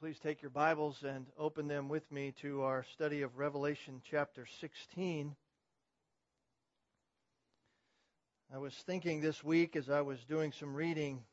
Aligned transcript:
Please 0.00 0.20
take 0.20 0.42
your 0.42 0.52
Bibles 0.52 1.02
and 1.02 1.26
open 1.36 1.66
them 1.66 1.88
with 1.88 2.08
me 2.12 2.32
to 2.40 2.62
our 2.62 2.84
study 2.94 3.22
of 3.22 3.36
Revelation 3.36 4.00
chapter 4.08 4.46
16. 4.60 5.34
I 8.54 8.58
was 8.58 8.72
thinking 8.86 9.20
this 9.20 9.42
week 9.42 9.74
as 9.74 9.90
I 9.90 10.02
was 10.02 10.20
doing 10.28 10.52
some 10.52 10.72
reading 10.72 11.24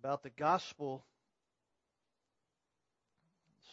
about 0.00 0.22
the 0.22 0.30
gospel, 0.30 1.04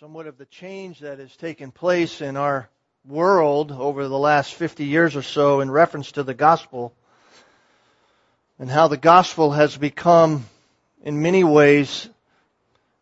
somewhat 0.01 0.27
of 0.27 0.37
the 0.37 0.47
change 0.47 0.99
that 0.99 1.19
has 1.19 1.33
taken 1.37 1.71
place 1.71 2.19
in 2.19 2.35
our 2.35 2.67
world 3.07 3.71
over 3.71 4.09
the 4.09 4.19
last 4.19 4.53
50 4.53 4.83
years 4.83 5.15
or 5.15 5.23
so 5.23 5.61
in 5.61 5.71
reference 5.71 6.11
to 6.11 6.23
the 6.23 6.33
gospel, 6.33 6.93
and 8.59 8.69
how 8.69 8.89
the 8.89 8.97
gospel 8.97 9.51
has 9.51 9.77
become, 9.77 10.45
in 11.01 11.21
many 11.21 11.45
ways, 11.45 12.09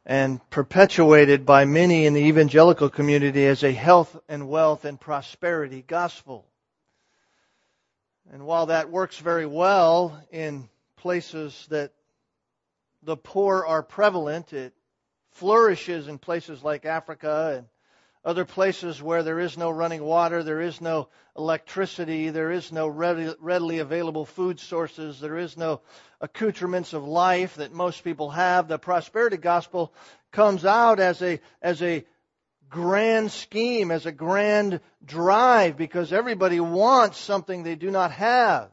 and 0.06 0.40
perpetuated 0.50 1.46
by 1.46 1.66
many 1.66 2.06
in 2.06 2.14
the 2.14 2.24
evangelical 2.24 2.90
community 2.90 3.46
as 3.46 3.64
a 3.64 3.72
health 3.72 4.20
and 4.28 4.50
wealth 4.50 4.86
and 4.86 5.00
prosperity 5.00 5.84
gospel. 5.86 6.46
And 8.32 8.46
while 8.46 8.68
that 8.68 8.90
works 8.90 9.18
very 9.18 9.46
well 9.46 10.22
in 10.32 10.70
places 10.98 11.68
that 11.70 11.92
the 13.04 13.18
poor 13.18 13.66
are 13.66 13.84
prevalent, 13.84 14.54
it 14.54 14.74
flourishes 15.32 16.08
in 16.08 16.18
places 16.18 16.64
like 16.64 16.86
Africa 16.86 17.56
and 17.58 17.68
other 18.26 18.46
places 18.46 19.02
where 19.02 19.22
there 19.22 19.40
is 19.40 19.58
no 19.58 19.70
running 19.70 20.02
water, 20.02 20.44
there 20.44 20.62
is 20.62 20.80
no 20.80 21.10
electricity, 21.38 22.30
there 22.30 22.52
is 22.52 22.72
no 22.72 22.88
readily 22.88 23.80
available 23.80 24.26
food 24.26 24.60
sources, 24.60 25.20
there 25.20 25.38
is 25.38 25.58
no 25.58 25.82
accoutrements 26.22 26.94
of 26.94 27.04
life 27.04 27.56
that 27.56 27.74
most 27.74 28.04
people 28.04 28.30
have. 28.30 28.68
The 28.68 28.80
prosperity 28.80 29.38
gospel 29.38 29.94
comes 30.32 30.64
out 30.64 31.02
as 31.02 31.22
a, 31.22 31.42
as 31.62 31.82
a 31.82 32.06
grand 32.70 33.32
scheme, 33.32 33.92
as 33.92 34.06
a 34.06 34.12
grand 34.12 34.80
drive, 35.04 35.76
because 35.76 36.14
everybody 36.14 36.62
wants 36.62 37.18
something 37.18 37.64
they 37.64 37.76
do 37.76 37.92
not 37.92 38.12
have. 38.12 38.70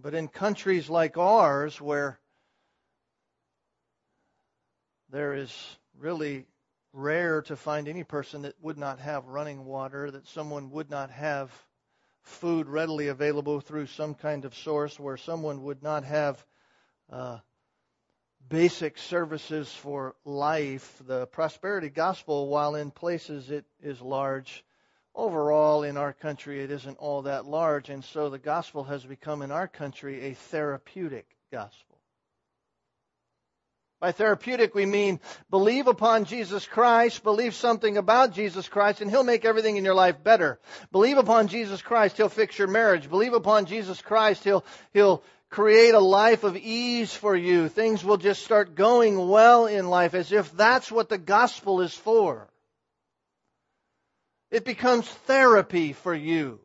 But 0.00 0.14
in 0.14 0.28
countries 0.28 0.88
like 0.88 1.18
ours, 1.18 1.80
where 1.80 2.20
there 5.10 5.34
is 5.34 5.52
really 5.98 6.46
rare 6.92 7.42
to 7.42 7.56
find 7.56 7.88
any 7.88 8.04
person 8.04 8.42
that 8.42 8.54
would 8.60 8.78
not 8.78 8.98
have 8.98 9.26
running 9.26 9.64
water, 9.64 10.10
that 10.10 10.26
someone 10.28 10.70
would 10.70 10.90
not 10.90 11.10
have 11.10 11.50
food 12.22 12.68
readily 12.68 13.08
available 13.08 13.60
through 13.60 13.86
some 13.86 14.14
kind 14.14 14.44
of 14.44 14.54
source, 14.54 14.98
where 14.98 15.16
someone 15.16 15.62
would 15.62 15.82
not 15.82 16.04
have 16.04 16.44
uh, 17.10 17.38
basic 18.48 18.98
services 18.98 19.70
for 19.70 20.14
life. 20.24 21.00
The 21.06 21.26
prosperity 21.26 21.90
gospel, 21.90 22.48
while 22.48 22.74
in 22.74 22.90
places 22.90 23.50
it 23.50 23.64
is 23.82 24.00
large, 24.00 24.64
overall 25.14 25.82
in 25.82 25.96
our 25.96 26.12
country 26.12 26.62
it 26.62 26.70
isn't 26.70 26.96
all 26.98 27.22
that 27.22 27.44
large, 27.44 27.90
and 27.90 28.04
so 28.04 28.30
the 28.30 28.38
gospel 28.38 28.84
has 28.84 29.04
become 29.04 29.42
in 29.42 29.50
our 29.50 29.68
country 29.68 30.26
a 30.26 30.34
therapeutic 30.34 31.26
gospel. 31.50 31.97
By 34.00 34.12
therapeutic, 34.12 34.76
we 34.76 34.86
mean 34.86 35.18
believe 35.50 35.88
upon 35.88 36.24
Jesus 36.24 36.64
Christ, 36.66 37.24
believe 37.24 37.54
something 37.54 37.96
about 37.96 38.32
Jesus 38.32 38.68
Christ, 38.68 39.00
and 39.00 39.10
He'll 39.10 39.24
make 39.24 39.44
everything 39.44 39.76
in 39.76 39.84
your 39.84 39.94
life 39.94 40.22
better. 40.22 40.60
Believe 40.92 41.18
upon 41.18 41.48
Jesus 41.48 41.82
Christ, 41.82 42.16
He'll 42.16 42.28
fix 42.28 42.56
your 42.58 42.68
marriage. 42.68 43.10
Believe 43.10 43.34
upon 43.34 43.66
Jesus 43.66 44.00
Christ, 44.00 44.44
He'll, 44.44 44.64
He'll 44.92 45.24
create 45.50 45.94
a 45.94 46.00
life 46.00 46.44
of 46.44 46.56
ease 46.56 47.12
for 47.12 47.34
you. 47.34 47.68
Things 47.68 48.04
will 48.04 48.18
just 48.18 48.44
start 48.44 48.76
going 48.76 49.28
well 49.28 49.66
in 49.66 49.88
life 49.88 50.14
as 50.14 50.30
if 50.30 50.52
that's 50.52 50.92
what 50.92 51.08
the 51.08 51.18
gospel 51.18 51.80
is 51.80 51.94
for. 51.94 52.48
It 54.50 54.64
becomes 54.64 55.08
therapy 55.08 55.92
for 55.92 56.14
you. 56.14 56.60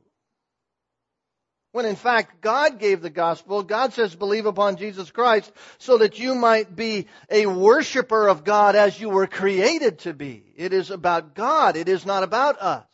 When 1.73 1.88
in 1.88 1.95
fact, 1.95 2.39
God 2.39 2.78
gave 2.78 3.01
the 3.01 3.09
gospel. 3.09 3.63
God 3.63 3.94
says, 3.94 4.13
believe 4.16 4.45
upon 4.45 4.78
Jesus 4.78 5.09
Christ 5.09 5.51
so 5.79 5.97
that 5.97 6.19
you 6.19 6.35
might 6.35 6.75
be 6.75 7.07
a 7.31 7.47
worshiper 7.47 8.28
of 8.28 8.44
God 8.44 8.75
as 8.75 9.01
you 9.01 9.09
were 9.09 9.25
created 9.25 9.97
to 10.00 10.13
be. 10.13 10.53
It 10.56 10.72
is 10.72 10.91
about 10.91 11.33
God. 11.33 11.75
It 11.75 11.89
is 11.89 12.06
not 12.06 12.22
about 12.22 12.62
us. 12.62 12.85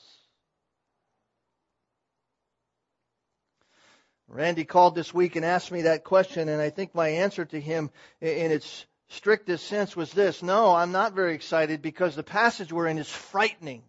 Randy 4.29 4.63
called 4.63 4.95
this 4.95 5.13
week 5.13 5.35
and 5.35 5.43
asked 5.43 5.73
me 5.73 5.81
that 5.81 6.05
question, 6.05 6.47
and 6.47 6.61
I 6.61 6.69
think 6.69 6.95
my 6.95 7.09
answer 7.09 7.43
to 7.43 7.59
him 7.59 7.89
in 8.21 8.51
its 8.51 8.85
strictest 9.09 9.67
sense 9.67 9.93
was 9.93 10.13
this 10.13 10.41
No, 10.41 10.73
I'm 10.73 10.93
not 10.93 11.13
very 11.13 11.35
excited 11.35 11.81
because 11.81 12.15
the 12.15 12.23
passage 12.23 12.71
we're 12.71 12.87
in 12.87 12.97
is 12.97 13.09
frightening. 13.09 13.83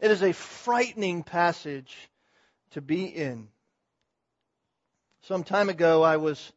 It 0.00 0.10
is 0.10 0.22
a 0.22 0.32
frightening 0.32 1.22
passage 1.22 2.09
to 2.72 2.80
be 2.80 3.04
in. 3.04 3.48
Some 5.22 5.44
time 5.44 5.68
ago, 5.68 6.02
I 6.02 6.16
was 6.16 6.52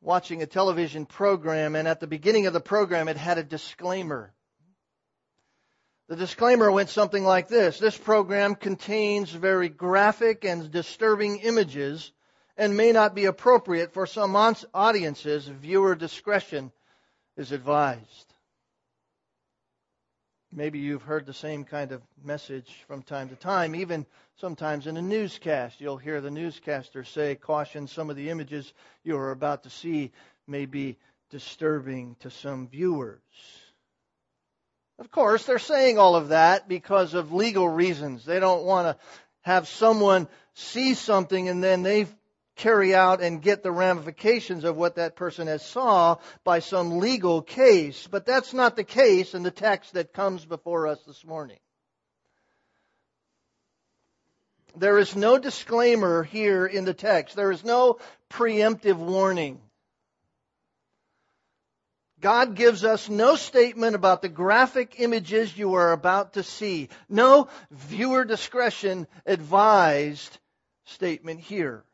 watching 0.00 0.42
a 0.42 0.46
television 0.46 1.06
program, 1.06 1.74
and 1.74 1.86
at 1.86 2.00
the 2.00 2.06
beginning 2.06 2.46
of 2.46 2.52
the 2.52 2.60
program, 2.60 3.08
it 3.08 3.16
had 3.16 3.38
a 3.38 3.44
disclaimer. 3.44 4.32
The 6.08 6.16
disclaimer 6.16 6.70
went 6.70 6.88
something 6.88 7.24
like 7.24 7.48
this 7.48 7.78
This 7.78 7.98
program 7.98 8.54
contains 8.54 9.30
very 9.30 9.68
graphic 9.68 10.44
and 10.44 10.70
disturbing 10.70 11.40
images 11.40 12.12
and 12.56 12.76
may 12.76 12.92
not 12.92 13.14
be 13.14 13.26
appropriate 13.26 13.92
for 13.92 14.06
some 14.06 14.36
audiences. 14.72 15.46
Viewer 15.46 15.94
discretion 15.94 16.72
is 17.36 17.52
advised. 17.52 18.32
Maybe 20.56 20.78
you've 20.78 21.02
heard 21.02 21.26
the 21.26 21.34
same 21.34 21.64
kind 21.64 21.92
of 21.92 22.00
message 22.24 22.82
from 22.88 23.02
time 23.02 23.28
to 23.28 23.36
time. 23.36 23.76
Even 23.76 24.06
sometimes 24.40 24.86
in 24.86 24.96
a 24.96 25.02
newscast, 25.02 25.82
you'll 25.82 25.98
hear 25.98 26.22
the 26.22 26.30
newscaster 26.30 27.04
say, 27.04 27.34
Caution, 27.34 27.86
some 27.86 28.08
of 28.08 28.16
the 28.16 28.30
images 28.30 28.72
you 29.04 29.18
are 29.18 29.32
about 29.32 29.64
to 29.64 29.70
see 29.70 30.12
may 30.46 30.64
be 30.64 30.96
disturbing 31.28 32.16
to 32.20 32.30
some 32.30 32.68
viewers. 32.68 33.20
Of 34.98 35.10
course, 35.10 35.44
they're 35.44 35.58
saying 35.58 35.98
all 35.98 36.16
of 36.16 36.28
that 36.28 36.68
because 36.68 37.12
of 37.12 37.34
legal 37.34 37.68
reasons. 37.68 38.24
They 38.24 38.40
don't 38.40 38.64
want 38.64 38.86
to 38.96 39.04
have 39.42 39.68
someone 39.68 40.26
see 40.54 40.94
something 40.94 41.50
and 41.50 41.62
then 41.62 41.82
they 41.82 42.06
carry 42.56 42.94
out 42.94 43.20
and 43.20 43.42
get 43.42 43.62
the 43.62 43.70
ramifications 43.70 44.64
of 44.64 44.76
what 44.76 44.96
that 44.96 45.14
person 45.14 45.46
has 45.46 45.64
saw 45.64 46.16
by 46.42 46.58
some 46.58 46.98
legal 46.98 47.42
case. 47.42 48.08
But 48.10 48.26
that's 48.26 48.52
not 48.52 48.76
the 48.76 48.84
case 48.84 49.34
in 49.34 49.42
the 49.42 49.50
text 49.50 49.92
that 49.92 50.12
comes 50.12 50.44
before 50.44 50.86
us 50.86 50.98
this 51.06 51.24
morning. 51.24 51.58
There 54.74 54.98
is 54.98 55.16
no 55.16 55.38
disclaimer 55.38 56.22
here 56.22 56.66
in 56.66 56.84
the 56.84 56.94
text. 56.94 57.36
There 57.36 57.50
is 57.50 57.64
no 57.64 57.98
preemptive 58.30 58.96
warning. 58.96 59.60
God 62.20 62.54
gives 62.54 62.84
us 62.84 63.08
no 63.08 63.36
statement 63.36 63.94
about 63.94 64.22
the 64.22 64.28
graphic 64.28 64.98
images 64.98 65.56
you 65.56 65.74
are 65.74 65.92
about 65.92 66.34
to 66.34 66.42
see. 66.42 66.88
No 67.08 67.48
viewer 67.70 68.24
discretion 68.24 69.06
advised 69.26 70.38
statement 70.84 71.40
here. 71.40 71.84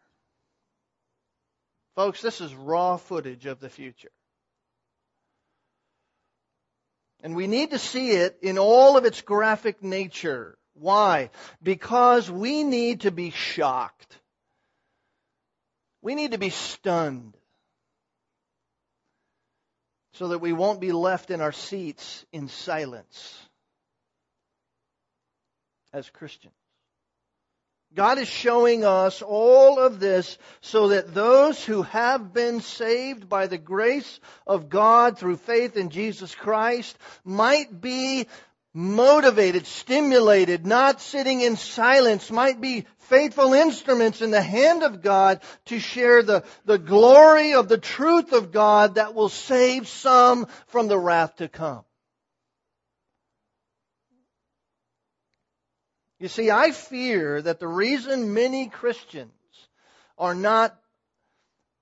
Folks, 1.95 2.23
this 2.23 2.41
is 2.41 2.55
raw 2.55 2.97
footage 2.97 3.47
of 3.47 3.61
the 3.61 3.69
future. 3.69 4.11
And 7.23 7.37
we 7.37 7.47
need 7.47 7.71
to 7.71 7.79
see 7.79 8.13
it 8.13 8.39
in 8.43 8.59
all 8.59 8.97
of 8.97 9.05
its 9.05 9.21
graphic 9.21 9.83
nature. 9.83 10.57
Why? 10.75 11.31
Because 11.63 12.31
we 12.31 12.65
need 12.65 13.03
to 13.03 13.11
be 13.11 13.31
shocked. 13.31 14.19
We 16.01 16.15
need 16.15 16.33
to 16.33 16.39
be 16.39 16.51
stunned. 16.51 17.37
So 20.15 20.29
that 20.29 20.41
we 20.41 20.53
won't 20.53 20.81
be 20.81 20.93
left 20.93 21.31
in 21.31 21.41
our 21.41 21.53
seats 21.53 22.27
in 22.33 22.49
silence 22.49 23.39
as 25.93 26.09
Christians. 26.11 26.55
God 27.95 28.19
is 28.19 28.29
showing 28.29 28.85
us 28.85 29.23
all 29.23 29.79
of 29.79 30.01
this 30.01 30.39
so 30.61 30.89
that 30.89 31.15
those 31.15 31.63
who 31.65 31.83
have 31.83 32.33
been 32.33 32.61
saved 32.61 33.29
by 33.29 33.47
the 33.47 33.59
grace 33.59 34.21
of 34.47 34.69
God 34.69 35.19
through 35.19 35.37
faith 35.37 35.77
in 35.77 35.91
Jesus 35.91 36.35
Christ 36.35 36.97
might 37.25 37.81
be 37.81 38.27
motivated, 38.75 39.67
stimulated, 39.67 40.67
not 40.67 41.01
sitting 41.01 41.43
in 41.43 41.57
silence, 41.57 42.31
might 42.31 42.61
be 42.61 42.87
faithful 42.99 43.53
instruments 43.53 44.23
in 44.23 44.31
the 44.31 44.43
hand 44.43 44.83
of 44.83 45.03
God 45.03 45.41
to 45.67 45.79
share 45.79 46.23
the, 46.23 46.45
the 46.65 46.79
glory 46.79 47.53
of 47.55 47.69
the 47.69 47.79
truth 47.79 48.33
of 48.33 48.53
God 48.53 48.95
that 48.95 49.15
will 49.15 49.29
save 49.29 49.89
some 49.89 50.47
from 50.69 50.89
the 50.89 50.99
wrath 50.99 51.37
to 51.37 51.49
come. 51.49 51.85
You 56.23 56.29
see, 56.29 56.53
I 56.53 56.71
fear 56.71 57.43
that 57.43 57.59
the 57.59 57.67
reason 57.67 58.33
many 58.33 58.69
Christians 58.69 59.33
are 60.17 60.37
not 60.37 60.79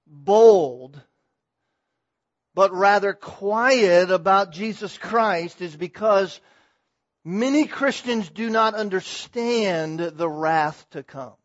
bold 0.07 0.99
but 2.55 2.73
rather 2.73 3.13
quiet 3.13 4.11
about 4.11 4.51
Jesus 4.51 4.97
Christ 4.97 5.61
is 5.61 5.77
because 5.77 6.41
many 7.23 7.67
Christians 7.67 8.31
do 8.31 8.49
not 8.49 8.75
understand 8.75 10.01
the 10.01 10.29
wrath 10.29 10.87
to 10.93 11.03
come. 11.03 11.37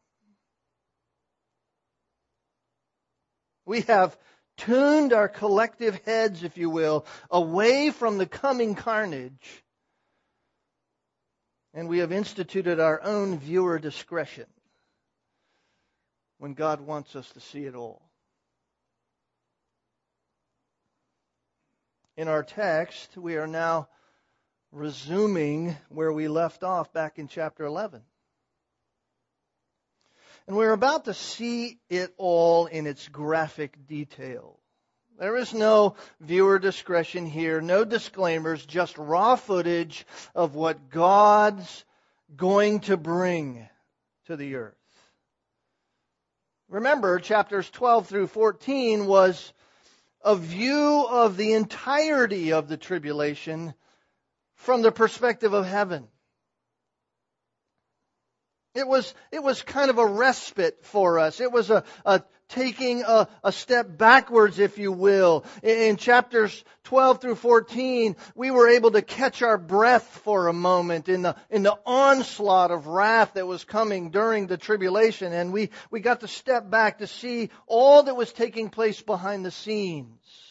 We 3.65 3.81
have 3.81 4.17
tuned 4.55 5.11
our 5.11 5.27
collective 5.27 5.99
heads, 6.05 6.43
if 6.43 6.57
you 6.57 6.69
will, 6.69 7.05
away 7.29 7.91
from 7.91 8.17
the 8.17 8.25
coming 8.25 8.73
carnage, 8.73 9.64
and 11.75 11.89
we 11.89 11.97
have 11.99 12.13
instituted 12.13 12.79
our 12.79 13.01
own 13.03 13.37
viewer 13.37 13.77
discretion 13.77 14.45
when 16.37 16.53
God 16.53 16.79
wants 16.79 17.17
us 17.17 17.29
to 17.31 17.41
see 17.41 17.65
it 17.65 17.75
all. 17.75 18.01
In 22.15 22.29
our 22.29 22.43
text, 22.43 23.17
we 23.17 23.35
are 23.35 23.45
now 23.45 23.89
resuming 24.71 25.75
where 25.89 26.13
we 26.13 26.29
left 26.29 26.63
off 26.63 26.93
back 26.93 27.19
in 27.19 27.27
chapter 27.27 27.65
11. 27.65 28.01
And 30.47 30.55
we're 30.55 30.71
about 30.71 31.05
to 31.05 31.13
see 31.13 31.79
it 31.89 32.13
all 32.17 32.67
in 32.67 32.87
its 32.87 33.09
graphic 33.09 33.85
detail. 33.85 34.59
There 35.17 35.37
is 35.37 35.53
no 35.53 35.95
viewer 36.19 36.59
discretion 36.59 37.25
here, 37.25 37.61
no 37.61 37.85
disclaimers, 37.85 38.65
just 38.65 38.97
raw 38.97 39.37
footage 39.37 40.05
of 40.33 40.55
what 40.55 40.89
God's 40.89 41.85
going 42.35 42.81
to 42.81 42.97
bring 42.97 43.67
to 44.25 44.35
the 44.35 44.55
earth. 44.55 44.75
Remember, 46.67 47.19
chapters 47.19 47.69
12 47.69 48.07
through 48.07 48.27
14 48.27 49.05
was 49.05 49.53
a 50.21 50.35
view 50.35 51.05
of 51.09 51.37
the 51.37 51.53
entirety 51.53 52.51
of 52.51 52.67
the 52.67 52.77
tribulation 52.77 53.73
from 54.55 54.81
the 54.81 54.91
perspective 54.91 55.53
of 55.53 55.65
heaven. 55.65 56.07
It 58.73 58.87
was, 58.87 59.13
it 59.31 59.41
was 59.41 59.61
kind 59.61 59.89
of 59.89 59.99
a 59.99 60.05
respite 60.05 60.83
for 60.83 61.19
us. 61.19 61.39
It 61.39 61.51
was 61.51 61.69
a, 61.69 61.85
a 62.03 62.23
taking 62.49 63.03
a, 63.03 63.27
a, 63.43 63.51
step 63.51 63.97
backwards, 63.97 64.59
if 64.59 64.77
you 64.77 64.91
will. 64.91 65.45
In, 65.63 65.77
in 65.77 65.97
chapters 65.97 66.63
12 66.83 67.21
through 67.21 67.35
14, 67.35 68.15
we 68.35 68.51
were 68.51 68.69
able 68.69 68.91
to 68.91 69.01
catch 69.01 69.41
our 69.41 69.57
breath 69.57 70.21
for 70.23 70.47
a 70.47 70.53
moment 70.53 71.09
in 71.09 71.23
the, 71.23 71.35
in 71.49 71.63
the 71.63 71.77
onslaught 71.85 72.71
of 72.71 72.87
wrath 72.87 73.33
that 73.33 73.47
was 73.47 73.63
coming 73.63 74.11
during 74.11 74.47
the 74.47 74.57
tribulation. 74.57 75.33
And 75.33 75.51
we, 75.51 75.69
we 75.89 75.99
got 75.99 76.21
to 76.21 76.27
step 76.27 76.69
back 76.69 76.99
to 76.99 77.07
see 77.07 77.49
all 77.67 78.03
that 78.03 78.15
was 78.15 78.31
taking 78.31 78.69
place 78.69 79.01
behind 79.01 79.45
the 79.45 79.51
scenes. 79.51 80.44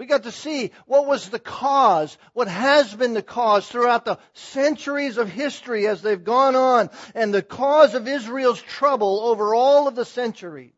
We 0.00 0.06
got 0.06 0.22
to 0.22 0.32
see 0.32 0.70
what 0.86 1.04
was 1.04 1.28
the 1.28 1.38
cause, 1.38 2.16
what 2.32 2.48
has 2.48 2.94
been 2.94 3.12
the 3.12 3.20
cause 3.20 3.68
throughout 3.68 4.06
the 4.06 4.16
centuries 4.32 5.18
of 5.18 5.28
history 5.28 5.86
as 5.86 6.00
they've 6.00 6.24
gone 6.24 6.56
on, 6.56 6.88
and 7.14 7.34
the 7.34 7.42
cause 7.42 7.94
of 7.94 8.08
Israel's 8.08 8.62
trouble 8.62 9.20
over 9.24 9.54
all 9.54 9.88
of 9.88 9.94
the 9.94 10.06
centuries. 10.06 10.72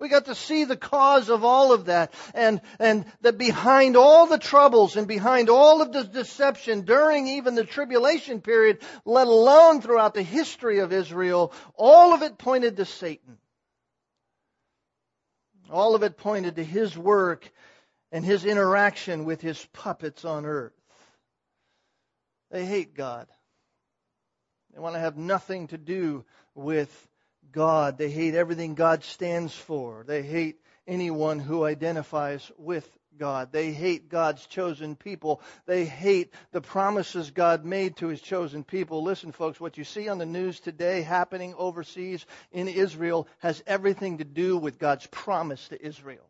We 0.00 0.08
got 0.08 0.24
to 0.24 0.34
see 0.34 0.64
the 0.64 0.78
cause 0.78 1.28
of 1.28 1.44
all 1.44 1.74
of 1.74 1.84
that, 1.84 2.14
and, 2.32 2.62
and 2.78 3.04
that 3.20 3.36
behind 3.36 3.98
all 3.98 4.26
the 4.26 4.38
troubles 4.38 4.96
and 4.96 5.06
behind 5.06 5.50
all 5.50 5.82
of 5.82 5.92
the 5.92 6.04
deception 6.04 6.86
during 6.86 7.28
even 7.28 7.54
the 7.54 7.64
tribulation 7.64 8.40
period, 8.40 8.78
let 9.04 9.26
alone 9.26 9.82
throughout 9.82 10.14
the 10.14 10.22
history 10.22 10.78
of 10.78 10.90
Israel, 10.90 11.52
all 11.74 12.14
of 12.14 12.22
it 12.22 12.38
pointed 12.38 12.78
to 12.78 12.86
Satan. 12.86 13.36
All 15.70 15.94
of 15.94 16.02
it 16.02 16.16
pointed 16.16 16.56
to 16.56 16.64
his 16.64 16.96
work 16.96 17.52
and 18.16 18.24
his 18.24 18.46
interaction 18.46 19.26
with 19.26 19.42
his 19.42 19.62
puppets 19.74 20.24
on 20.24 20.46
earth. 20.46 20.72
They 22.50 22.64
hate 22.64 22.94
God. 22.94 23.26
They 24.72 24.80
want 24.80 24.94
to 24.94 25.00
have 25.00 25.18
nothing 25.18 25.66
to 25.66 25.76
do 25.76 26.24
with 26.54 26.90
God. 27.52 27.98
They 27.98 28.08
hate 28.08 28.34
everything 28.34 28.74
God 28.74 29.04
stands 29.04 29.54
for. 29.54 30.02
They 30.06 30.22
hate 30.22 30.62
anyone 30.86 31.40
who 31.40 31.62
identifies 31.62 32.50
with 32.56 32.90
God. 33.18 33.52
They 33.52 33.72
hate 33.72 34.08
God's 34.08 34.46
chosen 34.46 34.96
people. 34.96 35.42
They 35.66 35.84
hate 35.84 36.32
the 36.52 36.62
promises 36.62 37.30
God 37.30 37.66
made 37.66 37.96
to 37.96 38.08
his 38.08 38.22
chosen 38.22 38.64
people. 38.64 39.02
Listen, 39.02 39.30
folks, 39.30 39.60
what 39.60 39.76
you 39.76 39.84
see 39.84 40.08
on 40.08 40.16
the 40.16 40.24
news 40.24 40.58
today 40.58 41.02
happening 41.02 41.54
overseas 41.58 42.24
in 42.50 42.66
Israel 42.66 43.28
has 43.40 43.62
everything 43.66 44.16
to 44.18 44.24
do 44.24 44.56
with 44.56 44.78
God's 44.78 45.06
promise 45.08 45.68
to 45.68 45.86
Israel. 45.86 46.24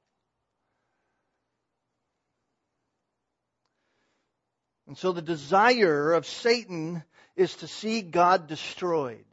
And 4.87 4.97
so 4.97 5.13
the 5.13 5.23
desire 5.23 6.13
of 6.13 6.27
Satan 6.27 7.03
is 7.35 7.55
to 7.57 7.69
see 7.69 8.03
God 8.03 8.47
destroyed. 8.47 9.25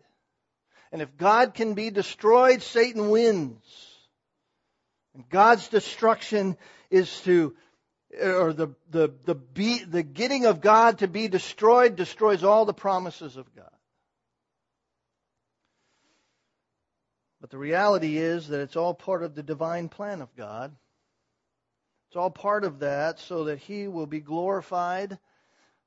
And 0.92 1.02
if 1.02 1.16
God 1.18 1.54
can 1.54 1.74
be 1.74 1.90
destroyed, 1.90 2.62
Satan 2.62 3.10
wins. 3.10 3.64
And 5.14 5.28
God's 5.30 5.68
destruction 5.68 6.58
is 6.90 7.22
to, 7.22 7.56
or 8.20 8.54
the, 8.54 8.76
the, 8.90 9.14
the, 9.26 9.36
be, 9.36 9.84
the 9.84 10.04
getting 10.04 10.46
of 10.46 10.62
God 10.62 11.00
to 11.00 11.08
be 11.08 11.28
destroyed 11.28 11.96
destroys 11.96 12.44
all 12.44 12.66
the 12.66 12.74
promises 12.74 13.38
of 13.38 13.54
God. 13.56 13.70
But 17.42 17.50
the 17.50 17.58
reality 17.58 18.18
is 18.18 18.48
that 18.48 18.62
it's 18.62 18.76
all 18.76 18.94
part 18.94 19.24
of 19.24 19.36
the 19.36 19.44
divine 19.44 19.90
plan 19.90 20.22
of 20.22 20.36
God. 20.36 20.76
It's 22.08 22.16
all 22.16 22.30
part 22.30 22.64
of 22.64 22.80
that 22.80 23.20
so 23.20 23.46
that 23.46 23.60
He 23.60 23.88
will 23.88 24.06
be 24.06 24.20
glorified 24.20 25.18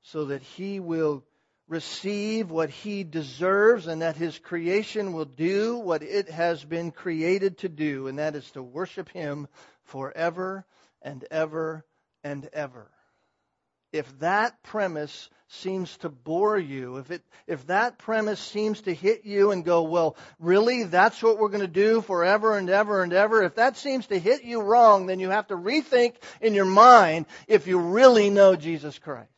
so 0.03 0.25
that 0.25 0.41
he 0.41 0.79
will 0.79 1.23
receive 1.67 2.49
what 2.49 2.69
he 2.69 3.03
deserves 3.03 3.87
and 3.87 4.01
that 4.01 4.15
his 4.15 4.39
creation 4.39 5.13
will 5.13 5.25
do 5.25 5.77
what 5.77 6.01
it 6.01 6.29
has 6.29 6.63
been 6.63 6.91
created 6.91 7.57
to 7.59 7.69
do, 7.69 8.07
and 8.07 8.19
that 8.19 8.35
is 8.35 8.49
to 8.51 8.63
worship 8.63 9.09
him 9.09 9.47
forever 9.83 10.65
and 11.01 11.25
ever 11.29 11.85
and 12.23 12.49
ever. 12.53 12.89
If 13.93 14.19
that 14.19 14.61
premise 14.63 15.29
seems 15.47 15.95
to 15.97 16.09
bore 16.09 16.59
you, 16.59 16.97
if 16.97 17.09
it, 17.09 17.23
if 17.47 17.67
that 17.67 17.97
premise 17.97 18.39
seems 18.39 18.81
to 18.81 18.93
hit 18.93 19.25
you 19.25 19.51
and 19.51 19.63
go, 19.63 19.83
well, 19.83 20.17
really, 20.39 20.83
that's 20.83 21.23
what 21.23 21.37
we're 21.37 21.47
going 21.49 21.61
to 21.61 21.67
do 21.67 22.01
forever 22.01 22.57
and 22.57 22.69
ever 22.69 23.01
and 23.01 23.13
ever, 23.13 23.43
if 23.43 23.55
that 23.55 23.77
seems 23.77 24.07
to 24.07 24.19
hit 24.19 24.43
you 24.43 24.61
wrong, 24.61 25.05
then 25.05 25.19
you 25.19 25.29
have 25.29 25.47
to 25.47 25.55
rethink 25.55 26.15
in 26.41 26.53
your 26.53 26.65
mind 26.65 27.27
if 27.47 27.65
you 27.65 27.79
really 27.79 28.29
know 28.29 28.55
Jesus 28.55 28.99
Christ. 28.99 29.31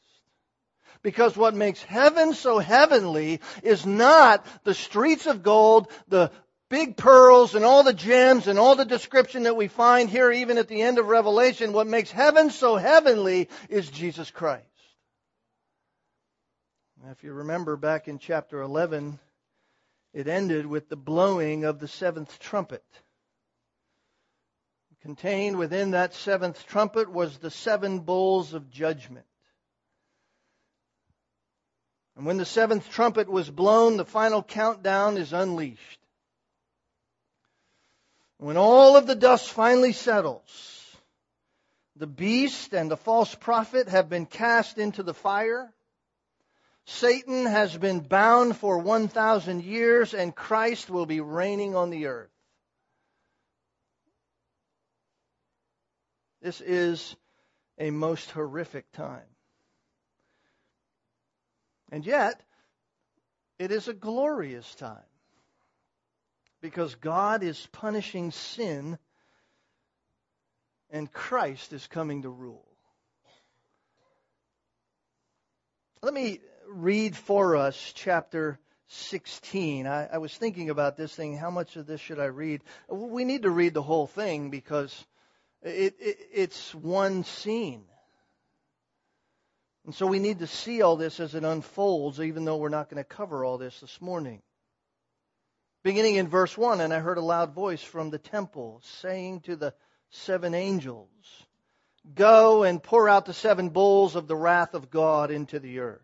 Because 1.02 1.38
what 1.38 1.54
makes 1.54 1.82
heaven 1.82 2.34
so 2.34 2.60
heavenly 2.60 3.40
is 3.64 3.86
not 3.86 4.46
the 4.64 4.74
streets 4.74 5.28
of 5.28 5.44
gold, 5.44 5.90
the 6.10 6.32
big 6.70 6.98
pearls 6.98 7.56
and 7.56 7.66
all 7.66 7.84
the 7.84 7.94
gems 7.94 8.48
and 8.48 8.60
all 8.60 8.76
the 8.76 8.86
description 8.86 9.44
that 9.44 9.56
we 9.56 9.68
find 9.68 10.10
here 10.10 10.32
even 10.32 10.58
at 10.58 10.68
the 10.68 10.82
end 10.82 11.00
of 11.00 11.08
Revelation. 11.08 11.74
What 11.74 11.88
makes 11.88 12.12
heaven 12.12 12.50
so 12.50 12.76
heavenly 12.76 13.50
is 13.70 13.90
Jesus 13.90 14.30
Christ. 14.30 14.66
Now, 17.02 17.12
If 17.12 17.24
you 17.24 17.32
remember 17.34 17.78
back 17.78 18.08
in 18.08 18.20
chapter 18.20 18.62
11, 18.62 19.20
it 20.14 20.28
ended 20.28 20.66
with 20.66 20.90
the 20.90 20.98
blowing 20.98 21.64
of 21.64 21.80
the 21.80 21.88
seventh 21.88 22.40
trumpet. 22.40 22.84
Contained 25.02 25.58
within 25.58 25.92
that 25.92 26.14
seventh 26.14 26.68
trumpet 26.68 27.10
was 27.10 27.38
the 27.38 27.50
seven 27.50 28.00
bowls 28.00 28.54
of 28.54 28.70
judgment. 28.70 29.26
And 32.16 32.26
when 32.26 32.38
the 32.38 32.46
seventh 32.46 32.90
trumpet 32.90 33.30
was 33.30 33.50
blown, 33.50 33.98
the 33.98 34.06
final 34.06 34.44
countdown 34.44 35.18
is 35.18 35.32
unleashed. 35.34 36.00
When 38.38 38.58
all 38.58 38.96
of 38.96 39.08
the 39.08 39.16
dust 39.16 39.50
finally 39.50 39.94
settles, 39.94 40.96
the 41.96 42.08
beast 42.08 42.74
and 42.74 42.90
the 42.90 42.98
false 42.98 43.36
prophet 43.36 43.90
have 43.90 44.10
been 44.10 44.26
cast 44.26 44.78
into 44.78 45.04
the 45.04 45.14
fire. 45.14 45.74
Satan 46.86 47.46
has 47.46 47.78
been 47.78 48.00
bound 48.00 48.58
for 48.58 48.80
1,000 48.80 49.64
years, 49.64 50.14
and 50.14 50.36
Christ 50.36 50.90
will 50.90 51.06
be 51.06 51.20
reigning 51.20 51.76
on 51.76 51.90
the 51.90 52.08
earth. 52.08 52.32
This 56.42 56.62
is 56.62 57.16
a 57.78 57.92
most 57.92 58.32
horrific 58.32 58.92
time. 58.94 59.29
And 61.92 62.06
yet, 62.06 62.42
it 63.58 63.72
is 63.72 63.88
a 63.88 63.94
glorious 63.94 64.76
time 64.76 64.98
because 66.62 66.96
God 66.96 67.44
is 67.44 67.68
punishing 67.72 68.32
sin 68.32 68.98
and 70.90 71.12
Christ 71.12 71.74
is 71.74 71.88
coming 71.88 72.24
to 72.24 72.30
rule. 72.30 72.66
Let 76.02 76.14
me 76.14 76.40
read 76.68 77.16
for 77.16 77.56
us 77.56 77.92
chapter 77.96 78.60
16. 78.88 79.86
I, 79.86 80.08
I, 80.14 80.18
was 80.18 80.36
thinking 80.36 80.70
about 80.70 80.98
this 80.98 81.14
thing. 81.14 81.38
How 81.38 81.52
much 81.52 81.76
of 81.76 81.86
this 81.86 82.02
should 82.02 82.20
I 82.20 82.26
read? 82.26 82.62
We 82.90 83.26
need 83.26 83.44
to 83.44 83.52
read 83.52 83.74
the 83.74 83.84
whole 83.84 84.08
thing 84.08 84.50
because 84.50 85.06
It, 85.62 85.96
it, 86.00 86.18
it's 86.32 86.74
one 86.74 87.24
scene. 87.26 87.84
And 89.86 89.96
so 89.96 90.06
we 90.06 90.20
need 90.20 90.40
to 90.40 90.48
see 90.48 90.82
all 90.82 90.96
this 90.96 91.20
as 91.20 91.36
it 91.36 91.44
unfolds, 91.44 92.20
even 92.20 92.46
though 92.46 92.58
we're 92.58 92.70
not 92.70 92.90
going 92.90 93.04
to 93.04 93.08
cover 93.08 93.44
all 93.44 93.58
this 93.58 93.80
this 93.80 94.02
morning. 94.02 94.42
Beginning 95.84 96.16
in 96.16 96.28
verse 96.28 96.58
1, 96.58 96.82
and 96.82 96.94
I 96.94 97.00
heard 97.00 97.18
a 97.18 97.22
loud 97.22 97.54
voice 97.54 97.82
from 97.82 98.10
the 98.10 98.20
temple 98.20 98.82
saying 98.84 99.42
to 99.42 99.56
the 99.56 99.74
seven 100.10 100.54
angels, 100.54 101.08
Go 102.16 102.64
and 102.64 102.84
pour 102.84 103.08
out 103.08 103.26
the 103.26 103.34
seven 103.34 103.70
bowls 103.70 104.16
of 104.16 104.28
the 104.28 104.36
wrath 104.36 104.74
of 104.74 104.90
God 104.90 105.32
into 105.32 105.60
the 105.60 105.80
earth. 105.80 106.02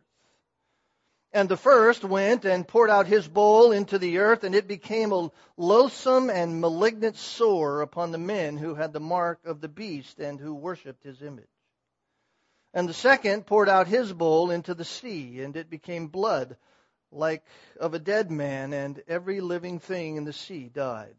And 1.34 1.50
the 1.50 1.58
first 1.58 2.05
went 2.05 2.46
and 2.46 2.65
poured 2.65 2.89
out 2.89 3.08
his 3.08 3.27
bowl 3.27 3.74
into 3.74 4.00
the 4.00 4.20
earth, 4.20 4.46
and 4.46 4.55
it 4.55 4.70
became 4.70 5.12
a 5.12 5.29
loathsome 5.58 6.29
and 6.29 6.62
malignant 6.62 7.17
sore 7.17 7.82
upon 7.82 8.12
the 8.12 8.17
men 8.17 8.58
who 8.58 8.75
had 8.75 8.94
the 8.94 9.01
mark 9.01 9.46
of 9.46 9.60
the 9.60 9.67
beast 9.67 10.20
and 10.20 10.39
who 10.39 10.53
worshipped 10.53 11.03
his 11.03 11.22
image. 11.22 11.46
And 12.75 12.89
the 12.89 12.94
second 12.94 13.48
poured 13.48 13.70
out 13.70 13.88
his 13.88 14.12
bowl 14.12 14.51
into 14.51 14.74
the 14.74 14.84
sea, 14.84 15.41
and 15.41 15.55
it 15.55 15.70
became 15.70 16.08
blood 16.08 16.58
like 17.10 17.41
of 17.79 17.94
a 17.94 18.00
dead 18.00 18.29
man, 18.29 18.74
and 18.74 19.01
every 19.08 19.39
living 19.39 19.79
thing 19.79 20.17
in 20.17 20.25
the 20.25 20.34
sea 20.34 20.67
died. 20.67 21.15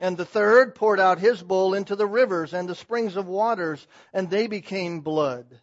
And 0.00 0.16
the 0.16 0.24
third 0.24 0.74
poured 0.74 0.98
out 0.98 1.18
his 1.18 1.42
bowl 1.42 1.74
into 1.74 1.94
the 1.94 2.06
rivers 2.06 2.54
and 2.54 2.66
the 2.66 2.74
springs 2.74 3.16
of 3.16 3.26
waters, 3.26 3.86
and 4.14 4.30
they 4.30 4.46
became 4.46 5.02
blood. 5.02 5.60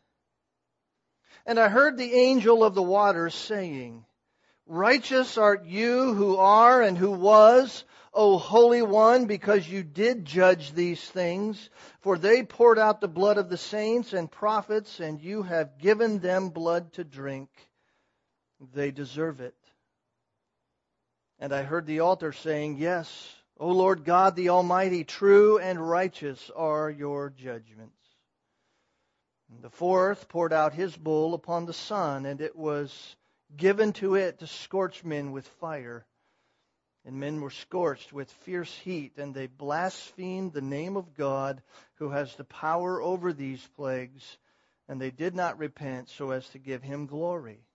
And 1.44 1.60
I 1.60 1.68
heard 1.68 1.98
the 1.98 2.14
angel 2.14 2.64
of 2.64 2.76
the 2.76 2.84
waters 2.84 3.34
saying, 3.34 4.06
Righteous 4.68 5.40
art 5.40 5.66
you 5.66 6.14
who 6.14 6.38
are 6.38 6.84
and 6.84 6.96
who 6.96 7.12
was, 7.12 7.84
O 8.14 8.38
Holy 8.38 8.82
One, 8.82 9.26
because 9.26 9.68
you 9.68 9.84
did 9.84 10.26
judge 10.26 10.74
these 10.74 11.02
things. 11.02 11.70
For 12.02 12.18
they 12.18 12.44
poured 12.44 12.78
out 12.78 13.00
the 13.00 13.08
blood 13.08 13.38
of 13.38 13.50
the 13.50 13.58
saints 13.58 14.14
and 14.14 14.30
prophets, 14.30 15.00
and 15.00 15.22
you 15.22 15.44
have 15.44 15.78
given 15.78 16.20
them 16.20 16.50
blood 16.50 16.94
to 16.94 17.04
drink. 17.04 17.50
They 18.74 18.92
deserve 18.92 19.40
it. 19.40 19.56
And 21.40 21.54
I 21.54 21.64
heard 21.64 21.88
the 21.88 22.02
altar 22.02 22.34
saying, 22.34 22.78
Yes, 22.78 23.34
O 23.58 23.70
Lord 23.70 24.04
God 24.04 24.36
the 24.36 24.50
Almighty, 24.50 25.04
true 25.04 25.58
and 25.58 25.80
righteous 25.80 26.52
are 26.56 26.90
your 26.90 27.30
judgments. 27.30 27.96
And 29.52 29.64
the 29.64 29.70
fourth 29.70 30.28
poured 30.30 30.54
out 30.54 30.74
his 30.74 30.96
bowl 30.96 31.34
upon 31.34 31.66
the 31.66 31.74
sun, 31.74 32.26
and 32.26 32.42
it 32.42 32.56
was 32.56 33.16
given 33.56 33.94
to 33.94 34.16
it 34.16 34.40
to 34.40 34.48
scorch 34.48 35.04
men 35.04 35.32
with 35.32 35.48
fire. 35.48 36.06
And 37.04 37.20
men 37.20 37.42
were 37.42 37.50
scorched 37.50 38.14
with 38.14 38.32
fierce 38.32 38.74
heat, 38.80 39.18
and 39.18 39.34
they 39.34 39.48
blasphemed 39.48 40.54
the 40.54 40.62
name 40.62 40.96
of 40.96 41.16
God 41.16 41.64
who 41.96 42.10
has 42.10 42.36
the 42.36 42.44
power 42.44 43.02
over 43.02 43.34
these 43.34 43.68
plagues, 43.76 44.38
and 44.88 45.02
they 45.02 45.10
did 45.10 45.36
not 45.36 45.58
repent 45.58 46.10
so 46.10 46.32
as 46.32 46.48
to 46.50 46.60
give 46.60 46.84
him 46.84 47.08
glory. 47.08 47.66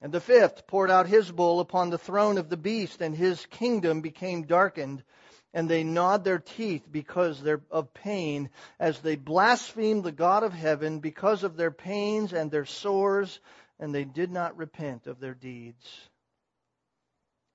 And 0.00 0.12
the 0.12 0.20
fifth 0.20 0.66
poured 0.66 0.90
out 0.90 1.06
his 1.06 1.30
bowl 1.30 1.60
upon 1.60 1.90
the 1.90 1.98
throne 1.98 2.38
of 2.38 2.48
the 2.48 2.56
beast, 2.56 3.00
and 3.00 3.14
his 3.14 3.44
kingdom 3.46 4.00
became 4.00 4.44
darkened. 4.44 5.02
And 5.54 5.70
they 5.70 5.84
gnawed 5.84 6.22
their 6.22 6.38
teeth 6.38 6.86
because 6.90 7.42
of 7.70 7.94
pain, 7.94 8.50
as 8.78 9.00
they 9.00 9.16
blasphemed 9.16 10.04
the 10.04 10.12
God 10.12 10.42
of 10.42 10.52
heaven 10.52 11.00
because 11.00 11.44
of 11.44 11.56
their 11.56 11.70
pains 11.70 12.34
and 12.34 12.50
their 12.50 12.66
sores, 12.66 13.40
and 13.78 13.94
they 13.94 14.04
did 14.04 14.30
not 14.30 14.56
repent 14.56 15.06
of 15.06 15.18
their 15.18 15.34
deeds. 15.34 16.10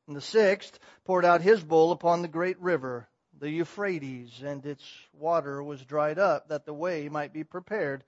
And 0.07 0.15
the 0.15 0.21
sixth 0.21 0.79
poured 1.05 1.25
out 1.25 1.41
his 1.41 1.63
bowl 1.63 1.91
upon 1.91 2.21
the 2.21 2.27
great 2.27 2.59
river, 2.59 3.07
the 3.39 3.49
Euphrates, 3.49 4.41
and 4.43 4.65
its 4.65 4.83
water 5.13 5.63
was 5.63 5.83
dried 5.83 6.19
up, 6.19 6.49
that 6.49 6.65
the 6.65 6.73
way 6.73 7.09
might 7.09 7.33
be 7.33 7.43
prepared 7.43 8.03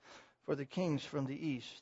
for 0.45 0.55
the 0.55 0.65
kings 0.65 1.03
from 1.03 1.25
the 1.25 1.47
east. 1.47 1.81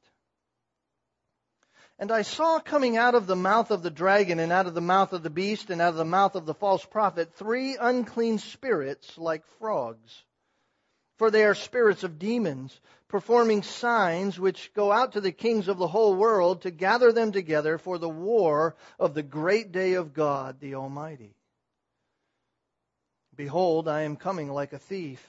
And 1.97 2.11
I 2.11 2.23
saw 2.23 2.59
coming 2.59 2.97
out 2.97 3.13
of 3.13 3.27
the 3.27 3.35
mouth 3.35 3.69
of 3.69 3.83
the 3.83 3.91
dragon, 3.91 4.39
and 4.39 4.51
out 4.51 4.65
of 4.65 4.73
the 4.73 4.81
mouth 4.81 5.13
of 5.13 5.21
the 5.21 5.29
beast, 5.29 5.69
and 5.69 5.79
out 5.79 5.89
of 5.89 5.95
the 5.95 6.05
mouth 6.05 6.35
of 6.35 6.45
the 6.45 6.55
false 6.55 6.83
prophet, 6.83 7.33
three 7.35 7.77
unclean 7.79 8.39
spirits 8.39 9.17
like 9.17 9.45
frogs. 9.59 10.23
For 11.17 11.29
they 11.29 11.45
are 11.45 11.53
spirits 11.53 12.03
of 12.03 12.17
demons, 12.17 12.79
performing 13.11 13.61
signs 13.61 14.39
which 14.39 14.73
go 14.73 14.89
out 14.89 15.11
to 15.11 15.21
the 15.21 15.33
kings 15.33 15.67
of 15.67 15.77
the 15.77 15.87
whole 15.87 16.15
world 16.15 16.61
to 16.61 16.71
gather 16.71 17.11
them 17.11 17.33
together 17.33 17.77
for 17.77 17.97
the 17.97 18.09
war 18.09 18.73
of 18.97 19.13
the 19.13 19.21
great 19.21 19.73
day 19.73 19.95
of 19.95 20.13
God 20.13 20.61
the 20.61 20.75
Almighty. 20.75 21.35
Behold, 23.35 23.89
I 23.89 24.03
am 24.03 24.15
coming 24.15 24.49
like 24.49 24.71
a 24.71 24.79
thief. 24.79 25.21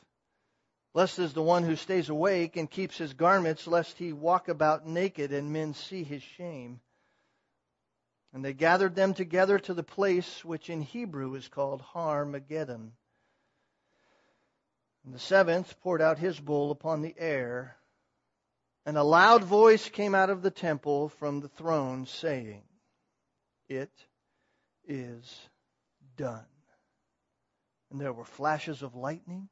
Blessed 0.94 1.18
is 1.18 1.32
the 1.32 1.42
one 1.42 1.64
who 1.64 1.74
stays 1.74 2.08
awake 2.08 2.56
and 2.56 2.70
keeps 2.70 2.96
his 2.98 3.14
garments, 3.14 3.66
lest 3.66 3.98
he 3.98 4.12
walk 4.12 4.48
about 4.48 4.86
naked 4.86 5.32
and 5.32 5.52
men 5.52 5.74
see 5.74 6.04
his 6.04 6.22
shame. 6.22 6.78
And 8.32 8.44
they 8.44 8.52
gathered 8.52 8.94
them 8.94 9.12
together 9.12 9.58
to 9.58 9.74
the 9.74 9.82
place 9.82 10.44
which 10.44 10.70
in 10.70 10.82
Hebrew 10.82 11.34
is 11.34 11.48
called 11.48 11.80
Har 11.80 12.24
Megiddo. 12.24 12.92
And 15.04 15.14
the 15.14 15.18
seventh 15.18 15.80
poured 15.80 16.00
out 16.00 16.18
his 16.18 16.38
bowl 16.38 16.70
upon 16.70 17.02
the 17.02 17.14
air, 17.18 17.76
and 18.86 18.96
a 18.96 19.02
loud 19.02 19.44
voice 19.44 19.88
came 19.88 20.14
out 20.14 20.30
of 20.30 20.42
the 20.42 20.50
temple 20.50 21.08
from 21.08 21.40
the 21.40 21.48
throne, 21.48 22.06
saying, 22.06 22.62
It 23.68 23.92
is 24.86 25.48
done. 26.16 26.46
And 27.90 28.00
there 28.00 28.12
were 28.12 28.24
flashes 28.24 28.82
of 28.82 28.94
lightning 28.94 29.48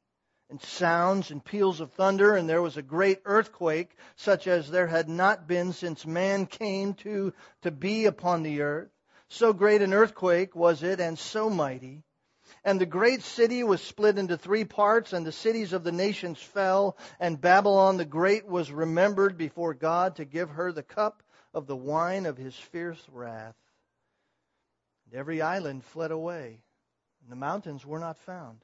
and 0.49 0.61
sounds 0.61 1.31
and 1.31 1.43
peals 1.43 1.79
of 1.79 1.93
thunder, 1.93 2.35
and 2.35 2.49
there 2.49 2.61
was 2.61 2.75
a 2.75 2.81
great 2.81 3.21
earthquake, 3.23 3.95
such 4.17 4.47
as 4.47 4.69
there 4.69 4.87
had 4.87 5.07
not 5.07 5.47
been 5.47 5.71
since 5.71 6.05
man 6.05 6.45
came 6.45 6.93
to, 6.95 7.33
to 7.61 7.71
be 7.71 8.05
upon 8.05 8.43
the 8.43 8.61
earth. 8.61 8.89
So 9.29 9.53
great 9.53 9.81
an 9.81 9.93
earthquake 9.93 10.53
was 10.55 10.83
it, 10.83 10.99
and 10.99 11.17
so 11.17 11.49
mighty. 11.49 12.03
And 12.63 12.79
the 12.79 12.85
great 12.85 13.23
city 13.23 13.63
was 13.63 13.81
split 13.81 14.19
into 14.19 14.37
three 14.37 14.65
parts, 14.65 15.13
and 15.13 15.25
the 15.25 15.31
cities 15.31 15.73
of 15.73 15.83
the 15.83 15.91
nations 15.91 16.39
fell, 16.39 16.95
and 17.19 17.41
Babylon 17.41 17.97
the 17.97 18.05
Great 18.05 18.45
was 18.45 18.71
remembered 18.71 19.37
before 19.37 19.73
God 19.73 20.17
to 20.17 20.25
give 20.25 20.51
her 20.51 20.71
the 20.71 20.83
cup 20.83 21.23
of 21.53 21.65
the 21.65 21.75
wine 21.75 22.27
of 22.27 22.37
his 22.37 22.55
fierce 22.55 23.03
wrath. 23.11 23.55
And 25.05 25.19
every 25.19 25.41
island 25.41 25.83
fled 25.83 26.11
away, 26.11 26.61
and 27.23 27.31
the 27.31 27.35
mountains 27.35 27.85
were 27.85 27.99
not 27.99 28.19
found. 28.19 28.63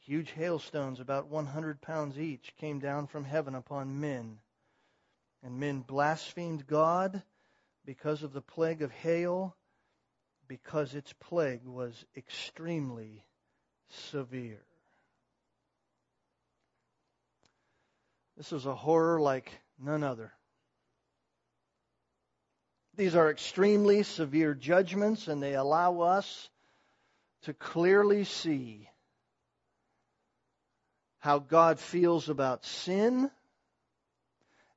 Huge 0.00 0.30
hailstones, 0.30 1.00
about 1.00 1.28
100 1.28 1.80
pounds 1.80 2.18
each, 2.18 2.54
came 2.56 2.80
down 2.80 3.06
from 3.06 3.24
heaven 3.24 3.54
upon 3.54 4.00
men. 4.00 4.38
And 5.42 5.58
men 5.58 5.80
blasphemed 5.80 6.66
God 6.66 7.22
because 7.84 8.22
of 8.22 8.32
the 8.32 8.42
plague 8.42 8.82
of 8.82 8.90
hail, 8.90 9.56
because 10.48 10.94
its 10.94 11.12
plague 11.12 11.64
was 11.64 12.04
extremely 12.16 13.22
severe. 14.10 14.64
This 18.36 18.52
is 18.52 18.66
a 18.66 18.74
horror 18.74 19.20
like 19.20 19.50
none 19.78 20.02
other. 20.02 20.32
These 22.96 23.14
are 23.14 23.30
extremely 23.30 24.02
severe 24.02 24.54
judgments, 24.54 25.28
and 25.28 25.42
they 25.42 25.54
allow 25.54 26.00
us 26.00 26.48
to 27.42 27.54
clearly 27.54 28.24
see 28.24 28.88
how 31.20 31.38
God 31.38 31.78
feels 31.78 32.28
about 32.28 32.64
sin 32.64 33.30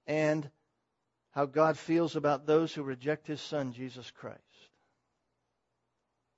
and 0.05 0.49
how 1.31 1.45
God 1.45 1.77
feels 1.77 2.15
about 2.15 2.45
those 2.45 2.73
who 2.73 2.83
reject 2.83 3.25
his 3.25 3.41
son, 3.41 3.73
Jesus 3.73 4.11
Christ. 4.11 4.39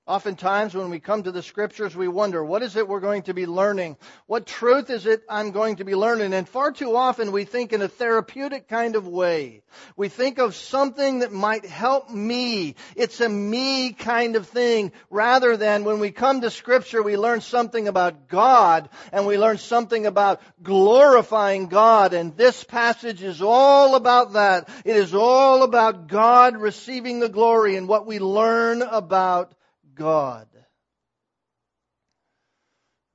Oftentimes, 0.06 0.74
when 0.74 0.90
we 0.90 1.00
come 1.00 1.22
to 1.22 1.32
the 1.32 1.42
scriptures, 1.42 1.96
we 1.96 2.08
wonder, 2.08 2.44
what 2.44 2.62
is 2.62 2.76
it 2.76 2.86
we're 2.86 3.00
going 3.00 3.22
to 3.22 3.32
be 3.32 3.46
learning? 3.46 3.96
What 4.26 4.44
truth 4.44 4.90
is 4.90 5.06
it 5.06 5.22
I'm 5.30 5.50
going 5.50 5.76
to 5.76 5.84
be 5.86 5.94
learning? 5.94 6.34
And 6.34 6.46
far 6.46 6.72
too 6.72 6.94
often, 6.94 7.32
we 7.32 7.46
think 7.46 7.72
in 7.72 7.80
a 7.80 7.88
therapeutic 7.88 8.68
kind 8.68 8.96
of 8.96 9.08
way. 9.08 9.62
We 9.96 10.10
think 10.10 10.38
of 10.38 10.54
something 10.54 11.20
that 11.20 11.32
might 11.32 11.64
help 11.64 12.10
me. 12.10 12.74
It's 12.96 13.22
a 13.22 13.30
me 13.30 13.94
kind 13.94 14.36
of 14.36 14.46
thing, 14.46 14.92
rather 15.08 15.56
than 15.56 15.84
when 15.84 16.00
we 16.00 16.10
come 16.10 16.42
to 16.42 16.50
scripture, 16.50 17.02
we 17.02 17.16
learn 17.16 17.40
something 17.40 17.88
about 17.88 18.28
God, 18.28 18.90
and 19.10 19.26
we 19.26 19.38
learn 19.38 19.56
something 19.56 20.04
about 20.04 20.42
glorifying 20.62 21.68
God. 21.68 22.12
And 22.12 22.36
this 22.36 22.62
passage 22.62 23.22
is 23.22 23.40
all 23.40 23.94
about 23.94 24.34
that. 24.34 24.68
It 24.84 24.96
is 24.96 25.14
all 25.14 25.62
about 25.62 26.08
God 26.08 26.58
receiving 26.58 27.20
the 27.20 27.30
glory 27.30 27.76
and 27.76 27.88
what 27.88 28.06
we 28.06 28.18
learn 28.18 28.82
about 28.82 29.54
God. 29.94 30.48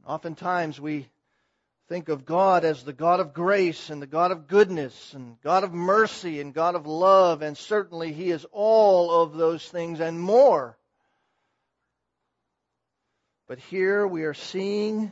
Oftentimes 0.05 0.79
we 0.79 1.07
think 1.87 2.09
of 2.09 2.25
God 2.25 2.65
as 2.65 2.83
the 2.83 2.93
God 2.93 3.19
of 3.19 3.33
grace 3.33 3.89
and 3.89 4.01
the 4.01 4.07
God 4.07 4.31
of 4.31 4.47
goodness 4.47 5.13
and 5.13 5.41
God 5.41 5.63
of 5.63 5.73
mercy 5.73 6.39
and 6.39 6.53
God 6.53 6.75
of 6.75 6.85
love, 6.87 7.41
and 7.41 7.57
certainly 7.57 8.13
He 8.13 8.31
is 8.31 8.45
all 8.51 9.23
of 9.23 9.35
those 9.35 9.67
things 9.67 9.99
and 9.99 10.19
more. 10.19 10.77
But 13.47 13.59
here 13.59 14.05
we 14.05 14.23
are 14.25 14.35
seeing 14.35 15.11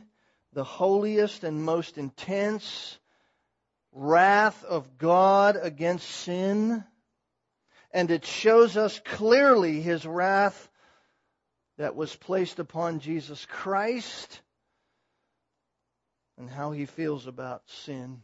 the 0.52 0.64
holiest 0.64 1.44
and 1.44 1.64
most 1.64 1.98
intense 1.98 2.98
wrath 3.92 4.64
of 4.64 4.98
God 4.98 5.58
against 5.60 6.08
sin. 6.08 6.84
And 7.92 8.10
it 8.10 8.24
shows 8.24 8.76
us 8.76 9.00
clearly 9.04 9.80
his 9.80 10.06
wrath 10.06 10.68
that 11.78 11.96
was 11.96 12.14
placed 12.14 12.58
upon 12.58 13.00
Jesus 13.00 13.46
Christ 13.46 14.40
and 16.36 16.50
how 16.50 16.72
he 16.72 16.86
feels 16.86 17.26
about 17.26 17.62
sin. 17.68 18.22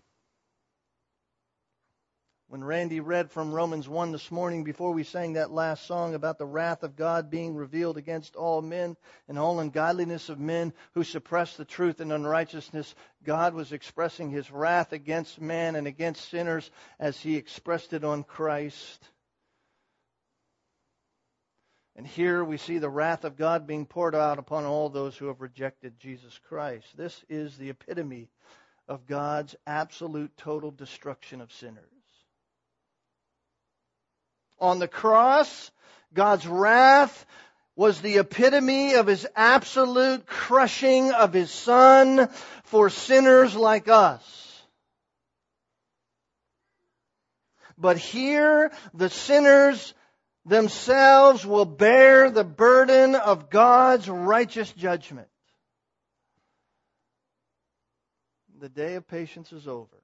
When 2.49 2.63
Randy 2.63 3.01
read 3.01 3.31
from 3.31 3.53
Romans 3.53 3.89
1 3.89 4.13
this 4.13 4.31
morning 4.31 4.65
before 4.65 4.93
we 4.93 5.03
sang 5.03 5.33
that 5.33 5.51
last 5.51 5.87
song 5.87 6.15
about 6.15 6.39
the 6.39 6.47
wrath 6.47 6.83
of 6.83 6.95
God 6.95 7.31
being 7.31 7.57
revealed 7.57 7.97
against 7.97 8.37
all 8.37 8.61
men 8.61 8.97
and 9.29 9.39
all 9.39 9.59
ungodliness 9.61 10.29
of 10.29 10.39
men 10.39 10.73
who 10.93 11.03
suppress 11.03 11.57
the 11.57 11.65
truth 11.65 12.01
and 12.01 12.13
unrighteousness, 12.13 12.95
God 13.25 13.55
was 13.55 13.73
expressing 13.73 14.31
his 14.31 14.51
wrath 14.51 14.93
against 14.93 15.41
man 15.41 15.75
and 15.75 15.87
against 15.87 16.29
sinners 16.29 16.71
as 17.01 17.19
he 17.19 17.37
expressed 17.37 17.93
it 17.93 18.05
on 18.05 18.23
Christ. 18.23 19.09
And 21.97 22.07
here 22.07 22.45
we 22.45 22.57
see 22.57 22.79
the 22.79 22.89
wrath 22.89 23.25
of 23.25 23.37
God 23.37 23.67
being 23.67 23.87
poured 23.87 24.15
out 24.15 24.39
upon 24.39 24.65
all 24.65 24.89
those 24.89 25.17
who 25.17 25.27
have 25.27 25.41
rejected 25.41 26.01
Jesus 26.01 26.39
Christ. 26.49 26.87
This 26.97 27.25
is 27.29 27.57
the 27.57 27.71
epitome 27.71 28.29
of 28.89 29.07
God's 29.07 29.55
absolute 29.67 30.37
total 30.37 30.71
destruction 30.73 31.41
of 31.41 31.53
sinners. 31.53 31.85
On 34.59 34.79
the 34.79 34.89
cross, 34.89 35.71
God's 36.13 36.47
wrath 36.47 37.27
was 37.77 38.01
the 38.01 38.19
epitome 38.19 38.95
of 38.95 39.07
his 39.07 39.27
absolute 39.35 40.27
crushing 40.27 41.13
of 41.13 41.33
his 41.33 41.51
son 41.51 42.29
for 42.65 42.91
sinners 42.91 43.55
like 43.55 43.89
us. 43.89 44.63
But 47.77 47.99
here, 47.99 48.71
the 48.95 49.11
sinners 49.11 49.95
themselves 50.45 51.47
will 51.47 51.65
bear 51.65 52.31
the 52.31 52.45
burden 52.45 53.15
of 53.15 53.51
God's 53.51 54.09
righteous 54.09 54.71
judgment. 54.73 55.29
The 58.61 58.69
day 58.69 58.95
of 58.95 59.07
patience 59.07 59.53
is 59.53 59.67
over. 59.67 59.97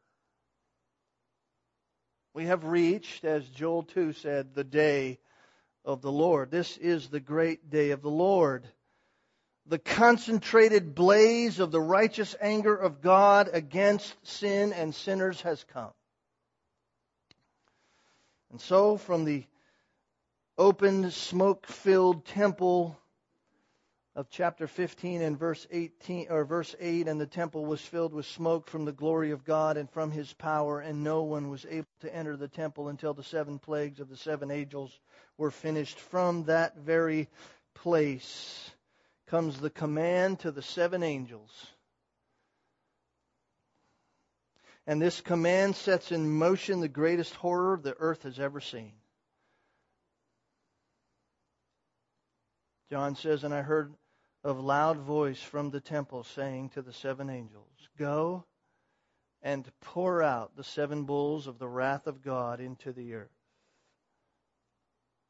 We 2.33 2.47
have 2.47 2.65
reached, 2.65 3.25
as 3.25 3.49
Joel 3.49 3.83
2 3.83 4.13
said, 4.13 4.55
the 4.55 4.65
day 4.65 5.19
of 5.85 6.01
the 6.01 6.13
Lord. 6.13 6.51
This 6.51 6.77
is 6.77 7.09
the 7.09 7.21
great 7.21 7.71
day 7.71 7.91
of 7.91 8.03
the 8.03 8.11
Lord. 8.11 8.67
The 9.67 9.79
concentrated 9.79 10.95
blaze 10.95 11.59
of 11.59 11.71
the 11.71 11.81
righteous 11.81 12.35
anger 12.41 12.75
of 12.75 13.01
God 13.01 13.51
against 13.53 14.15
sin 14.27 14.73
and 14.73 14.95
sinners 14.95 15.41
has 15.43 15.65
come. 15.73 15.93
And 18.51 18.61
so, 18.61 18.97
from 18.97 19.25
the 19.25 19.45
opened, 20.61 21.11
smoke 21.11 21.67
filled 21.67 22.23
temple 22.27 22.95
of 24.15 24.29
chapter 24.29 24.67
15 24.67 25.23
and 25.23 25.39
verse 25.39 25.67
18 25.71 26.27
or 26.29 26.45
verse 26.45 26.77
8 26.79 27.09
and 27.09 27.19
the 27.19 27.27
temple 27.27 27.65
was 27.65 27.81
filled 27.81 28.13
with 28.13 28.27
smoke 28.27 28.69
from 28.69 28.85
the 28.85 28.93
glory 28.93 29.31
of 29.31 29.43
God 29.43 29.79
and 29.79 29.91
from 29.91 30.11
his 30.11 30.35
power 30.35 30.81
and 30.81 31.03
no 31.03 31.23
one 31.23 31.49
was 31.49 31.65
able 31.65 31.89
to 32.03 32.15
enter 32.15 32.37
the 32.37 32.47
temple 32.47 32.89
until 32.89 33.15
the 33.15 33.23
seven 33.23 33.59
plagues 33.59 34.01
of 34.01 34.11
the 34.11 34.19
seven 34.19 34.51
angels 34.51 35.01
were 35.39 35.51
finished. 35.51 35.99
From 35.99 36.45
that 36.45 36.77
very 36.77 37.31
place 37.75 38.71
comes 39.29 39.59
the 39.59 39.71
command 39.71 40.41
to 40.41 40.51
the 40.51 40.61
seven 40.61 41.03
angels. 41.03 41.69
And 44.87 45.01
this 45.01 45.23
command 45.23 45.75
sets 45.75 46.13
in 46.13 46.31
motion 46.31 46.81
the 46.81 46.89
greatest 46.89 47.35
horror 47.37 47.81
the 47.83 47.97
earth 47.99 48.25
has 48.25 48.39
ever 48.39 48.61
seen 48.61 48.93
John 52.91 53.15
says, 53.15 53.45
And 53.45 53.55
I 53.55 53.63
heard 53.63 53.95
a 54.43 54.53
loud 54.53 54.99
voice 54.99 55.41
from 55.41 55.71
the 55.71 55.81
temple 55.81 56.25
saying 56.25 56.71
to 56.71 56.83
the 56.83 56.93
seven 56.93 57.31
angels, 57.31 57.89
Go 57.97 58.45
and 59.43 59.71
pour 59.81 60.23
out 60.23 60.57
the 60.57 60.65
seven 60.65 61.05
bowls 61.05 61.47
of 61.47 61.59
the 61.59 61.69
wrath 61.69 62.07
of 62.07 62.23
God 62.23 62.61
into 62.61 62.93
the 62.93 63.15
earth. 63.15 63.31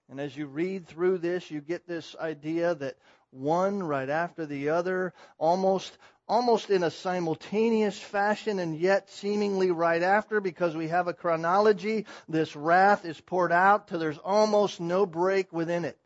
And 0.08 0.20
as 0.20 0.36
you 0.36 0.46
read 0.46 0.88
through 0.88 1.18
this, 1.18 1.50
you 1.50 1.60
get 1.60 1.86
this 1.86 2.16
idea 2.18 2.74
that 2.76 2.96
one 3.30 3.82
right 3.82 4.08
after 4.08 4.46
the 4.46 4.70
other, 4.70 5.12
almost 5.38 5.96
almost 6.26 6.70
in 6.70 6.84
a 6.84 6.90
simultaneous 6.90 7.98
fashion 7.98 8.60
and 8.60 8.78
yet 8.78 9.10
seemingly 9.10 9.72
right 9.72 10.02
after 10.02 10.40
because 10.40 10.76
we 10.76 10.86
have 10.86 11.08
a 11.08 11.12
chronology, 11.12 12.06
this 12.28 12.54
wrath 12.54 13.04
is 13.04 13.20
poured 13.20 13.50
out 13.50 13.88
till 13.88 13.98
there's 13.98 14.18
almost 14.18 14.80
no 14.80 15.04
break 15.04 15.52
within 15.52 15.84
it. 15.84 15.98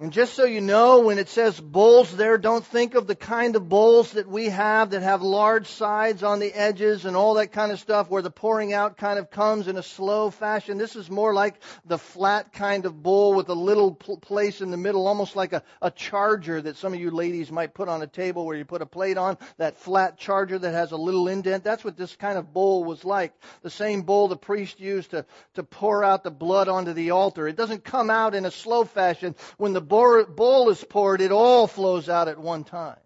And 0.00 0.12
just 0.12 0.34
so 0.34 0.44
you 0.44 0.60
know, 0.60 1.02
when 1.02 1.20
it 1.20 1.28
says 1.28 1.60
bowls 1.60 2.16
there, 2.16 2.36
don't 2.36 2.66
think 2.66 2.96
of 2.96 3.06
the 3.06 3.14
kind 3.14 3.54
of 3.54 3.68
bowls 3.68 4.10
that 4.14 4.26
we 4.26 4.46
have 4.46 4.90
that 4.90 5.02
have 5.02 5.22
large 5.22 5.68
sides 5.68 6.24
on 6.24 6.40
the 6.40 6.52
edges 6.52 7.04
and 7.04 7.16
all 7.16 7.34
that 7.34 7.52
kind 7.52 7.70
of 7.70 7.78
stuff 7.78 8.10
where 8.10 8.20
the 8.20 8.28
pouring 8.28 8.72
out 8.72 8.96
kind 8.96 9.20
of 9.20 9.30
comes 9.30 9.68
in 9.68 9.76
a 9.76 9.84
slow 9.84 10.30
fashion. 10.30 10.78
This 10.78 10.96
is 10.96 11.08
more 11.08 11.32
like 11.32 11.54
the 11.84 11.96
flat 11.96 12.52
kind 12.52 12.86
of 12.86 13.04
bowl 13.04 13.34
with 13.34 13.48
a 13.50 13.54
little 13.54 13.94
place 13.94 14.60
in 14.60 14.72
the 14.72 14.76
middle, 14.76 15.06
almost 15.06 15.36
like 15.36 15.52
a, 15.52 15.62
a 15.80 15.92
charger 15.92 16.60
that 16.60 16.76
some 16.76 16.92
of 16.92 16.98
you 16.98 17.12
ladies 17.12 17.52
might 17.52 17.72
put 17.72 17.88
on 17.88 18.02
a 18.02 18.08
table 18.08 18.44
where 18.44 18.56
you 18.56 18.64
put 18.64 18.82
a 18.82 18.86
plate 18.86 19.16
on, 19.16 19.38
that 19.58 19.76
flat 19.78 20.18
charger 20.18 20.58
that 20.58 20.72
has 20.72 20.90
a 20.90 20.96
little 20.96 21.28
indent. 21.28 21.62
That's 21.62 21.84
what 21.84 21.96
this 21.96 22.16
kind 22.16 22.36
of 22.36 22.52
bowl 22.52 22.82
was 22.82 23.04
like. 23.04 23.32
The 23.62 23.70
same 23.70 24.02
bowl 24.02 24.26
the 24.26 24.36
priest 24.36 24.80
used 24.80 25.12
to, 25.12 25.24
to 25.54 25.62
pour 25.62 26.02
out 26.02 26.24
the 26.24 26.32
blood 26.32 26.66
onto 26.66 26.94
the 26.94 27.12
altar. 27.12 27.46
It 27.46 27.54
doesn't 27.54 27.84
come 27.84 28.10
out 28.10 28.34
in 28.34 28.44
a 28.44 28.50
slow 28.50 28.82
fashion. 28.82 29.36
When 29.56 29.72
the 29.72 29.84
bowl 30.26 30.70
is 30.70 30.82
poured, 30.84 31.20
it 31.20 31.32
all 31.32 31.66
flows 31.66 32.08
out 32.08 32.28
at 32.28 32.38
one 32.38 32.64
time. 32.64 32.96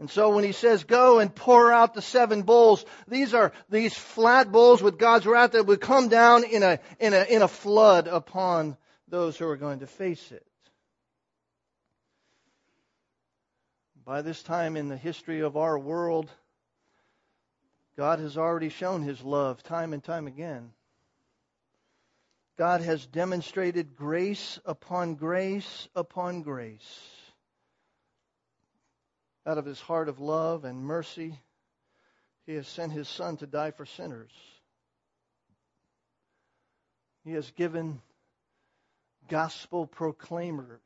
And 0.00 0.10
so 0.10 0.34
when 0.34 0.44
he 0.44 0.52
says, 0.52 0.84
go 0.84 1.18
and 1.18 1.34
pour 1.34 1.70
out 1.70 1.92
the 1.92 2.00
seven 2.00 2.42
bowls, 2.42 2.84
these 3.06 3.34
are 3.34 3.52
these 3.68 3.94
flat 3.94 4.50
bowls 4.50 4.82
with 4.82 4.98
God's 4.98 5.26
wrath 5.26 5.52
that 5.52 5.66
would 5.66 5.82
come 5.82 6.08
down 6.08 6.44
in 6.44 6.62
a, 6.62 6.80
in 6.98 7.12
a, 7.12 7.22
in 7.24 7.42
a 7.42 7.48
flood 7.48 8.08
upon 8.08 8.78
those 9.08 9.36
who 9.36 9.46
are 9.46 9.58
going 9.58 9.80
to 9.80 9.86
face 9.86 10.32
it. 10.32 10.46
By 14.06 14.22
this 14.22 14.42
time 14.42 14.78
in 14.78 14.88
the 14.88 14.96
history 14.96 15.40
of 15.40 15.58
our 15.58 15.78
world, 15.78 16.30
God 17.98 18.20
has 18.20 18.38
already 18.38 18.70
shown 18.70 19.02
his 19.02 19.20
love 19.20 19.62
time 19.62 19.92
and 19.92 20.02
time 20.02 20.26
again. 20.26 20.72
God 22.60 22.82
has 22.82 23.06
demonstrated 23.06 23.96
grace 23.96 24.60
upon 24.66 25.14
grace 25.14 25.88
upon 25.96 26.42
grace. 26.42 27.08
Out 29.46 29.56
of 29.56 29.64
his 29.64 29.80
heart 29.80 30.10
of 30.10 30.20
love 30.20 30.66
and 30.66 30.84
mercy, 30.84 31.40
he 32.44 32.56
has 32.56 32.68
sent 32.68 32.92
his 32.92 33.08
Son 33.08 33.38
to 33.38 33.46
die 33.46 33.70
for 33.70 33.86
sinners. 33.86 34.32
He 37.24 37.32
has 37.32 37.50
given 37.52 38.02
gospel 39.30 39.86
proclaimers. 39.86 40.82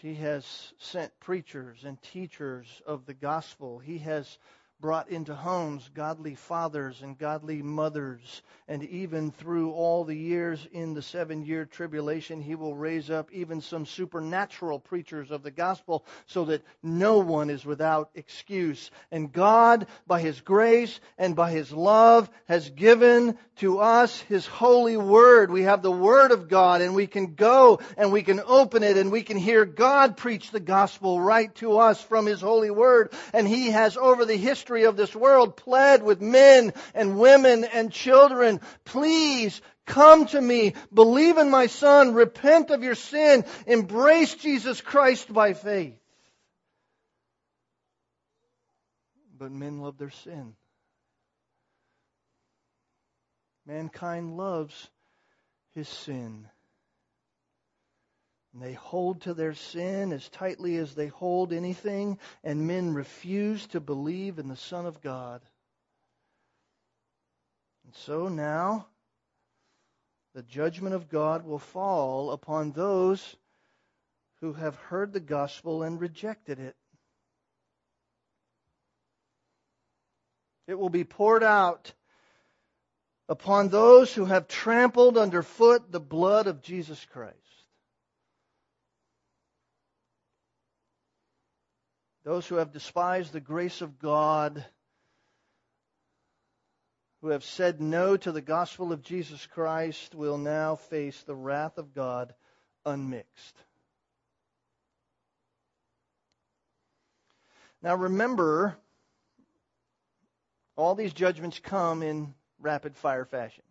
He 0.00 0.14
has 0.14 0.72
sent 0.78 1.12
preachers 1.20 1.84
and 1.84 2.00
teachers 2.00 2.80
of 2.86 3.04
the 3.04 3.12
gospel. 3.12 3.78
He 3.78 3.98
has 3.98 4.38
brought 4.80 5.10
into 5.10 5.34
homes 5.34 5.88
godly 5.94 6.34
fathers 6.34 7.02
and 7.02 7.18
godly 7.18 7.62
mothers. 7.62 8.42
And 8.66 8.82
even 8.84 9.30
through 9.32 9.72
all 9.72 10.04
the 10.04 10.16
years 10.16 10.66
in 10.72 10.94
the 10.94 11.02
seven 11.02 11.44
year 11.44 11.64
tribulation, 11.64 12.40
he 12.40 12.54
will 12.54 12.74
raise 12.74 13.10
up 13.10 13.30
even 13.32 13.60
some 13.60 13.84
supernatural 13.84 14.78
preachers 14.78 15.30
of 15.30 15.42
the 15.42 15.50
gospel 15.50 16.04
so 16.26 16.46
that 16.46 16.64
no 16.82 17.18
one 17.18 17.50
is 17.50 17.64
without 17.64 18.10
excuse. 18.14 18.90
And 19.10 19.32
God, 19.32 19.86
by 20.06 20.20
his 20.20 20.40
grace 20.40 21.00
and 21.18 21.36
by 21.36 21.50
his 21.50 21.72
love, 21.72 22.30
has 22.46 22.70
given 22.70 23.36
to 23.56 23.80
us 23.80 24.18
his 24.22 24.46
holy 24.46 24.96
word. 24.96 25.50
We 25.50 25.62
have 25.62 25.82
the 25.82 25.90
word 25.90 26.30
of 26.30 26.48
God 26.48 26.80
and 26.80 26.94
we 26.94 27.06
can 27.06 27.34
go 27.34 27.80
and 27.96 28.12
we 28.12 28.22
can 28.22 28.40
open 28.40 28.82
it 28.82 28.96
and 28.96 29.12
we 29.12 29.22
can 29.22 29.36
hear 29.36 29.64
God 29.64 30.16
preach 30.16 30.50
the 30.50 30.60
gospel 30.60 31.20
right 31.20 31.54
to 31.56 31.78
us 31.78 32.00
from 32.00 32.24
his 32.24 32.40
holy 32.40 32.70
word. 32.70 33.12
And 33.34 33.46
he 33.46 33.70
has 33.70 33.96
over 33.96 34.24
the 34.24 34.36
history 34.36 34.69
history 34.70 34.84
of 34.84 34.96
this 34.96 35.16
world 35.16 35.56
pled 35.56 36.02
with 36.04 36.20
men 36.20 36.72
and 36.94 37.18
women 37.18 37.64
and 37.64 37.90
children, 37.90 38.60
please 38.84 39.60
come 39.84 40.26
to 40.26 40.40
me, 40.40 40.74
believe 40.94 41.38
in 41.38 41.50
my 41.50 41.66
son, 41.66 42.14
repent 42.14 42.70
of 42.70 42.84
your 42.84 42.94
sin, 42.94 43.44
embrace 43.66 44.34
Jesus 44.34 44.80
Christ 44.80 45.32
by 45.32 45.54
faith. 45.54 45.98
But 49.36 49.50
men 49.50 49.80
love 49.80 49.98
their 49.98 50.10
sin. 50.10 50.54
Mankind 53.66 54.36
loves 54.36 54.88
his 55.74 55.88
sin. 55.88 56.46
And 58.52 58.62
they 58.62 58.72
hold 58.72 59.22
to 59.22 59.34
their 59.34 59.54
sin 59.54 60.12
as 60.12 60.28
tightly 60.28 60.76
as 60.76 60.94
they 60.94 61.06
hold 61.06 61.52
anything, 61.52 62.18
and 62.42 62.66
men 62.66 62.94
refuse 62.94 63.66
to 63.68 63.80
believe 63.80 64.38
in 64.38 64.48
the 64.48 64.56
Son 64.56 64.86
of 64.86 65.00
God. 65.00 65.40
And 67.84 67.94
so 67.94 68.28
now, 68.28 68.86
the 70.34 70.42
judgment 70.42 70.94
of 70.94 71.08
God 71.08 71.44
will 71.44 71.58
fall 71.58 72.32
upon 72.32 72.72
those 72.72 73.36
who 74.40 74.52
have 74.52 74.76
heard 74.76 75.12
the 75.12 75.20
gospel 75.20 75.82
and 75.82 76.00
rejected 76.00 76.58
it. 76.58 76.76
It 80.66 80.78
will 80.78 80.88
be 80.88 81.04
poured 81.04 81.42
out 81.42 81.92
upon 83.28 83.68
those 83.68 84.14
who 84.14 84.24
have 84.24 84.48
trampled 84.48 85.18
underfoot 85.18 85.90
the 85.90 86.00
blood 86.00 86.46
of 86.46 86.62
Jesus 86.62 87.04
Christ. 87.12 87.36
Those 92.30 92.46
who 92.46 92.54
have 92.58 92.70
despised 92.70 93.32
the 93.32 93.40
grace 93.40 93.80
of 93.80 93.98
God, 93.98 94.64
who 97.22 97.30
have 97.30 97.42
said 97.42 97.80
no 97.80 98.16
to 98.16 98.30
the 98.30 98.40
gospel 98.40 98.92
of 98.92 99.02
Jesus 99.02 99.44
Christ, 99.46 100.14
will 100.14 100.38
now 100.38 100.76
face 100.76 101.20
the 101.24 101.34
wrath 101.34 101.76
of 101.76 101.92
God 101.92 102.32
unmixed. 102.86 103.56
Now 107.82 107.96
remember, 107.96 108.76
all 110.76 110.94
these 110.94 111.12
judgments 111.12 111.58
come 111.58 112.04
in 112.04 112.32
rapid 112.60 112.94
fire 112.94 113.24
fashion. 113.24 113.64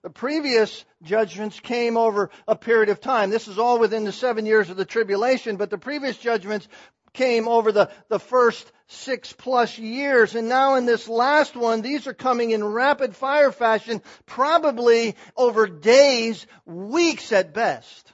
The 0.00 0.10
previous 0.10 0.84
judgments 1.02 1.60
came 1.60 1.96
over 1.96 2.30
a 2.48 2.56
period 2.56 2.88
of 2.88 3.00
time. 3.00 3.28
This 3.28 3.48
is 3.48 3.58
all 3.58 3.78
within 3.78 4.04
the 4.04 4.12
seven 4.12 4.46
years 4.46 4.70
of 4.70 4.76
the 4.76 4.84
tribulation, 4.84 5.56
but 5.56 5.68
the 5.68 5.78
previous 5.78 6.16
judgments 6.16 6.68
came 7.16 7.48
over 7.48 7.72
the, 7.72 7.90
the 8.08 8.20
first 8.20 8.70
six 8.86 9.32
plus 9.32 9.78
years. 9.78 10.34
And 10.34 10.48
now 10.48 10.76
in 10.76 10.86
this 10.86 11.08
last 11.08 11.56
one, 11.56 11.82
these 11.82 12.06
are 12.06 12.14
coming 12.14 12.52
in 12.52 12.62
rapid 12.62 13.16
fire 13.16 13.50
fashion, 13.50 14.02
probably 14.26 15.16
over 15.36 15.66
days, 15.66 16.46
weeks 16.64 17.32
at 17.32 17.52
best. 17.52 18.12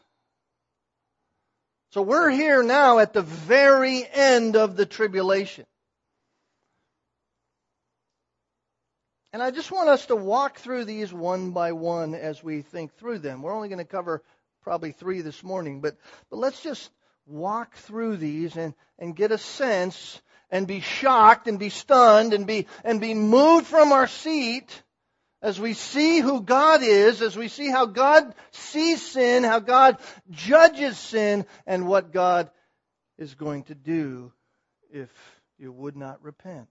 So 1.91 2.01
we're 2.01 2.31
here 2.31 2.63
now 2.63 3.01
at 3.01 3.13
the 3.13 3.23
very 3.23 4.07
end 4.11 4.57
of 4.57 4.77
the 4.77 4.87
tribulation. 4.87 5.67
And 9.35 9.43
I 9.43 9.51
just 9.51 9.71
want 9.71 9.89
us 9.89 10.07
to 10.07 10.17
walk 10.17 10.59
through 10.59 10.85
these 10.85 11.13
one 11.13 11.51
by 11.51 11.73
one 11.73 12.15
as 12.15 12.43
we 12.43 12.63
think 12.63 12.95
through 12.97 13.19
them. 13.19 13.43
We're 13.43 13.55
only 13.55 13.69
going 13.69 13.79
to 13.79 13.85
cover 13.85 14.23
probably 14.63 14.93
three 14.93 15.23
this 15.23 15.43
morning, 15.43 15.81
but, 15.81 15.97
but 16.31 16.37
let's 16.39 16.63
just 16.63 16.91
walk 17.27 17.75
through 17.77 18.17
these 18.17 18.57
and, 18.57 18.75
and 18.99 19.17
get 19.17 19.33
a 19.33 19.39
sense 19.39 20.21
and 20.51 20.67
be 20.67 20.81
shocked 20.81 21.49
and 21.49 21.59
be 21.59 21.71
stunned 21.71 22.35
and 22.35 22.47
be, 22.47 22.67
and 22.85 23.01
be 23.01 23.15
moved 23.15 23.67
from 23.67 23.93
our 23.93 24.07
seat 24.07 24.83
as 25.41 25.61
we 25.61 25.75
see 25.75 26.21
who 26.21 26.41
God 26.41 26.83
is, 26.83 27.21
as 27.21 27.37
we 27.37 27.49
see 27.49 27.69
how 27.69 27.87
God 27.87 28.35
sees 28.53 29.03
sin, 29.03 29.43
how 29.43 29.59
God 29.59 29.99
judges 30.31 30.97
sin, 30.99 31.47
and 31.67 31.89
what 31.89 32.13
God 32.13 32.51
is 33.19 33.35
going 33.35 33.65
to 33.65 33.75
do 33.75 34.33
if 34.93 35.11
you 35.59 35.73
would 35.73 35.97
not 35.97 36.23
repent. 36.23 36.69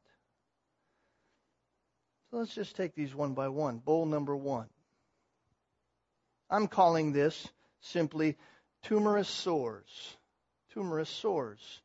So 2.29 2.37
let's 2.37 2.55
just 2.55 2.77
take 2.77 2.95
these 2.95 3.13
one 3.13 3.33
by 3.33 3.49
one. 3.49 3.79
Bowl 3.79 4.05
number 4.05 4.35
one. 4.35 4.67
I'm 6.49 6.67
calling 6.67 7.11
this 7.11 7.47
simply 7.81 8.37
tumorous 8.83 9.27
sores. 9.27 10.17
Tumorous 10.73 11.09
sores. 11.09 11.81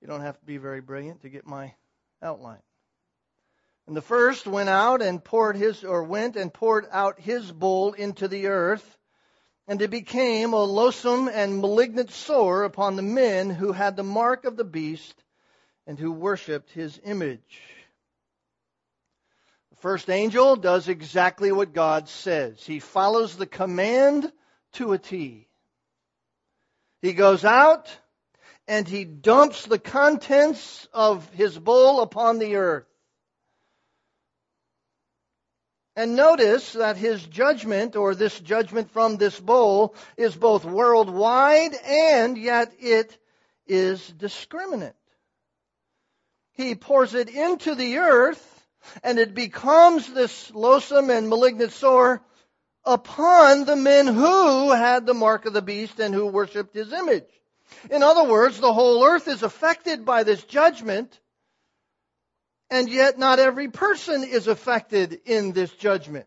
You 0.00 0.08
don't 0.08 0.22
have 0.22 0.38
to 0.40 0.44
be 0.44 0.56
very 0.56 0.80
brilliant 0.80 1.22
to 1.22 1.28
get 1.28 1.46
my 1.46 1.74
outline. 2.20 2.62
And 3.86 3.96
the 3.96 4.02
first 4.02 4.46
went 4.46 4.68
out 4.68 5.02
and 5.02 5.22
poured 5.22 5.56
his, 5.56 5.84
or 5.84 6.02
went 6.02 6.36
and 6.36 6.52
poured 6.52 6.86
out 6.90 7.20
his 7.20 7.50
bowl 7.50 7.92
into 7.92 8.26
the 8.26 8.48
earth, 8.48 8.98
and 9.68 9.80
it 9.80 9.90
became 9.90 10.52
a 10.52 10.62
loathsome 10.62 11.28
and 11.28 11.60
malignant 11.60 12.10
sore 12.10 12.64
upon 12.64 12.96
the 12.96 13.02
men 13.02 13.50
who 13.50 13.72
had 13.72 13.96
the 13.96 14.02
mark 14.02 14.44
of 14.44 14.56
the 14.56 14.64
beast 14.64 15.14
and 15.86 15.98
who 15.98 16.10
worshipped 16.10 16.72
his 16.72 17.00
image. 17.04 17.62
The 19.70 19.76
first 19.76 20.10
angel 20.10 20.56
does 20.56 20.88
exactly 20.88 21.52
what 21.52 21.72
God 21.72 22.08
says. 22.08 22.64
He 22.64 22.80
follows 22.80 23.36
the 23.36 23.46
command 23.46 24.32
to 24.72 24.92
a 24.92 24.98
T. 24.98 25.46
He 27.00 27.12
goes 27.12 27.44
out 27.44 27.96
and 28.68 28.86
he 28.86 29.06
dumps 29.06 29.64
the 29.64 29.78
contents 29.78 30.86
of 30.92 31.28
his 31.30 31.58
bowl 31.58 32.02
upon 32.02 32.38
the 32.38 32.56
earth. 32.56 32.84
And 35.96 36.14
notice 36.14 36.74
that 36.74 36.96
his 36.96 37.24
judgment, 37.24 37.96
or 37.96 38.14
this 38.14 38.38
judgment 38.38 38.92
from 38.92 39.16
this 39.16 39.40
bowl, 39.40 39.96
is 40.16 40.36
both 40.36 40.64
worldwide 40.64 41.74
and 41.84 42.38
yet 42.38 42.72
it 42.78 43.18
is 43.66 44.06
discriminate. 44.06 44.94
He 46.52 46.74
pours 46.74 47.14
it 47.14 47.30
into 47.30 47.74
the 47.74 47.98
earth 47.98 48.66
and 49.02 49.18
it 49.18 49.34
becomes 49.34 50.12
this 50.12 50.52
loathsome 50.54 51.10
and 51.10 51.28
malignant 51.28 51.72
sore 51.72 52.22
upon 52.84 53.64
the 53.64 53.76
men 53.76 54.06
who 54.06 54.70
had 54.72 55.06
the 55.06 55.14
mark 55.14 55.46
of 55.46 55.52
the 55.52 55.62
beast 55.62 55.98
and 55.98 56.14
who 56.14 56.26
worshiped 56.26 56.74
his 56.74 56.92
image. 56.92 57.28
In 57.90 58.02
other 58.02 58.24
words, 58.24 58.58
the 58.58 58.72
whole 58.72 59.04
earth 59.04 59.28
is 59.28 59.42
affected 59.42 60.04
by 60.04 60.22
this 60.22 60.42
judgment 60.44 61.18
and 62.70 62.88
yet 62.88 63.18
not 63.18 63.38
every 63.38 63.68
person 63.68 64.24
is 64.24 64.46
affected 64.46 65.20
in 65.24 65.52
this 65.52 65.70
judgment. 65.72 66.26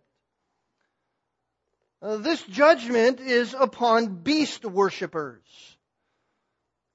Uh, 2.01 2.17
this 2.17 2.41
judgment 2.43 3.19
is 3.19 3.55
upon 3.57 4.15
beast 4.23 4.65
worshippers. 4.65 5.43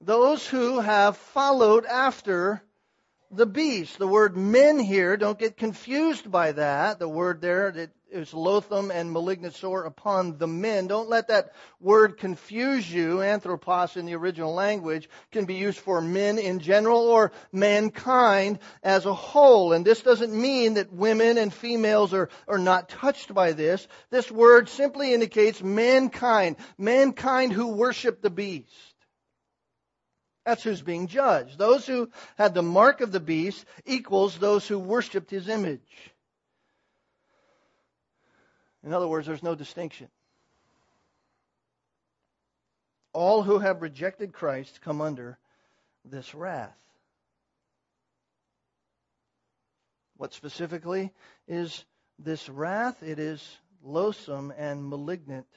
Those 0.01 0.45
who 0.45 0.79
have 0.79 1.17
followed 1.17 1.85
after 1.85 2.61
the 3.31 3.45
beast. 3.45 3.97
The 3.97 4.07
word 4.07 4.35
men 4.35 4.79
here, 4.79 5.17
don't 5.17 5.39
get 5.39 5.57
confused 5.57 6.29
by 6.29 6.51
that. 6.53 6.99
The 6.99 7.09
word 7.09 7.41
there 7.41 7.71
that 7.71 7.89
is 8.11 8.33
loathsome 8.33 8.91
and 8.91 9.11
malignant 9.11 9.55
sore 9.55 9.83
upon 9.83 10.37
the 10.37 10.47
men. 10.47 10.87
Don't 10.87 11.09
let 11.09 11.27
that 11.27 11.53
word 11.79 12.17
confuse 12.17 12.91
you. 12.91 13.21
Anthropos 13.21 13.97
in 13.97 14.05
the 14.05 14.15
original 14.15 14.53
language 14.53 15.09
can 15.31 15.45
be 15.45 15.55
used 15.55 15.79
for 15.79 16.01
men 16.01 16.39
in 16.39 16.59
general 16.59 17.01
or 17.01 17.31
mankind 17.51 18.59
as 18.83 19.05
a 19.05 19.13
whole. 19.13 19.73
And 19.73 19.85
this 19.85 20.01
doesn't 20.01 20.33
mean 20.33 20.75
that 20.75 20.91
women 20.91 21.37
and 21.37 21.53
females 21.53 22.13
are, 22.13 22.29
are 22.47 22.57
not 22.57 22.89
touched 22.89 23.33
by 23.33 23.51
this. 23.51 23.87
This 24.09 24.31
word 24.31 24.69
simply 24.69 25.13
indicates 25.13 25.61
mankind. 25.61 26.57
Mankind 26.77 27.53
who 27.53 27.67
worship 27.67 28.21
the 28.21 28.29
beast. 28.29 28.73
That's 30.45 30.63
who's 30.63 30.81
being 30.81 31.07
judged. 31.07 31.57
Those 31.57 31.85
who 31.85 32.09
had 32.37 32.53
the 32.53 32.63
mark 32.63 33.01
of 33.01 33.11
the 33.11 33.19
beast 33.19 33.65
equals 33.85 34.37
those 34.37 34.65
who 34.65 34.79
worshiped 34.79 35.29
his 35.29 35.49
image. 35.49 35.81
In 38.87 38.93
other 38.93 39.07
words, 39.09 39.27
there's 39.27 39.43
no 39.43 39.53
distinction. 39.53 40.07
All 43.11 43.43
who 43.43 43.59
have 43.59 43.81
rejected 43.81 44.31
Christ 44.31 44.79
come 44.79 45.01
under 45.01 45.37
this 46.05 46.33
wrath. 46.33 46.77
What 50.15 50.33
specifically 50.33 51.11
is 51.49 51.83
this 52.17 52.47
wrath? 52.47 53.03
It 53.03 53.19
is 53.19 53.45
loathsome 53.83 54.53
and 54.57 54.87
malignant 54.89 55.47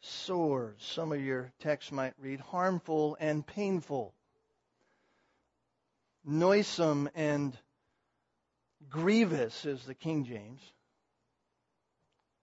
sores. 0.00 0.78
Some 0.78 1.12
of 1.12 1.20
your 1.20 1.52
texts 1.60 1.92
might 1.92 2.14
read 2.18 2.40
harmful 2.40 3.18
and 3.20 3.46
painful, 3.46 4.14
noisome 6.24 7.10
and 7.14 7.54
grievous, 8.88 9.66
is 9.66 9.84
the 9.84 9.94
King 9.94 10.24
James. 10.24 10.62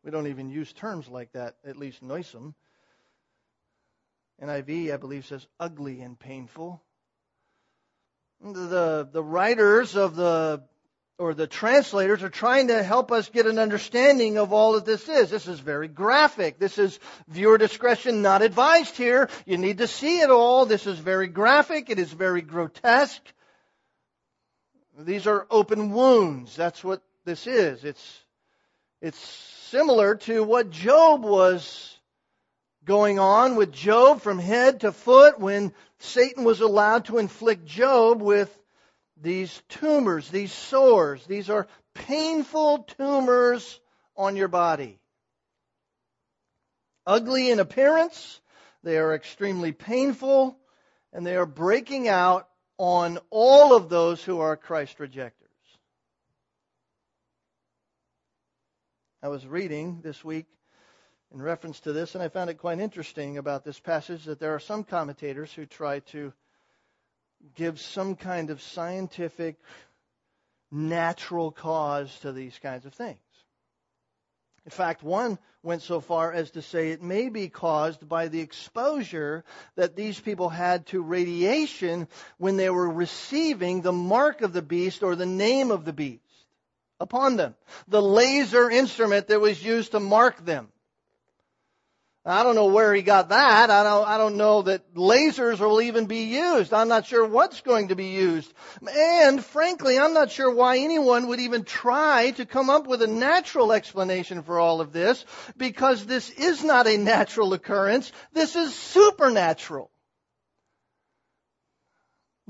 We 0.03 0.11
don't 0.11 0.27
even 0.27 0.49
use 0.49 0.71
terms 0.73 1.07
like 1.07 1.31
that, 1.33 1.55
at 1.65 1.77
least 1.77 2.01
noisome. 2.01 2.55
NIV, 4.41 4.93
I 4.93 4.97
believe, 4.97 5.25
says 5.25 5.45
ugly 5.59 6.01
and 6.01 6.17
painful. 6.19 6.81
The, 8.43 9.07
the 9.11 9.23
writers 9.23 9.95
of 9.95 10.15
the 10.15 10.63
or 11.21 11.35
the 11.35 11.45
translators 11.45 12.23
are 12.23 12.29
trying 12.29 12.69
to 12.69 12.81
help 12.81 13.11
us 13.11 13.29
get 13.29 13.45
an 13.45 13.59
understanding 13.59 14.39
of 14.39 14.51
all 14.51 14.73
that 14.73 14.85
this 14.85 15.07
is. 15.07 15.29
This 15.29 15.47
is 15.47 15.59
very 15.59 15.87
graphic. 15.87 16.57
This 16.57 16.79
is 16.79 16.97
viewer 17.27 17.59
discretion 17.59 18.23
not 18.23 18.41
advised 18.41 18.97
here. 18.97 19.29
You 19.45 19.59
need 19.59 19.77
to 19.77 19.87
see 19.87 20.21
it 20.21 20.31
all. 20.31 20.65
This 20.65 20.87
is 20.87 20.97
very 20.97 21.27
graphic. 21.27 21.91
It 21.91 21.99
is 21.99 22.11
very 22.11 22.41
grotesque. 22.41 23.21
These 24.97 25.27
are 25.27 25.45
open 25.51 25.91
wounds. 25.91 26.55
That's 26.55 26.83
what 26.83 27.03
this 27.23 27.45
is. 27.45 27.83
It's, 27.83 28.20
it's 29.01 29.17
similar 29.69 30.15
to 30.15 30.43
what 30.43 30.69
Job 30.69 31.23
was 31.23 31.97
going 32.85 33.19
on 33.19 33.55
with 33.55 33.71
Job 33.71 34.21
from 34.21 34.37
head 34.37 34.81
to 34.81 34.91
foot 34.91 35.39
when 35.39 35.73
Satan 35.99 36.43
was 36.43 36.61
allowed 36.61 37.05
to 37.05 37.17
inflict 37.17 37.65
Job 37.65 38.21
with 38.21 38.55
these 39.21 39.61
tumors, 39.69 40.29
these 40.29 40.51
sores. 40.51 41.25
These 41.25 41.49
are 41.49 41.67
painful 41.93 42.79
tumors 42.97 43.79
on 44.15 44.35
your 44.35 44.47
body. 44.47 44.99
Ugly 47.05 47.49
in 47.49 47.59
appearance, 47.59 48.39
they 48.83 48.97
are 48.97 49.15
extremely 49.15 49.71
painful, 49.71 50.57
and 51.13 51.25
they 51.25 51.35
are 51.35 51.45
breaking 51.45 52.07
out 52.07 52.47
on 52.77 53.19
all 53.29 53.75
of 53.75 53.89
those 53.89 54.23
who 54.23 54.39
are 54.39 54.55
Christ 54.55 54.99
rejectors. 54.99 55.40
I 59.23 59.27
was 59.27 59.45
reading 59.45 59.99
this 60.01 60.23
week 60.25 60.47
in 61.31 61.43
reference 61.43 61.79
to 61.81 61.93
this, 61.93 62.15
and 62.15 62.23
I 62.23 62.27
found 62.29 62.49
it 62.49 62.57
quite 62.57 62.79
interesting 62.79 63.37
about 63.37 63.63
this 63.63 63.79
passage 63.79 64.25
that 64.25 64.39
there 64.39 64.55
are 64.55 64.59
some 64.59 64.83
commentators 64.83 65.53
who 65.53 65.67
try 65.67 65.99
to 66.11 66.33
give 67.53 67.79
some 67.79 68.15
kind 68.15 68.49
of 68.49 68.63
scientific, 68.63 69.57
natural 70.71 71.51
cause 71.51 72.17
to 72.21 72.31
these 72.31 72.57
kinds 72.63 72.87
of 72.87 72.95
things. 72.95 73.19
In 74.65 74.71
fact, 74.71 75.03
one 75.03 75.37
went 75.61 75.83
so 75.83 75.99
far 75.99 76.33
as 76.33 76.49
to 76.51 76.63
say 76.63 76.89
it 76.89 77.03
may 77.03 77.29
be 77.29 77.47
caused 77.47 78.09
by 78.09 78.27
the 78.27 78.39
exposure 78.41 79.43
that 79.75 79.95
these 79.95 80.19
people 80.19 80.49
had 80.49 80.87
to 80.87 81.03
radiation 81.03 82.07
when 82.39 82.57
they 82.57 82.71
were 82.71 82.89
receiving 82.89 83.81
the 83.81 83.91
mark 83.91 84.41
of 84.41 84.51
the 84.51 84.63
beast 84.63 85.03
or 85.03 85.15
the 85.15 85.27
name 85.27 85.69
of 85.69 85.85
the 85.85 85.93
beast 85.93 86.23
upon 87.01 87.35
them. 87.35 87.55
The 87.87 88.01
laser 88.01 88.69
instrument 88.69 89.27
that 89.27 89.41
was 89.41 89.61
used 89.61 89.91
to 89.91 89.99
mark 89.99 90.45
them. 90.45 90.69
I 92.23 92.43
don't 92.43 92.53
know 92.53 92.67
where 92.67 92.93
he 92.93 93.01
got 93.01 93.29
that. 93.29 93.71
I 93.71 93.83
don't, 93.83 94.07
I 94.07 94.17
don't 94.19 94.37
know 94.37 94.61
that 94.61 94.93
lasers 94.93 95.59
will 95.59 95.81
even 95.81 96.05
be 96.05 96.25
used. 96.25 96.71
I'm 96.71 96.87
not 96.87 97.07
sure 97.07 97.25
what's 97.25 97.61
going 97.61 97.87
to 97.87 97.95
be 97.95 98.09
used. 98.09 98.53
And 98.87 99.43
frankly, 99.43 99.97
I'm 99.97 100.13
not 100.13 100.29
sure 100.29 100.53
why 100.53 100.77
anyone 100.77 101.27
would 101.27 101.39
even 101.39 101.63
try 101.63 102.29
to 102.31 102.45
come 102.45 102.69
up 102.69 102.85
with 102.85 103.01
a 103.01 103.07
natural 103.07 103.73
explanation 103.73 104.43
for 104.43 104.59
all 104.59 104.81
of 104.81 104.93
this 104.93 105.25
because 105.57 106.05
this 106.05 106.29
is 106.29 106.63
not 106.63 106.85
a 106.85 106.95
natural 106.95 107.53
occurrence. 107.53 108.11
This 108.33 108.55
is 108.55 108.75
supernatural. 108.75 109.90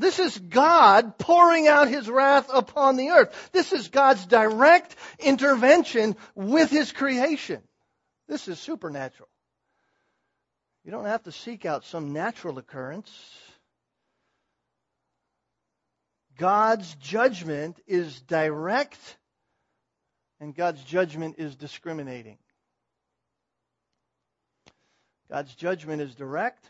This 0.02 0.20
is 0.20 0.38
God 0.38 1.18
pouring 1.18 1.68
out 1.68 1.88
His 1.88 2.10
wrath 2.10 2.50
upon 2.52 2.98
the 2.98 3.10
earth. 3.10 3.50
This 3.52 3.72
is 3.72 3.88
God's 3.88 4.26
direct 4.26 4.96
intervention 5.20 6.16
with 6.36 6.70
His 6.72 6.92
creation. 6.92 7.62
This 8.28 8.48
is 8.48 8.60
supernatural. 8.60 9.30
You 10.84 10.92
don't 10.92 11.06
have 11.06 11.24
to 11.24 11.32
seek 11.32 11.66
out 11.66 11.86
some 11.86 12.14
natural 12.14 12.58
occurrence. 12.58 13.12
God's 16.38 16.96
judgment 16.96 17.80
is 17.86 18.22
direct 18.22 18.98
and 20.40 20.56
God's 20.56 20.84
judgment 20.84 21.36
is 21.38 21.56
discriminating. 21.56 22.40
God's 25.30 25.54
judgment 25.54 26.02
is 26.02 26.16
direct 26.16 26.68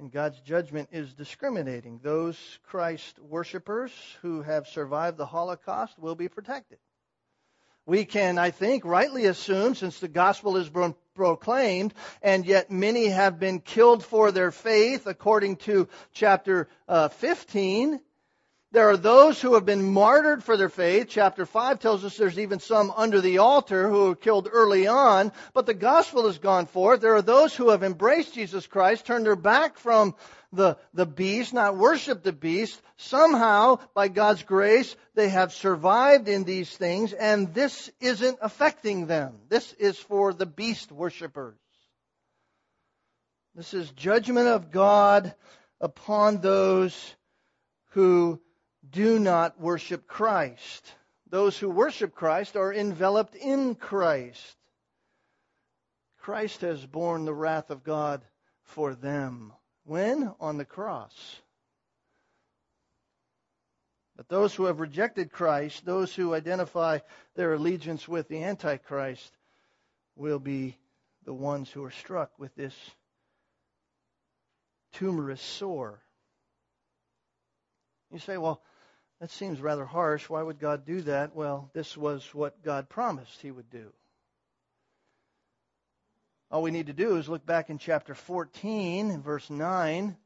and 0.00 0.10
God's 0.10 0.40
judgment 0.40 0.88
is 0.92 1.12
discriminating. 1.12 2.00
Those 2.02 2.38
Christ 2.64 3.18
worshippers 3.18 3.92
who 4.22 4.40
have 4.40 4.66
survived 4.66 5.18
the 5.18 5.26
Holocaust 5.26 5.98
will 5.98 6.14
be 6.14 6.28
protected. 6.28 6.78
We 7.84 8.04
can, 8.04 8.38
I 8.38 8.50
think, 8.50 8.84
rightly 8.84 9.26
assume, 9.26 9.74
since 9.74 10.00
the 10.00 10.08
gospel 10.08 10.56
is 10.56 10.70
proclaimed, 11.14 11.92
and 12.22 12.46
yet 12.46 12.70
many 12.70 13.08
have 13.08 13.38
been 13.38 13.60
killed 13.60 14.04
for 14.04 14.32
their 14.32 14.50
faith, 14.50 15.06
according 15.06 15.56
to 15.56 15.88
chapter 16.12 16.68
uh, 16.88 17.08
15. 17.08 18.00
There 18.72 18.88
are 18.88 18.96
those 18.96 19.40
who 19.40 19.54
have 19.54 19.66
been 19.66 19.92
martyred 19.92 20.44
for 20.44 20.56
their 20.56 20.68
faith. 20.68 21.08
Chapter 21.10 21.44
5 21.44 21.80
tells 21.80 22.04
us 22.04 22.16
there's 22.16 22.38
even 22.38 22.60
some 22.60 22.92
under 22.96 23.20
the 23.20 23.38
altar 23.38 23.88
who 23.88 24.08
were 24.08 24.14
killed 24.14 24.48
early 24.50 24.86
on, 24.86 25.32
but 25.52 25.66
the 25.66 25.74
gospel 25.74 26.26
has 26.26 26.38
gone 26.38 26.66
forth. 26.66 27.00
There 27.00 27.16
are 27.16 27.22
those 27.22 27.52
who 27.54 27.70
have 27.70 27.82
embraced 27.82 28.34
Jesus 28.34 28.68
Christ, 28.68 29.04
turned 29.04 29.26
their 29.26 29.34
back 29.34 29.76
from 29.76 30.14
the, 30.52 30.76
the 30.94 31.04
beast, 31.04 31.52
not 31.52 31.76
worship 31.76 32.22
the 32.22 32.32
beast. 32.32 32.80
Somehow, 32.96 33.80
by 33.92 34.06
God's 34.06 34.44
grace, 34.44 34.94
they 35.14 35.30
have 35.30 35.52
survived 35.52 36.28
in 36.28 36.44
these 36.44 36.70
things, 36.70 37.12
and 37.12 37.52
this 37.52 37.90
isn't 38.00 38.38
affecting 38.40 39.08
them. 39.08 39.34
This 39.48 39.72
is 39.74 39.98
for 39.98 40.32
the 40.32 40.46
beast 40.46 40.92
worshippers. 40.92 41.58
This 43.56 43.74
is 43.74 43.90
judgment 43.90 44.46
of 44.46 44.70
God 44.70 45.34
upon 45.80 46.40
those 46.40 47.16
who 47.90 48.40
do 48.90 49.18
not 49.18 49.60
worship 49.60 50.06
Christ. 50.06 50.94
Those 51.28 51.58
who 51.58 51.70
worship 51.70 52.14
Christ 52.14 52.56
are 52.56 52.72
enveloped 52.72 53.34
in 53.34 53.74
Christ. 53.74 54.56
Christ 56.18 56.60
has 56.62 56.84
borne 56.84 57.24
the 57.24 57.34
wrath 57.34 57.70
of 57.70 57.84
God 57.84 58.22
for 58.62 58.94
them. 58.94 59.52
When? 59.84 60.32
On 60.40 60.58
the 60.58 60.64
cross. 60.64 61.40
But 64.16 64.28
those 64.28 64.54
who 64.54 64.64
have 64.64 64.80
rejected 64.80 65.32
Christ, 65.32 65.84
those 65.86 66.14
who 66.14 66.34
identify 66.34 66.98
their 67.36 67.54
allegiance 67.54 68.06
with 68.06 68.28
the 68.28 68.44
Antichrist, 68.44 69.32
will 70.14 70.38
be 70.38 70.76
the 71.24 71.32
ones 71.32 71.70
who 71.70 71.82
are 71.84 71.90
struck 71.90 72.38
with 72.38 72.54
this 72.54 72.74
tumorous 74.92 75.40
sore. 75.40 76.00
You 78.12 78.18
say, 78.18 78.36
well, 78.36 78.60
that 79.20 79.30
seems 79.30 79.60
rather 79.60 79.84
harsh. 79.84 80.28
Why 80.28 80.42
would 80.42 80.58
God 80.58 80.84
do 80.84 81.02
that? 81.02 81.34
Well, 81.34 81.70
this 81.74 81.96
was 81.96 82.24
what 82.34 82.62
God 82.62 82.88
promised 82.88 83.40
He 83.40 83.50
would 83.50 83.70
do. 83.70 83.92
All 86.50 86.62
we 86.62 86.70
need 86.70 86.86
to 86.86 86.92
do 86.92 87.16
is 87.16 87.28
look 87.28 87.46
back 87.46 87.70
in 87.70 87.78
chapter 87.78 88.14
14, 88.14 89.22
verse 89.22 89.48
9 89.50 90.16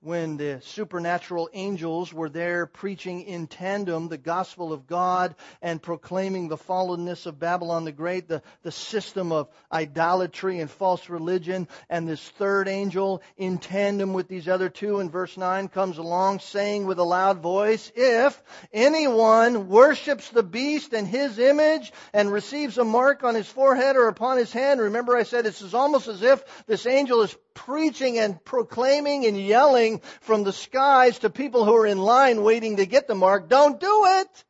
when 0.00 0.36
the 0.36 0.60
supernatural 0.62 1.50
angels 1.52 2.12
were 2.12 2.28
there 2.28 2.66
preaching 2.66 3.22
in 3.22 3.48
tandem 3.48 4.08
the 4.08 4.16
gospel 4.16 4.72
of 4.72 4.86
God 4.86 5.34
and 5.60 5.82
proclaiming 5.82 6.48
the 6.48 6.56
fallenness 6.56 7.26
of 7.26 7.40
Babylon 7.40 7.84
the 7.84 7.92
Great, 7.92 8.28
the, 8.28 8.42
the 8.62 8.70
system 8.70 9.32
of 9.32 9.48
idolatry 9.72 10.60
and 10.60 10.70
false 10.70 11.08
religion. 11.08 11.66
And 11.90 12.08
this 12.08 12.22
third 12.22 12.68
angel 12.68 13.22
in 13.36 13.58
tandem 13.58 14.12
with 14.12 14.28
these 14.28 14.46
other 14.46 14.68
two 14.68 15.00
in 15.00 15.10
verse 15.10 15.36
9 15.36 15.68
comes 15.68 15.98
along 15.98 16.40
saying 16.40 16.86
with 16.86 16.98
a 16.98 17.04
loud 17.04 17.40
voice, 17.40 17.90
If 17.96 18.40
anyone 18.72 19.68
worships 19.68 20.28
the 20.30 20.44
beast 20.44 20.92
and 20.92 21.08
his 21.08 21.40
image 21.40 21.92
and 22.12 22.32
receives 22.32 22.78
a 22.78 22.84
mark 22.84 23.24
on 23.24 23.34
his 23.34 23.48
forehead 23.48 23.96
or 23.96 24.06
upon 24.06 24.38
his 24.38 24.52
hand, 24.52 24.80
remember 24.80 25.16
I 25.16 25.24
said 25.24 25.44
this 25.44 25.60
is 25.60 25.74
almost 25.74 26.06
as 26.06 26.22
if 26.22 26.44
this 26.66 26.86
angel 26.86 27.22
is 27.22 27.36
preaching 27.58 28.18
and 28.18 28.42
proclaiming 28.44 29.26
and 29.26 29.36
yelling 29.36 30.00
from 30.20 30.44
the 30.44 30.52
skies 30.52 31.18
to 31.18 31.28
people 31.28 31.64
who 31.64 31.74
are 31.74 31.86
in 31.86 31.98
line 31.98 32.42
waiting 32.42 32.76
to 32.76 32.86
get 32.86 33.08
the 33.08 33.14
mark, 33.16 33.48
don't 33.48 33.80
do 33.80 34.04
it. 34.06 34.44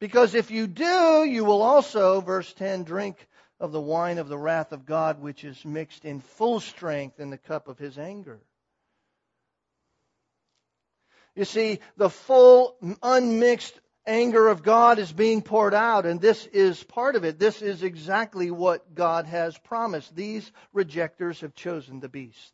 Because 0.00 0.34
if 0.34 0.50
you 0.50 0.66
do, 0.66 1.24
you 1.24 1.44
will 1.44 1.62
also, 1.62 2.20
verse 2.20 2.52
10, 2.54 2.82
drink 2.82 3.28
of 3.60 3.70
the 3.70 3.80
wine 3.80 4.18
of 4.18 4.28
the 4.28 4.38
wrath 4.38 4.72
of 4.72 4.86
God, 4.86 5.20
which 5.20 5.44
is 5.44 5.64
mixed 5.64 6.04
in 6.04 6.20
full 6.20 6.58
strength 6.58 7.20
in 7.20 7.30
the 7.30 7.38
cup 7.38 7.68
of 7.68 7.78
his 7.78 7.96
anger. 7.96 8.40
You 11.36 11.44
see, 11.44 11.78
the 11.96 12.10
full, 12.10 12.76
unmixed 13.02 13.78
anger 14.06 14.48
of 14.48 14.62
God 14.62 14.98
is 14.98 15.12
being 15.12 15.42
poured 15.42 15.74
out, 15.74 16.06
and 16.06 16.20
this 16.20 16.46
is 16.46 16.82
part 16.82 17.16
of 17.16 17.24
it. 17.24 17.38
This 17.38 17.62
is 17.62 17.82
exactly 17.82 18.50
what 18.50 18.94
God 18.94 19.26
has 19.26 19.56
promised. 19.58 20.14
These 20.14 20.50
rejectors 20.72 21.40
have 21.40 21.54
chosen 21.54 22.00
the 22.00 22.08
beast. 22.08 22.52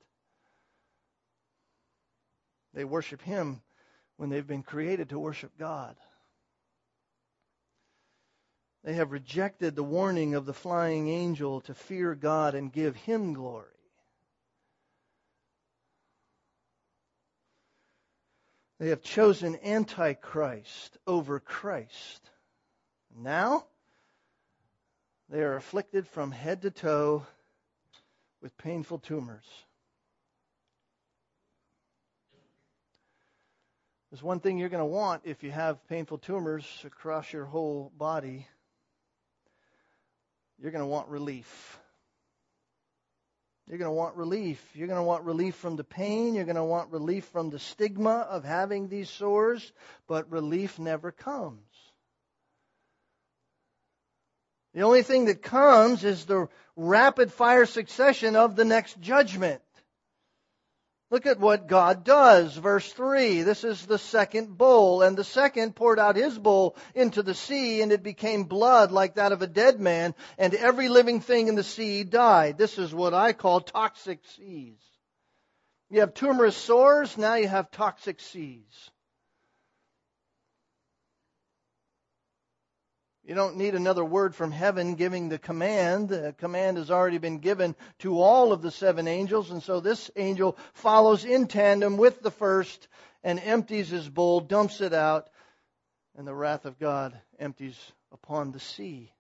They 2.75 2.85
worship 2.85 3.23
him 3.23 3.63
when 4.17 4.29
they've 4.29 4.47
been 4.47 4.63
created 4.63 5.11
to 5.11 5.19
worship 5.19 5.53
God. 5.59 5.97
They 8.85 8.95
have 8.95 9.11
rejected 9.13 9.75
the 9.75 9.83
warning 9.83 10.35
of 10.35 10.47
the 10.47 10.55
flying 10.55 11.09
angel 11.09 11.61
to 11.63 11.75
fear 11.75 12.15
God 12.15 12.55
and 12.55 12.73
give 12.73 12.95
him 12.95 13.33
glory. 13.33 13.76
They 18.79 18.89
have 18.89 19.03
chosen 19.03 19.59
Antichrist 19.65 20.99
over 21.07 21.41
Christ. 21.41 22.31
Now, 23.17 23.65
they 25.31 25.41
are 25.41 25.57
afflicted 25.57 26.07
from 26.07 26.31
head 26.31 26.63
to 26.63 26.71
toe 26.71 27.27
with 28.43 28.57
painful 28.59 28.99
tumors. 28.99 29.47
There's 34.11 34.23
one 34.23 34.41
thing 34.41 34.59
you're 34.59 34.69
going 34.69 34.79
to 34.79 34.85
want 34.85 35.23
if 35.25 35.43
you 35.43 35.51
have 35.51 35.87
painful 35.89 36.19
tumors 36.19 36.67
across 36.85 37.33
your 37.33 37.45
whole 37.45 37.93
body. 37.97 38.47
you're 40.59 40.71
going 40.71 40.85
to 40.85 40.87
want 40.87 41.09
relief. 41.09 41.79
You're 43.69 43.79
going 43.79 43.91
to 43.91 43.97
want 43.97 44.15
relief. 44.17 44.65
You're 44.75 44.87
going 44.87 44.99
to 44.99 45.03
want 45.03 45.25
relief 45.25 45.57
from 45.57 45.77
the 45.77 45.85
pain. 45.85 46.35
You're 46.35 46.45
going 46.45 46.57
to 46.57 46.65
want 46.65 46.93
relief 46.93 47.25
from 47.27 47.51
the 47.51 47.59
stigma 47.59 48.27
of 48.31 48.45
having 48.45 48.89
these 48.89 49.11
sores, 49.11 49.73
but 50.07 50.31
relief 50.31 50.79
never 50.79 51.11
comes. 51.11 51.59
The 54.73 54.83
only 54.83 55.03
thing 55.03 55.25
that 55.25 55.43
comes 55.43 56.05
is 56.05 56.27
the 56.27 56.49
rapid 56.77 57.33
fire 57.33 57.67
succession 57.67 58.37
of 58.37 58.55
the 58.55 58.65
next 58.65 59.01
judgment. 59.01 59.63
Look 61.09 61.27
at 61.27 61.39
what 61.39 61.69
God 61.69 62.03
does. 62.03 62.57
Verse 62.57 62.93
3. 62.93 63.43
This 63.43 63.63
is 63.63 63.87
the 63.87 63.99
second 63.99 64.59
bowl. 64.59 65.03
And 65.03 65.17
the 65.17 65.25
second 65.25 65.77
poured 65.77 66.01
out 66.01 66.17
his 66.17 66.37
bowl 66.37 66.77
into 66.95 67.23
the 67.23 67.35
sea, 67.35 67.81
and 67.83 67.93
it 67.93 68.03
became 68.03 68.45
blood 68.45 68.91
like 68.91 69.15
that 69.15 69.33
of 69.33 69.41
a 69.41 69.47
dead 69.47 69.79
man, 69.81 70.15
and 70.37 70.53
every 70.55 70.89
living 70.89 71.21
thing 71.21 71.47
in 71.47 71.55
the 71.55 71.63
sea 71.63 72.03
died. 72.03 72.59
This 72.59 72.79
is 72.79 72.93
what 72.93 73.15
I 73.15 73.33
call 73.33 73.61
toxic 73.61 74.21
seas. 74.37 74.81
You 75.91 76.01
have 76.01 76.15
tumorous 76.15 76.57
sores, 76.57 77.17
now 77.17 77.37
you 77.37 77.47
have 77.47 77.71
toxic 77.71 78.19
seas. 78.19 78.91
You 83.27 83.35
don't 83.35 83.57
need 83.57 83.75
another 83.75 84.05
word 84.05 84.37
from 84.37 84.53
heaven 84.53 84.95
giving 84.95 85.29
the 85.29 85.39
command. 85.39 86.11
The 86.11 86.33
command 86.39 86.77
has 86.77 86.93
already 86.93 87.19
been 87.19 87.39
given 87.39 87.75
to 87.99 88.21
all 88.21 88.53
of 88.53 88.63
the 88.63 88.71
seven 88.71 89.09
angels, 89.09 89.51
and 89.51 89.61
so 89.61 89.81
this 89.81 90.13
angel 90.15 90.57
follows 90.75 91.25
in 91.25 91.49
tandem 91.49 91.97
with 91.97 92.23
the 92.23 92.31
first 92.31 92.87
and 93.25 93.41
empties 93.41 93.89
his 93.89 94.09
bowl, 94.09 94.41
dumps 94.41 94.81
it 94.81 94.93
out, 94.93 95.29
and 96.17 96.25
the 96.25 96.35
wrath 96.35 96.67
of 96.67 96.79
God 96.79 97.19
empties 97.41 97.77
upon 98.13 98.53
the 98.53 98.61
sea. 98.61 99.13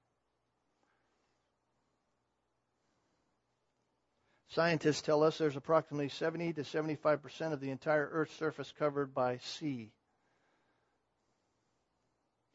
Scientists 4.50 5.02
tell 5.02 5.24
us 5.24 5.36
there's 5.36 5.56
approximately 5.56 6.10
70 6.10 6.52
to 6.52 6.64
75 6.64 7.22
percent 7.22 7.52
of 7.52 7.60
the 7.60 7.70
entire 7.70 8.08
Earth's 8.12 8.36
surface 8.36 8.72
covered 8.78 9.12
by 9.12 9.38
sea. 9.38 9.90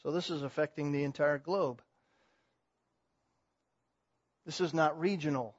So 0.01 0.11
this 0.11 0.29
is 0.29 0.41
affecting 0.41 0.91
the 0.91 1.03
entire 1.03 1.37
globe. 1.37 1.81
This 4.45 4.59
is 4.59 4.73
not 4.73 4.99
regional 4.99 5.55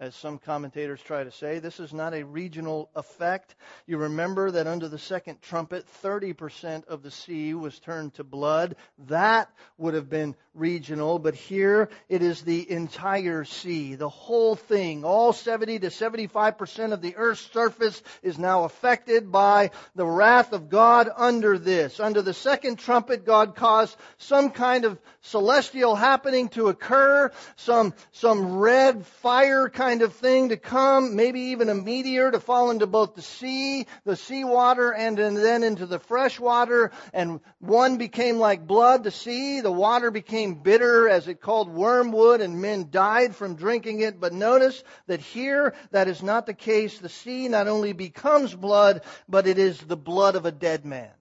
as 0.00 0.14
some 0.14 0.38
commentators 0.38 1.00
try 1.02 1.24
to 1.24 1.32
say. 1.32 1.58
This 1.58 1.80
is 1.80 1.92
not 1.92 2.14
a 2.14 2.24
regional 2.24 2.88
effect. 2.94 3.56
You 3.86 3.98
remember 3.98 4.52
that 4.52 4.68
under 4.68 4.86
the 4.88 4.98
second 4.98 5.42
trumpet, 5.42 5.86
30% 6.04 6.86
of 6.86 7.02
the 7.02 7.10
sea 7.10 7.52
was 7.54 7.78
turned 7.80 8.14
to 8.14 8.24
blood. 8.24 8.76
That 9.08 9.50
would 9.76 9.94
have 9.94 10.08
been 10.08 10.36
regional, 10.54 11.18
but 11.18 11.34
here 11.34 11.88
it 12.08 12.22
is 12.22 12.42
the 12.42 12.70
entire 12.70 13.44
sea, 13.44 13.96
the 13.96 14.08
whole 14.08 14.54
thing. 14.54 15.04
All 15.04 15.32
70 15.32 15.80
to 15.80 15.88
75% 15.88 16.92
of 16.92 17.02
the 17.02 17.16
earth's 17.16 17.48
surface 17.52 18.00
is 18.22 18.38
now 18.38 18.64
affected 18.64 19.32
by 19.32 19.72
the 19.96 20.06
wrath 20.06 20.52
of 20.52 20.68
God 20.68 21.08
under 21.16 21.58
this. 21.58 21.98
Under 21.98 22.22
the 22.22 22.34
second 22.34 22.78
trumpet, 22.78 23.24
God 23.24 23.56
caused 23.56 23.96
some 24.18 24.50
kind 24.50 24.84
of 24.84 24.98
celestial 25.22 25.96
happening 25.96 26.48
to 26.50 26.68
occur, 26.68 27.32
some, 27.56 27.94
some 28.12 28.58
red 28.58 29.04
fire 29.06 29.68
kind 29.68 29.87
kind 29.88 30.02
of 30.02 30.12
thing 30.12 30.50
to 30.50 30.56
come, 30.58 31.16
maybe 31.16 31.40
even 31.40 31.70
a 31.70 31.74
meteor 31.74 32.30
to 32.30 32.38
fall 32.38 32.70
into 32.70 32.86
both 32.86 33.14
the 33.14 33.22
sea, 33.22 33.86
the 34.04 34.16
seawater, 34.16 34.92
and 34.92 35.16
then 35.16 35.62
into 35.62 35.86
the 35.86 35.98
fresh 35.98 36.38
water. 36.38 36.90
And 37.14 37.40
one 37.58 37.96
became 37.96 38.36
like 38.36 38.66
blood, 38.66 39.02
the 39.02 39.10
sea. 39.10 39.62
The 39.62 39.72
water 39.72 40.10
became 40.10 40.56
bitter 40.56 41.08
as 41.08 41.26
it 41.26 41.40
called 41.40 41.70
wormwood, 41.70 42.42
and 42.42 42.60
men 42.60 42.88
died 42.90 43.34
from 43.34 43.54
drinking 43.54 44.02
it. 44.02 44.20
But 44.20 44.34
notice 44.34 44.84
that 45.06 45.20
here, 45.20 45.72
that 45.90 46.06
is 46.06 46.22
not 46.22 46.44
the 46.44 46.52
case. 46.52 46.98
The 46.98 47.08
sea 47.08 47.48
not 47.48 47.66
only 47.66 47.94
becomes 47.94 48.54
blood, 48.54 49.00
but 49.26 49.46
it 49.46 49.56
is 49.56 49.78
the 49.78 49.96
blood 49.96 50.36
of 50.36 50.44
a 50.44 50.52
dead 50.52 50.84
man. 50.84 51.12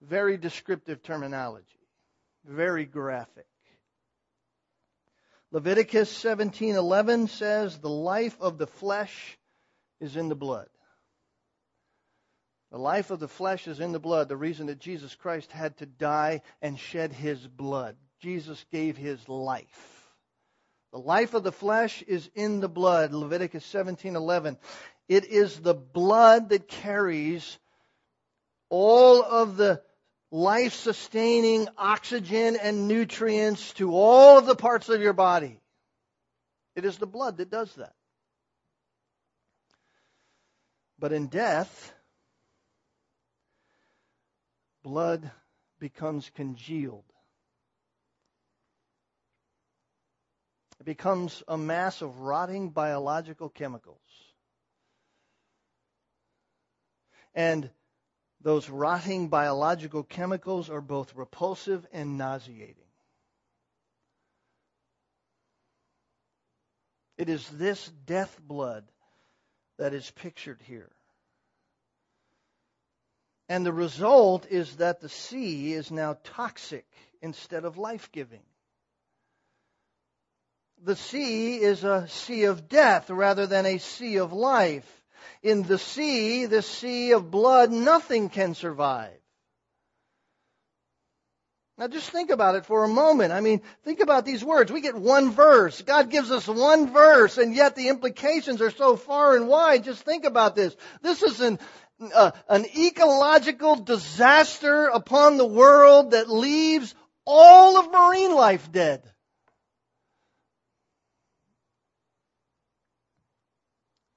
Very 0.00 0.38
descriptive 0.38 1.02
terminology. 1.02 1.66
Very 2.46 2.86
graphic. 2.86 3.49
Leviticus 5.52 6.12
17:11 6.22 7.28
says 7.28 7.78
the 7.78 7.88
life 7.88 8.40
of 8.40 8.56
the 8.58 8.68
flesh 8.68 9.38
is 10.00 10.16
in 10.16 10.28
the 10.28 10.36
blood. 10.36 10.68
The 12.70 12.78
life 12.78 13.10
of 13.10 13.18
the 13.18 13.28
flesh 13.28 13.66
is 13.66 13.80
in 13.80 13.90
the 13.90 13.98
blood. 13.98 14.28
The 14.28 14.36
reason 14.36 14.66
that 14.66 14.78
Jesus 14.78 15.16
Christ 15.16 15.50
had 15.50 15.76
to 15.78 15.86
die 15.86 16.42
and 16.62 16.78
shed 16.78 17.12
his 17.12 17.44
blood. 17.44 17.96
Jesus 18.20 18.64
gave 18.70 18.96
his 18.96 19.28
life. 19.28 20.08
The 20.92 21.00
life 21.00 21.34
of 21.34 21.42
the 21.42 21.52
flesh 21.52 22.02
is 22.02 22.30
in 22.34 22.60
the 22.60 22.68
blood. 22.68 23.12
Leviticus 23.12 23.64
17:11. 23.64 24.56
It 25.08 25.24
is 25.24 25.58
the 25.58 25.74
blood 25.74 26.50
that 26.50 26.68
carries 26.68 27.58
all 28.68 29.24
of 29.24 29.56
the 29.56 29.82
life 30.30 30.74
sustaining 30.74 31.68
oxygen 31.76 32.56
and 32.60 32.86
nutrients 32.86 33.72
to 33.74 33.92
all 33.94 34.38
of 34.38 34.46
the 34.46 34.54
parts 34.54 34.88
of 34.88 35.00
your 35.00 35.12
body. 35.12 35.58
It 36.76 36.84
is 36.84 36.98
the 36.98 37.06
blood 37.06 37.38
that 37.38 37.50
does 37.50 37.72
that. 37.74 37.94
But 40.98 41.12
in 41.12 41.26
death, 41.26 41.92
blood 44.82 45.30
becomes 45.78 46.30
congealed. 46.36 47.04
It 50.78 50.84
becomes 50.84 51.42
a 51.48 51.58
mass 51.58 52.02
of 52.02 52.20
rotting 52.20 52.70
biological 52.70 53.48
chemicals. 53.48 53.98
And 57.34 57.70
those 58.42 58.68
rotting 58.68 59.28
biological 59.28 60.02
chemicals 60.02 60.70
are 60.70 60.80
both 60.80 61.14
repulsive 61.14 61.86
and 61.92 62.16
nauseating. 62.16 62.76
It 67.18 67.28
is 67.28 67.46
this 67.50 67.86
death 68.06 68.38
blood 68.40 68.84
that 69.78 69.92
is 69.92 70.10
pictured 70.10 70.60
here. 70.66 70.90
And 73.50 73.66
the 73.66 73.72
result 73.72 74.46
is 74.48 74.76
that 74.76 75.00
the 75.00 75.08
sea 75.08 75.74
is 75.74 75.90
now 75.90 76.16
toxic 76.22 76.86
instead 77.20 77.64
of 77.64 77.76
life 77.76 78.10
giving. 78.12 78.42
The 80.82 80.96
sea 80.96 81.56
is 81.56 81.84
a 81.84 82.08
sea 82.08 82.44
of 82.44 82.68
death 82.68 83.10
rather 83.10 83.46
than 83.46 83.66
a 83.66 83.78
sea 83.78 84.16
of 84.16 84.32
life. 84.32 84.99
In 85.42 85.62
the 85.62 85.78
sea, 85.78 86.46
the 86.46 86.62
sea 86.62 87.12
of 87.12 87.30
blood, 87.30 87.70
nothing 87.70 88.28
can 88.28 88.54
survive. 88.54 89.16
Now 91.80 91.88
just 91.88 92.10
think 92.10 92.30
about 92.30 92.56
it 92.56 92.66
for 92.66 92.84
a 92.84 92.88
moment. 92.88 93.32
I 93.32 93.40
mean, 93.40 93.62
think 93.84 94.00
about 94.00 94.26
these 94.26 94.44
words. 94.44 94.70
We 94.70 94.82
get 94.82 94.94
one 94.94 95.30
verse. 95.30 95.80
God 95.80 96.10
gives 96.10 96.30
us 96.30 96.46
one 96.46 96.92
verse, 96.92 97.38
and 97.38 97.54
yet 97.54 97.74
the 97.74 97.88
implications 97.88 98.60
are 98.60 98.70
so 98.70 98.96
far 98.96 99.34
and 99.34 99.48
wide. 99.48 99.84
Just 99.84 100.02
think 100.02 100.26
about 100.26 100.54
this. 100.54 100.76
This 101.00 101.22
is 101.22 101.40
an, 101.40 101.58
uh, 102.14 102.32
an 102.50 102.66
ecological 102.76 103.76
disaster 103.76 104.88
upon 104.88 105.38
the 105.38 105.46
world 105.46 106.10
that 106.10 106.28
leaves 106.28 106.94
all 107.24 107.78
of 107.78 107.90
marine 107.90 108.34
life 108.34 108.70
dead. 108.70 109.02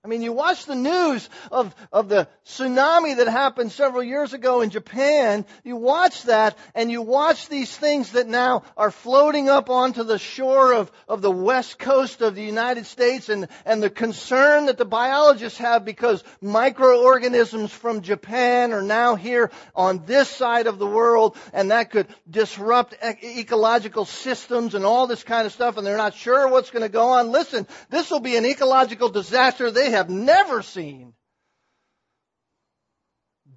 I 0.06 0.10
mean, 0.10 0.22
you 0.22 0.34
watch 0.34 0.66
the 0.66 0.76
news 0.76 1.30
of, 1.50 1.74
of 1.94 2.10
the 2.10 2.28
tsunami 2.46 3.16
that 3.16 3.28
happened 3.30 3.72
several 3.72 4.04
years 4.04 4.34
ago 4.34 4.60
in 4.60 4.70
Japan. 4.70 5.46
You 5.64 5.78
watch 5.78 6.24
that 6.24 6.58
and 6.76 6.92
you 6.92 7.02
watch 7.02 7.48
these 7.48 7.74
things 7.74 8.12
that 8.12 8.28
now 8.28 8.64
are 8.76 8.92
floating 8.92 9.48
up 9.48 9.70
onto 9.70 10.04
the 10.04 10.20
shore 10.20 10.74
of, 10.74 10.92
of 11.08 11.22
the 11.22 11.32
west 11.32 11.80
coast 11.80 12.22
of 12.22 12.36
the 12.36 12.44
United 12.44 12.86
States 12.86 13.30
and, 13.30 13.48
and 13.66 13.82
the 13.82 13.90
concern 13.90 14.66
that 14.66 14.78
the 14.78 14.84
biologists 14.84 15.60
have 15.60 15.86
because 15.86 16.22
microorganisms 16.42 17.72
from 17.72 18.02
Japan 18.02 18.74
are 18.74 18.82
now 18.82 19.16
here 19.16 19.52
on 19.74 20.06
this 20.06 20.28
side 20.28 20.68
of 20.68 20.80
the 20.80 20.86
world 20.86 21.38
and 21.54 21.72
that 21.72 21.92
could 21.92 22.08
disrupt 22.30 22.94
ecological 23.24 24.04
systems 24.04 24.76
and 24.76 24.84
all 24.84 25.08
this 25.08 25.24
kind 25.24 25.46
of 25.46 25.54
stuff 25.54 25.78
and 25.78 25.88
they're 25.88 25.96
not 25.96 26.14
sure 26.14 26.50
what's 26.50 26.72
going 26.72 26.84
to 26.84 26.90
go 26.90 27.12
on. 27.12 27.32
Listen, 27.32 27.66
this 27.90 28.12
will 28.12 28.20
be 28.20 28.36
an 28.36 28.46
ecological 28.46 29.08
disaster. 29.08 29.72
They 29.72 29.93
have 29.94 30.10
never 30.10 30.62
seen. 30.62 31.14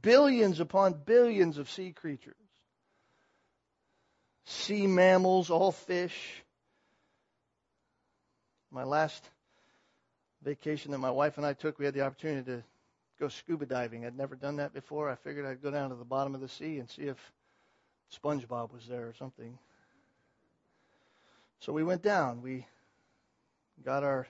Billions 0.03 0.61
upon 0.61 0.95
billions 1.05 1.59
of 1.59 1.69
sea 1.69 1.93
creatures, 1.93 2.35
sea 4.45 4.87
mammals, 4.87 5.51
all 5.51 5.73
fish. 5.73 6.43
My 8.71 8.85
last 8.85 9.25
vacation 10.43 10.93
that 10.93 10.99
my 10.99 11.11
wife 11.11 11.39
and 11.39 11.47
I 11.47 11.55
took, 11.55 11.79
we 11.79 11.87
had 11.87 11.95
the 11.95 12.03
opportunity 12.03 12.45
to 12.45 12.63
go 13.19 13.29
scuba 13.29 13.67
diving. 13.67 14.05
I'd 14.07 14.17
never 14.17 14.37
done 14.37 14.57
that 14.57 14.73
before. 14.73 15.11
I 15.11 15.17
figured 15.17 15.47
I'd 15.47 15.63
go 15.63 15.71
down 15.71 15.91
to 15.91 15.97
the 15.97 16.05
bottom 16.05 16.35
of 16.35 16.41
the 16.41 16.49
sea 16.49 16.79
and 16.79 16.89
see 16.89 17.03
if 17.03 17.17
SpongeBob 18.23 18.73
was 18.73 18.87
there 18.87 19.09
or 19.09 19.15
something. 19.19 19.59
So 21.61 21.73
we 21.73 21.83
went 21.83 22.03
down. 22.03 22.43
We 22.43 22.67
got 23.85 24.05
our 24.05 24.29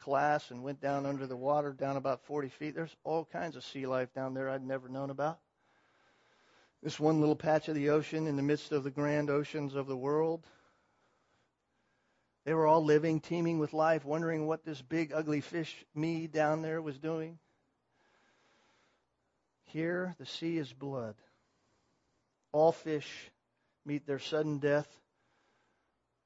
class 0.00 0.50
and 0.50 0.62
went 0.62 0.80
down 0.80 1.06
under 1.06 1.26
the 1.26 1.36
water, 1.36 1.72
down 1.72 1.96
about 1.96 2.24
40 2.24 2.48
feet. 2.48 2.74
There's 2.74 2.94
all 3.04 3.24
kinds 3.24 3.56
of 3.56 3.64
sea 3.64 3.86
life 3.86 4.12
down 4.14 4.34
there 4.34 4.50
I'd 4.50 4.66
never 4.66 4.88
known 4.88 5.10
about. 5.10 5.38
This 6.82 7.00
one 7.00 7.20
little 7.20 7.36
patch 7.36 7.68
of 7.68 7.74
the 7.74 7.90
ocean 7.90 8.26
in 8.26 8.36
the 8.36 8.42
midst 8.42 8.72
of 8.72 8.84
the 8.84 8.90
grand 8.90 9.30
oceans 9.30 9.74
of 9.74 9.86
the 9.86 9.96
world. 9.96 10.46
They 12.44 12.54
were 12.54 12.66
all 12.66 12.84
living, 12.84 13.20
teeming 13.20 13.58
with 13.58 13.72
life, 13.72 14.04
wondering 14.04 14.46
what 14.46 14.64
this 14.64 14.80
big, 14.80 15.12
ugly 15.12 15.40
fish, 15.40 15.84
me, 15.94 16.26
down 16.26 16.62
there 16.62 16.80
was 16.80 16.98
doing. 16.98 17.38
Here, 19.64 20.14
the 20.18 20.24
sea 20.24 20.56
is 20.56 20.72
blood. 20.72 21.16
All 22.52 22.72
fish 22.72 23.30
meet 23.84 24.06
their 24.06 24.18
sudden 24.18 24.58
death 24.58 24.88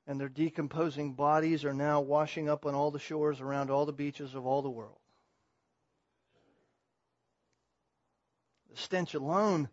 and 0.06 0.20
their 0.20 0.28
decomposing 0.28 1.14
bodies 1.14 1.64
are 1.64 1.74
now 1.74 2.00
washing 2.00 2.48
up 2.48 2.66
on 2.66 2.74
all 2.74 2.90
the 2.90 2.98
shores 2.98 3.40
around 3.40 3.70
all 3.70 3.86
the 3.86 3.92
beaches 3.92 4.34
of 4.34 4.46
all 4.46 4.62
the 4.62 4.70
world. 4.70 4.98
The 8.70 8.76
stench 8.76 9.14
alone 9.14 9.68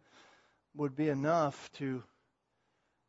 would 0.76 0.96
be 0.96 1.10
enough 1.10 1.72
to 1.74 2.04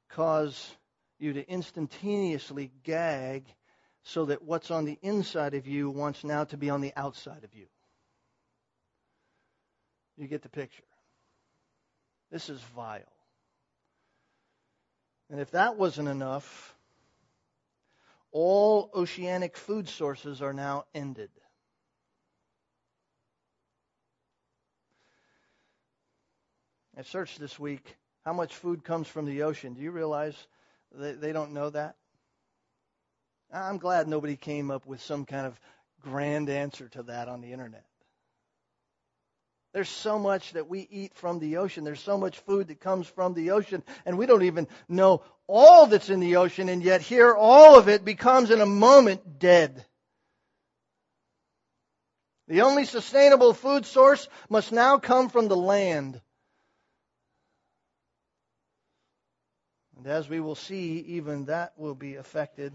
cause 0.09 0.75
you 1.18 1.35
to 1.35 1.49
instantaneously 1.49 2.73
gag 2.85 3.45
so 4.03 4.25
that 4.27 4.43
what's 4.43 4.71
on 4.71 4.85
the 4.87 4.99
inside 5.03 5.55
of 5.55 5.66
you 5.66 5.91
wants 5.91 6.25
now 6.25 6.45
to 6.45 6.57
be 6.57 6.71
on 6.71 6.81
the 6.81 6.93
outside 6.97 7.45
of 7.45 7.55
you. 7.55 7.66
You 10.16 10.27
get 10.27 10.43
the 10.43 10.49
picture. 10.49 10.83
This 12.31 12.49
is 12.49 12.61
vile. 12.75 13.03
And 15.31 15.41
if 15.41 15.51
that 15.53 15.77
wasn't 15.77 16.09
enough, 16.09 16.75
all 18.33 18.91
oceanic 18.95 19.57
food 19.57 19.89
sources 19.89 20.43
are 20.43 20.53
now 20.53 20.85
ended. 20.95 21.31
I 26.97 27.03
searched 27.03 27.41
this 27.41 27.59
week 27.59 27.97
how 28.24 28.33
much 28.33 28.55
food 28.55 28.85
comes 28.85 29.09
from 29.09 29.24
the 29.24 29.43
ocean. 29.43 29.74
Do 29.74 29.81
you 29.81 29.91
realize 29.91 30.37
they, 30.93 31.33
don't 31.33 31.53
know 31.53 31.70
that? 31.70 31.97
I'm 33.53 33.78
glad 33.78 34.07
nobody 34.07 34.37
came 34.37 34.70
up 34.70 34.87
with 34.87 35.01
some 35.01 35.24
kind 35.24 35.47
of 35.47 35.59
grand 36.01 36.51
answer 36.51 36.89
to 36.91 37.03
that 37.05 37.28
on 37.28 37.41
the 37.41 37.53
internet. 37.53 37.85
There's 39.73 39.89
so 39.89 40.18
much 40.18 40.53
that 40.55 40.68
we 40.68 40.89
eat 40.91 41.14
from 41.14 41.39
the 41.39 41.59
ocean. 41.59 41.85
There's 41.85 42.01
so 42.01 42.18
much 42.18 42.39
food 42.41 42.68
that 42.68 42.81
comes 42.81 43.07
from 43.07 43.35
the 43.35 43.53
ocean, 43.53 43.85
and 44.05 44.18
we 44.18 44.27
don't 44.27 44.43
even 44.43 44.66
know 44.89 45.23
all 45.47 45.87
that's 45.87 46.11
in 46.11 46.21
the 46.21 46.37
ocean, 46.37 46.68
and 46.68 46.83
yet 46.83 47.01
here 47.01 47.35
all 47.35 47.77
of 47.79 47.89
it 47.89 48.05
becomes 48.05 48.51
in 48.51 48.61
a 48.61 48.66
moment 48.66 49.39
dead. 49.39 49.85
The 52.49 52.62
only 52.62 52.85
sustainable 52.85 53.55
food 53.55 53.87
source 53.87 54.29
must 54.49 54.73
now 54.73 54.99
come 54.99 55.29
from 55.29 55.47
the 55.47 55.57
land. 55.57 56.21
And 59.97 60.07
as 60.09 60.29
we 60.29 60.41
will 60.41 60.57
see, 60.57 60.99
even 60.99 61.45
that 61.45 61.75
will 61.77 61.95
be 61.95 62.16
affected 62.16 62.73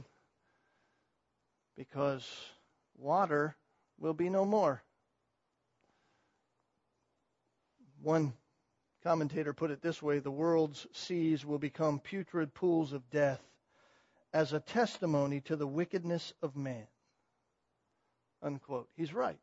because 1.76 2.26
water 2.98 3.56
will 4.00 4.14
be 4.14 4.30
no 4.30 4.46
more. 4.46 4.82
One 8.06 8.34
commentator 9.04 9.52
put 9.52 9.72
it 9.72 9.82
this 9.82 10.00
way 10.00 10.20
the 10.20 10.30
world's 10.30 10.86
seas 10.94 11.44
will 11.44 11.58
become 11.58 12.00
putrid 12.00 12.54
pools 12.54 12.94
of 12.94 13.10
death 13.10 13.42
as 14.32 14.54
a 14.54 14.60
testimony 14.60 15.42
to 15.42 15.56
the 15.56 15.66
wickedness 15.66 16.32
of 16.44 16.56
man. 16.56 16.86
Unquote. 18.44 18.90
He's 18.96 19.12
right. 19.12 19.40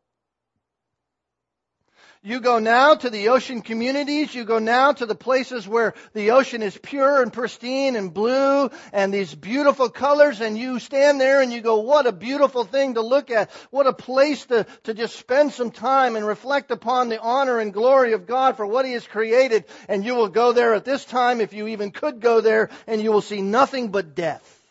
You 2.24 2.38
go 2.38 2.60
now 2.60 2.94
to 2.94 3.10
the 3.10 3.30
ocean 3.30 3.62
communities. 3.62 4.32
You 4.32 4.44
go 4.44 4.60
now 4.60 4.92
to 4.92 5.06
the 5.06 5.14
places 5.16 5.66
where 5.66 5.94
the 6.14 6.30
ocean 6.30 6.62
is 6.62 6.78
pure 6.78 7.20
and 7.20 7.32
pristine 7.32 7.96
and 7.96 8.14
blue 8.14 8.70
and 8.92 9.12
these 9.12 9.34
beautiful 9.34 9.88
colors 9.88 10.40
and 10.40 10.56
you 10.56 10.78
stand 10.78 11.20
there 11.20 11.40
and 11.40 11.52
you 11.52 11.60
go, 11.60 11.80
what 11.80 12.06
a 12.06 12.12
beautiful 12.12 12.62
thing 12.62 12.94
to 12.94 13.00
look 13.00 13.32
at. 13.32 13.50
What 13.70 13.88
a 13.88 13.92
place 13.92 14.46
to, 14.46 14.66
to 14.84 14.94
just 14.94 15.16
spend 15.16 15.52
some 15.52 15.72
time 15.72 16.14
and 16.14 16.24
reflect 16.24 16.70
upon 16.70 17.08
the 17.08 17.20
honor 17.20 17.58
and 17.58 17.72
glory 17.72 18.12
of 18.12 18.28
God 18.28 18.56
for 18.56 18.66
what 18.66 18.84
He 18.84 18.92
has 18.92 19.04
created. 19.04 19.64
And 19.88 20.04
you 20.04 20.14
will 20.14 20.28
go 20.28 20.52
there 20.52 20.74
at 20.74 20.84
this 20.84 21.04
time 21.04 21.40
if 21.40 21.52
you 21.52 21.66
even 21.66 21.90
could 21.90 22.20
go 22.20 22.40
there 22.40 22.70
and 22.86 23.02
you 23.02 23.10
will 23.10 23.20
see 23.20 23.42
nothing 23.42 23.88
but 23.88 24.14
death. 24.14 24.61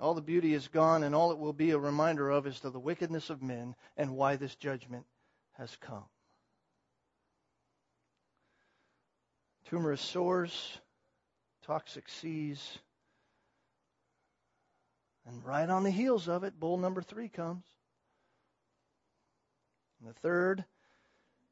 All 0.00 0.14
the 0.14 0.22
beauty 0.22 0.54
is 0.54 0.68
gone, 0.68 1.02
and 1.02 1.14
all 1.14 1.32
it 1.32 1.38
will 1.38 1.52
be 1.52 1.72
a 1.72 1.78
reminder 1.78 2.30
of 2.30 2.46
is 2.46 2.60
to 2.60 2.70
the 2.70 2.78
wickedness 2.78 3.30
of 3.30 3.42
men 3.42 3.74
and 3.96 4.16
why 4.16 4.36
this 4.36 4.54
judgment 4.54 5.04
has 5.52 5.74
come. 5.80 6.04
Tumorous 9.68 10.00
sores, 10.00 10.78
toxic 11.62 12.08
seas, 12.08 12.78
and 15.26 15.44
right 15.44 15.68
on 15.68 15.82
the 15.82 15.90
heels 15.90 16.28
of 16.28 16.44
it, 16.44 16.58
bull 16.58 16.78
number 16.78 17.02
three 17.02 17.28
comes. 17.28 17.64
And 20.00 20.08
the 20.08 20.14
third, 20.20 20.64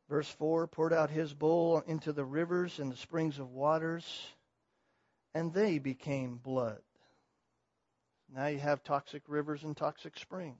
verse 0.08 0.28
4, 0.28 0.68
poured 0.68 0.92
out 0.92 1.10
his 1.10 1.34
bowl 1.34 1.82
into 1.86 2.12
the 2.12 2.24
rivers 2.24 2.78
and 2.78 2.90
the 2.90 2.96
springs 2.96 3.38
of 3.38 3.50
waters, 3.50 4.04
and 5.34 5.52
they 5.52 5.78
became 5.78 6.36
blood. 6.36 6.80
Now 8.34 8.46
you 8.46 8.58
have 8.58 8.82
toxic 8.82 9.22
rivers 9.28 9.62
and 9.62 9.76
toxic 9.76 10.18
springs. 10.18 10.56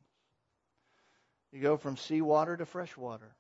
You 1.52 1.60
go 1.60 1.76
from 1.76 1.96
seawater 1.96 2.56
to 2.56 2.66
fresh 2.66 2.96
water. 2.96 3.34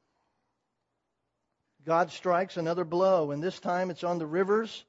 God 1.84 2.10
strikes 2.10 2.56
another 2.56 2.84
blow, 2.84 3.30
and 3.30 3.42
this 3.42 3.60
time 3.60 3.90
it's 3.90 4.04
on 4.04 4.18
the 4.18 4.26
rivers 4.26 4.84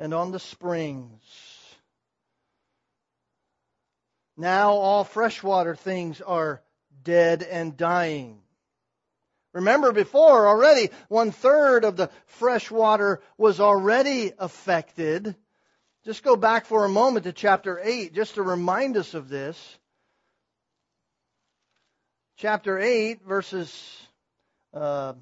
and 0.00 0.14
on 0.14 0.32
the 0.32 0.38
springs. 0.38 1.22
Now 4.36 4.70
all 4.70 5.04
freshwater 5.04 5.74
things 5.74 6.20
are 6.20 6.62
dead 7.02 7.42
and 7.42 7.76
dying. 7.76 8.40
Remember 9.52 9.92
before 9.92 10.46
already 10.46 10.90
one 11.08 11.32
third 11.32 11.84
of 11.84 11.96
the 11.96 12.10
freshwater 12.26 13.20
was 13.36 13.60
already 13.60 14.32
affected 14.38 15.34
just 16.04 16.22
go 16.22 16.36
back 16.36 16.66
for 16.66 16.84
a 16.84 16.88
moment 16.88 17.24
to 17.24 17.32
chapter 17.32 17.80
8 17.82 18.14
just 18.14 18.34
to 18.34 18.42
remind 18.42 18.96
us 18.96 19.14
of 19.14 19.28
this. 19.28 19.78
Chapter 22.36 22.78
8, 22.78 23.24
verses, 23.26 24.00
uh, 24.72 25.12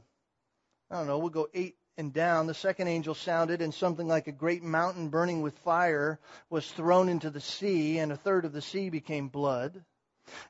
I 0.90 0.96
don't 0.96 1.06
know, 1.06 1.18
we'll 1.18 1.30
go 1.30 1.48
8 1.54 1.74
and 1.96 2.12
down. 2.12 2.46
The 2.46 2.54
second 2.54 2.88
angel 2.88 3.14
sounded, 3.14 3.62
and 3.62 3.72
something 3.72 4.06
like 4.06 4.26
a 4.26 4.32
great 4.32 4.62
mountain 4.62 5.08
burning 5.08 5.40
with 5.40 5.58
fire 5.60 6.18
was 6.50 6.70
thrown 6.70 7.08
into 7.08 7.30
the 7.30 7.40
sea, 7.40 7.98
and 7.98 8.12
a 8.12 8.16
third 8.16 8.44
of 8.44 8.52
the 8.52 8.62
sea 8.62 8.90
became 8.90 9.28
blood. 9.28 9.82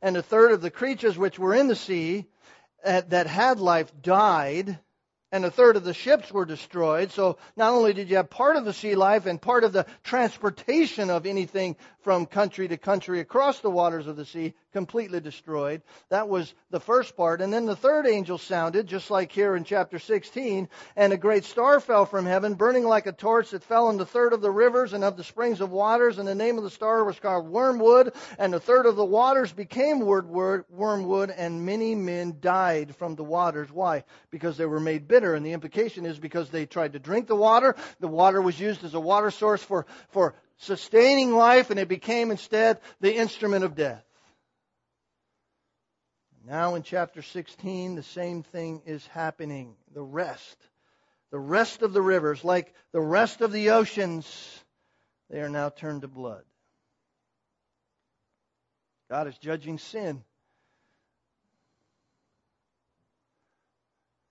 And 0.02 0.16
a 0.16 0.22
third 0.22 0.52
of 0.52 0.60
the 0.60 0.70
creatures 0.70 1.16
which 1.16 1.38
were 1.38 1.54
in 1.54 1.68
the 1.68 1.76
sea 1.76 2.26
uh, 2.84 3.02
that 3.08 3.26
had 3.26 3.60
life 3.60 3.92
died 4.02 4.78
and 5.32 5.44
a 5.44 5.50
third 5.50 5.76
of 5.76 5.84
the 5.84 5.94
ships 5.94 6.30
were 6.30 6.44
destroyed. 6.44 7.10
So 7.10 7.38
not 7.56 7.72
only 7.72 7.92
did 7.92 8.08
you 8.08 8.16
have 8.16 8.30
part 8.30 8.56
of 8.56 8.64
the 8.64 8.72
sea 8.72 8.94
life 8.94 9.26
and 9.26 9.40
part 9.40 9.64
of 9.64 9.72
the 9.72 9.86
transportation 10.04 11.10
of 11.10 11.26
anything 11.26 11.76
from 12.06 12.24
country 12.24 12.68
to 12.68 12.76
country 12.76 13.18
across 13.18 13.58
the 13.58 13.68
waters 13.68 14.06
of 14.06 14.14
the 14.14 14.24
sea 14.24 14.54
completely 14.72 15.18
destroyed. 15.18 15.82
That 16.08 16.28
was 16.28 16.54
the 16.70 16.78
first 16.78 17.16
part. 17.16 17.40
And 17.40 17.52
then 17.52 17.66
the 17.66 17.74
third 17.74 18.06
angel 18.06 18.38
sounded, 18.38 18.86
just 18.86 19.10
like 19.10 19.32
here 19.32 19.56
in 19.56 19.64
chapter 19.64 19.98
16, 19.98 20.68
and 20.94 21.12
a 21.12 21.16
great 21.16 21.44
star 21.44 21.80
fell 21.80 22.06
from 22.06 22.24
heaven, 22.24 22.54
burning 22.54 22.84
like 22.84 23.06
a 23.06 23.12
torch 23.12 23.50
that 23.50 23.64
fell 23.64 23.88
on 23.88 23.96
the 23.96 24.06
third 24.06 24.32
of 24.32 24.40
the 24.40 24.50
rivers 24.50 24.92
and 24.92 25.02
of 25.02 25.16
the 25.16 25.24
springs 25.24 25.60
of 25.60 25.72
waters. 25.72 26.18
And 26.18 26.28
the 26.28 26.34
name 26.34 26.58
of 26.58 26.62
the 26.62 26.70
star 26.70 27.02
was 27.02 27.18
called 27.18 27.48
Wormwood. 27.48 28.12
And 28.38 28.52
the 28.52 28.60
third 28.60 28.86
of 28.86 28.94
the 28.94 29.04
waters 29.04 29.52
became 29.52 29.98
wormwood, 30.00 31.30
and 31.30 31.66
many 31.66 31.96
men 31.96 32.36
died 32.38 32.94
from 32.94 33.16
the 33.16 33.24
waters. 33.24 33.72
Why? 33.72 34.04
Because 34.30 34.56
they 34.56 34.66
were 34.66 34.78
made 34.78 35.08
bitter. 35.16 35.34
And 35.34 35.46
the 35.46 35.52
implication 35.52 36.04
is 36.04 36.18
because 36.18 36.50
they 36.50 36.66
tried 36.66 36.92
to 36.92 36.98
drink 36.98 37.26
the 37.26 37.36
water. 37.36 37.74
The 38.00 38.08
water 38.08 38.42
was 38.42 38.60
used 38.60 38.84
as 38.84 38.92
a 38.92 39.00
water 39.00 39.30
source 39.30 39.62
for, 39.62 39.86
for 40.10 40.34
sustaining 40.58 41.34
life, 41.34 41.70
and 41.70 41.80
it 41.80 41.88
became 41.88 42.30
instead 42.30 42.80
the 43.00 43.14
instrument 43.14 43.64
of 43.64 43.74
death. 43.74 44.04
Now 46.44 46.74
in 46.74 46.82
chapter 46.82 47.22
16, 47.22 47.94
the 47.94 48.02
same 48.02 48.42
thing 48.42 48.82
is 48.84 49.06
happening. 49.06 49.74
The 49.94 50.02
rest, 50.02 50.58
the 51.30 51.38
rest 51.38 51.80
of 51.80 51.94
the 51.94 52.02
rivers, 52.02 52.44
like 52.44 52.74
the 52.92 53.00
rest 53.00 53.40
of 53.40 53.52
the 53.52 53.70
oceans, 53.70 54.26
they 55.30 55.40
are 55.40 55.48
now 55.48 55.70
turned 55.70 56.02
to 56.02 56.08
blood. 56.08 56.44
God 59.10 59.28
is 59.28 59.38
judging 59.38 59.78
sin. 59.78 60.22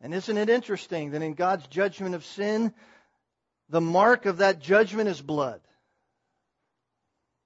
And 0.06 0.14
isn't 0.14 0.38
it 0.38 0.51
interesting 0.51 1.10
that 1.12 1.24
in 1.24 1.34
God's 1.34 1.66
judgment 1.66 2.14
of 2.14 2.24
sin, 2.24 2.76
the 3.70 3.82
mark 3.82 4.28
of 4.28 4.38
that 4.38 4.60
judgment 4.60 5.10
is 5.10 5.20
blood? 5.20 5.62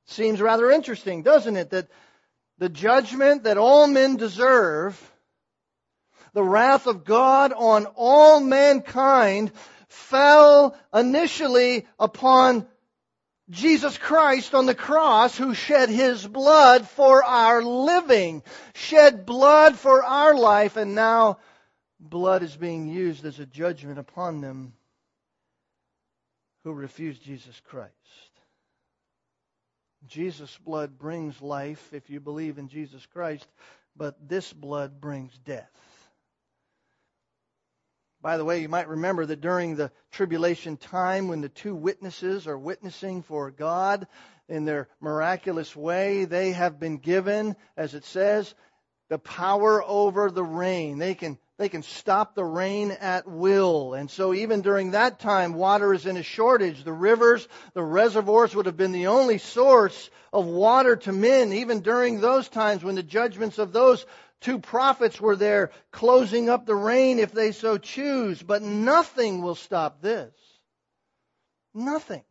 Seems 0.07 0.41
rather 0.41 0.69
interesting, 0.69 1.23
doesn't 1.23 1.55
it? 1.55 1.69
That 1.69 1.87
the 2.57 2.67
judgment 2.67 3.43
that 3.43 3.57
all 3.57 3.87
men 3.87 4.17
deserve, 4.17 4.99
the 6.33 6.43
wrath 6.43 6.85
of 6.85 7.05
God 7.05 7.53
on 7.53 7.85
all 7.95 8.41
mankind, 8.41 9.53
fell 9.87 10.75
initially 10.93 11.87
upon 11.97 12.67
Jesus 13.49 13.97
Christ 13.97 14.53
on 14.53 14.65
the 14.65 14.75
cross 14.75 15.37
who 15.37 15.53
shed 15.53 15.87
his 15.87 16.27
blood 16.27 16.89
for 16.89 17.23
our 17.23 17.63
living, 17.63 18.43
shed 18.73 19.25
blood 19.25 19.77
for 19.77 20.03
our 20.03 20.35
life, 20.35 20.75
and 20.75 20.93
now 20.93 21.37
blood 21.99 22.43
is 22.43 22.55
being 22.55 22.87
used 22.87 23.25
as 23.25 23.39
a 23.39 23.45
judgment 23.45 23.99
upon 23.99 24.41
them 24.41 24.73
who 26.63 26.73
refuse 26.73 27.17
Jesus 27.17 27.61
Christ. 27.67 27.93
Jesus' 30.07 30.57
blood 30.65 30.97
brings 30.97 31.41
life 31.41 31.89
if 31.93 32.09
you 32.09 32.19
believe 32.19 32.57
in 32.57 32.69
Jesus 32.69 33.05
Christ, 33.05 33.47
but 33.95 34.15
this 34.27 34.51
blood 34.53 35.01
brings 35.01 35.37
death. 35.39 35.69
By 38.21 38.37
the 38.37 38.45
way, 38.45 38.61
you 38.61 38.69
might 38.69 38.89
remember 38.89 39.25
that 39.25 39.41
during 39.41 39.75
the 39.75 39.91
tribulation 40.11 40.75
time, 40.77 41.27
when 41.27 41.41
the 41.41 41.49
two 41.49 41.73
witnesses 41.73 42.47
are 42.47 42.57
witnessing 42.57 43.21
for 43.23 43.49
God 43.49 44.07
in 44.49 44.65
their 44.65 44.89
miraculous 44.99 45.73
way, 45.73 46.25
they 46.25 46.51
have 46.51 46.79
been 46.79 46.97
given, 46.97 47.55
as 47.77 47.93
it 47.93 48.03
says, 48.03 48.53
the 49.09 49.19
power 49.19 49.81
over 49.83 50.29
the 50.31 50.43
rain. 50.43 50.97
They 50.97 51.15
can 51.15 51.37
they 51.59 51.67
can 51.67 51.83
stop 51.83 52.35
the 52.35 52.43
rain 52.43 52.89
at 52.89 53.27
will. 53.27 53.93
And 53.93 54.09
so 54.09 54.33
even 54.33 54.61
during 54.61 54.91
that 54.91 55.19
time, 55.19 55.53
water 55.53 55.93
is 55.93 56.05
in 56.05 56.15
a 56.15 56.23
shortage. 56.23 56.85
The 56.85 56.93
rivers, 56.93 57.49
the 57.73 57.83
reservoirs 57.83 58.55
would 58.55 58.65
have 58.65 58.77
been 58.77 58.93
the 58.93 59.07
only 59.07 59.39
source 59.39 60.09
of 60.31 60.45
water 60.45 60.95
to 60.95 61.11
men, 61.11 61.51
even 61.51 61.81
during 61.81 62.21
those 62.21 62.47
times 62.47 62.81
when 62.81 62.95
the 62.95 63.03
judgments 63.03 63.57
of 63.57 63.73
those 63.73 64.05
two 64.39 64.59
prophets 64.59 65.19
were 65.19 65.35
there 65.35 65.71
closing 65.91 66.49
up 66.49 66.65
the 66.65 66.73
rain 66.73 67.19
if 67.19 67.33
they 67.33 67.51
so 67.51 67.77
choose. 67.77 68.41
But 68.41 68.61
nothing 68.61 69.41
will 69.41 69.55
stop 69.55 70.01
this. 70.01 70.33
Nothing. 71.73 72.23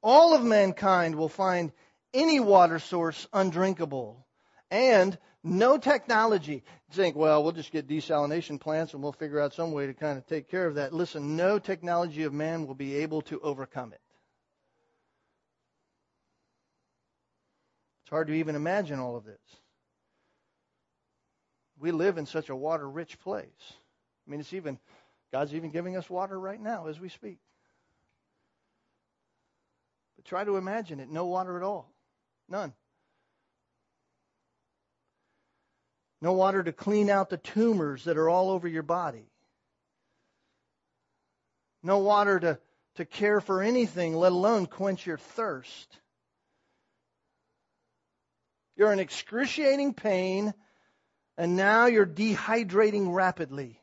All 0.00 0.32
of 0.32 0.44
mankind 0.44 1.16
will 1.16 1.28
find 1.28 1.72
any 2.12 2.38
water 2.38 2.78
source 2.78 3.26
undrinkable. 3.32 4.23
And 4.74 5.16
no 5.44 5.78
technology. 5.78 6.54
You 6.54 6.94
think, 6.96 7.14
well, 7.14 7.44
we'll 7.44 7.52
just 7.52 7.70
get 7.70 7.86
desalination 7.86 8.58
plants 8.58 8.92
and 8.92 9.04
we'll 9.04 9.12
figure 9.12 9.40
out 9.40 9.54
some 9.54 9.70
way 9.70 9.86
to 9.86 9.94
kind 9.94 10.18
of 10.18 10.26
take 10.26 10.50
care 10.50 10.66
of 10.66 10.74
that. 10.74 10.92
Listen, 10.92 11.36
no 11.36 11.60
technology 11.60 12.24
of 12.24 12.32
man 12.32 12.66
will 12.66 12.74
be 12.74 12.96
able 12.96 13.22
to 13.22 13.38
overcome 13.38 13.92
it. 13.92 14.00
It's 18.02 18.10
hard 18.10 18.26
to 18.26 18.32
even 18.34 18.56
imagine 18.56 18.98
all 18.98 19.14
of 19.14 19.24
this. 19.24 19.38
We 21.78 21.92
live 21.92 22.18
in 22.18 22.26
such 22.26 22.48
a 22.48 22.56
water 22.56 22.90
rich 22.90 23.20
place. 23.20 23.46
I 24.26 24.30
mean, 24.30 24.40
it's 24.40 24.52
even, 24.54 24.80
God's 25.30 25.54
even 25.54 25.70
giving 25.70 25.96
us 25.96 26.10
water 26.10 26.38
right 26.38 26.60
now 26.60 26.88
as 26.88 26.98
we 26.98 27.10
speak. 27.10 27.38
But 30.16 30.24
try 30.24 30.42
to 30.42 30.56
imagine 30.56 30.98
it 30.98 31.08
no 31.08 31.26
water 31.26 31.56
at 31.56 31.62
all. 31.62 31.92
None. 32.48 32.72
No 36.24 36.32
water 36.32 36.62
to 36.62 36.72
clean 36.72 37.10
out 37.10 37.28
the 37.28 37.36
tumors 37.36 38.04
that 38.04 38.16
are 38.16 38.30
all 38.30 38.48
over 38.48 38.66
your 38.66 38.82
body, 38.82 39.26
no 41.82 41.98
water 41.98 42.40
to, 42.40 42.58
to 42.94 43.04
care 43.04 43.42
for 43.42 43.62
anything, 43.62 44.16
let 44.16 44.32
alone 44.32 44.64
quench 44.64 45.06
your 45.06 45.18
thirst. 45.18 45.98
You're 48.74 48.90
in 48.90 49.00
excruciating 49.00 49.92
pain, 49.92 50.54
and 51.36 51.56
now 51.56 51.86
you're 51.86 52.06
dehydrating 52.06 53.12
rapidly. 53.14 53.78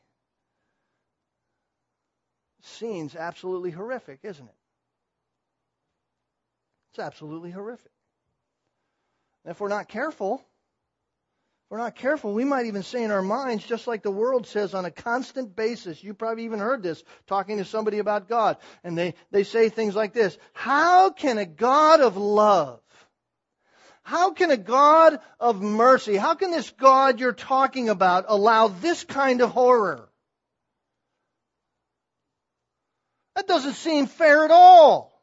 Scene's 2.64 3.16
absolutely 3.16 3.70
horrific, 3.70 4.22
isn't 4.24 4.48
it? 4.48 4.56
It's 6.90 7.00
absolutely 7.00 7.52
horrific. 7.52 7.92
And 9.46 9.52
if 9.52 9.60
we're 9.60 9.68
not 9.68 9.88
careful, 9.88 10.44
we're 11.72 11.78
not 11.78 11.96
careful, 11.96 12.34
we 12.34 12.44
might 12.44 12.66
even 12.66 12.84
say 12.84 13.02
in 13.02 13.12
our 13.12 13.22
minds, 13.22 13.66
just 13.66 13.88
like 13.88 14.04
the 14.04 14.12
world 14.12 14.46
says 14.46 14.74
on 14.74 14.84
a 14.84 14.92
constant 14.92 15.56
basis. 15.56 16.04
You 16.04 16.14
probably 16.14 16.44
even 16.44 16.60
heard 16.60 16.84
this 16.84 17.02
talking 17.28 17.60
to 17.60 17.66
somebody 17.66 18.00
about 18.00 18.28
God. 18.28 18.58
And 18.84 18.98
they, 18.98 19.14
they 19.32 19.46
say 19.46 19.70
things 19.70 19.96
like 19.96 20.12
this 20.12 20.38
How 20.52 21.12
can 21.12 21.38
a 21.38 21.46
God 21.46 22.02
of 22.02 22.18
love, 22.18 22.82
how 24.04 24.34
can 24.34 24.52
a 24.52 24.58
God 24.58 25.22
of 25.40 25.62
mercy, 25.62 26.18
how 26.18 26.34
can 26.36 26.52
this 26.52 26.70
God 26.72 27.22
you're 27.22 27.32
talking 27.32 27.88
about 27.88 28.26
allow 28.28 28.68
this 28.68 29.06
kind 29.06 29.40
of 29.40 29.52
horror? 29.52 30.10
That 33.38 33.48
doesn't 33.48 33.76
seem 33.76 34.08
fair 34.08 34.44
at 34.44 34.52
all. 34.52 35.18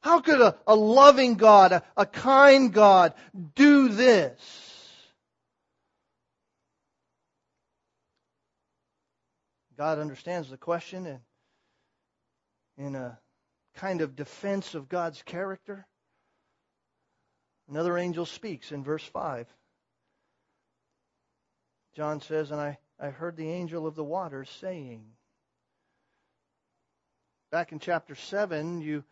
How 0.00 0.20
could 0.22 0.40
a, 0.40 0.56
a 0.66 0.74
loving 0.74 1.36
God, 1.36 1.70
a, 1.70 1.84
a 1.96 2.04
kind 2.04 2.72
God, 2.72 3.14
do 3.54 3.90
this? 3.90 4.64
God 9.78 10.00
understands 10.00 10.50
the 10.50 10.56
question 10.56 11.06
and 11.06 11.20
in 12.76 12.96
a 12.96 13.16
kind 13.76 14.00
of 14.00 14.16
defense 14.16 14.74
of 14.74 14.88
God's 14.88 15.22
character. 15.22 15.86
Another 17.68 17.96
angel 17.96 18.26
speaks 18.26 18.72
in 18.72 18.82
verse 18.82 19.04
5. 19.04 19.46
John 21.94 22.20
says, 22.20 22.50
And 22.50 22.60
I, 22.60 22.78
I 22.98 23.10
heard 23.10 23.36
the 23.36 23.50
angel 23.50 23.86
of 23.86 23.94
the 23.94 24.04
waters 24.04 24.50
saying. 24.60 25.04
Back 27.52 27.70
in 27.70 27.78
chapter 27.78 28.16
7, 28.16 28.80
you 28.80 29.04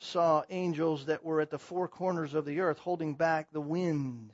saw 0.00 0.42
angels 0.50 1.06
that 1.06 1.24
were 1.24 1.40
at 1.40 1.50
the 1.50 1.60
four 1.60 1.86
corners 1.86 2.34
of 2.34 2.44
the 2.44 2.60
earth 2.60 2.78
holding 2.78 3.14
back 3.14 3.52
the 3.52 3.60
wind. 3.60 4.32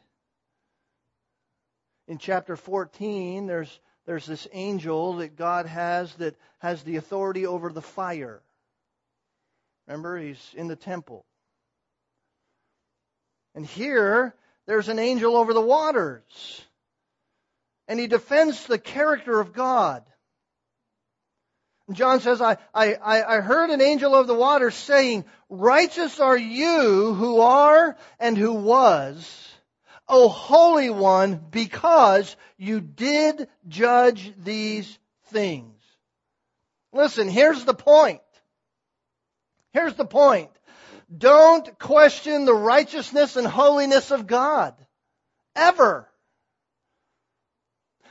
In 2.07 2.17
chapter 2.17 2.57
14, 2.57 3.47
there's 3.47 3.81
there's 4.09 4.25
this 4.25 4.49
angel 4.55 5.17
that 5.17 5.37
God 5.37 5.67
has 5.67 6.11
that 6.15 6.35
has 6.61 6.83
the 6.83 6.97
authority 6.97 7.45
over 7.45 7.71
the 7.71 7.83
fire. 7.83 8.41
Remember, 9.87 10.17
he's 10.17 10.41
in 10.55 10.67
the 10.67 10.77
temple. 10.77 11.27
And 13.55 13.67
here, 13.67 14.35
there's 14.67 14.89
an 14.89 14.99
angel 14.99 15.37
over 15.37 15.53
the 15.53 15.61
waters. 15.61 16.23
And 17.87 18.01
he 18.01 18.07
defends 18.07 18.65
the 18.65 18.79
character 18.79 19.41
of 19.41 19.53
God. 19.53 20.03
And 21.87 21.95
John 21.95 22.21
says, 22.21 22.41
I, 22.41 22.57
I, 22.73 22.97
I 23.05 23.41
heard 23.43 23.69
an 23.69 23.83
angel 23.83 24.15
of 24.15 24.27
the 24.27 24.33
waters 24.33 24.75
saying, 24.75 25.27
Righteous 25.51 26.19
are 26.19 26.39
you 26.39 27.13
who 27.13 27.41
are 27.43 27.95
and 28.19 28.39
who 28.39 28.55
was 28.55 29.48
O 30.09 30.29
Holy 30.29 30.91
One, 30.91 31.37
because 31.51 32.37
you 32.57 32.81
did 32.81 33.49
judge 33.69 34.33
these 34.39 34.99
things. 35.27 35.75
Listen, 36.93 37.29
here's 37.29 37.65
the 37.65 37.75
point. 37.75 38.21
Here's 39.73 39.95
the 39.95 40.07
point. 40.07 40.51
Don't 41.17 41.79
question 41.79 42.45
the 42.45 42.55
righteousness 42.55 43.37
and 43.37 43.47
holiness 43.47 44.11
of 44.11 44.27
God. 44.27 44.75
Ever. 45.55 46.08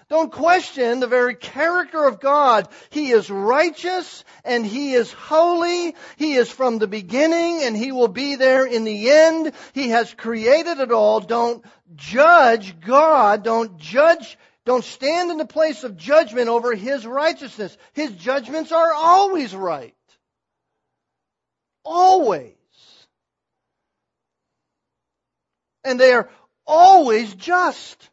Don't 0.10 0.32
question 0.32 1.02
the 1.02 1.08
very 1.08 1.36
character 1.36 2.06
of 2.06 2.22
God. 2.22 2.70
He 2.92 3.12
is 3.12 3.30
righteous 3.30 4.24
and 4.46 4.66
He 4.66 4.94
is 4.94 5.12
holy. 5.12 5.96
He 6.16 6.36
is 6.36 6.50
from 6.50 6.78
the 6.78 6.88
beginning 6.88 7.64
and 7.64 7.76
He 7.76 7.92
will 7.92 8.08
be 8.08 8.36
there 8.36 8.66
in 8.66 8.86
the 8.86 9.10
end. 9.10 9.52
He 9.74 9.90
has 9.90 10.14
created 10.14 10.80
it 10.80 10.94
all. 10.94 11.20
Don't 11.20 11.66
judge 11.96 12.80
God. 12.80 13.44
Don't 13.44 13.78
judge, 13.78 14.38
don't 14.64 14.84
stand 14.84 15.30
in 15.30 15.38
the 15.38 15.46
place 15.46 15.84
of 15.84 15.98
judgment 15.98 16.48
over 16.48 16.74
His 16.74 17.06
righteousness. 17.06 17.78
His 17.92 18.12
judgments 18.12 18.72
are 18.72 18.94
always 18.94 19.54
right. 19.54 19.94
Always. 21.84 22.54
And 25.84 26.00
they 26.00 26.14
are 26.14 26.30
always 26.66 27.36
just. 27.36 28.10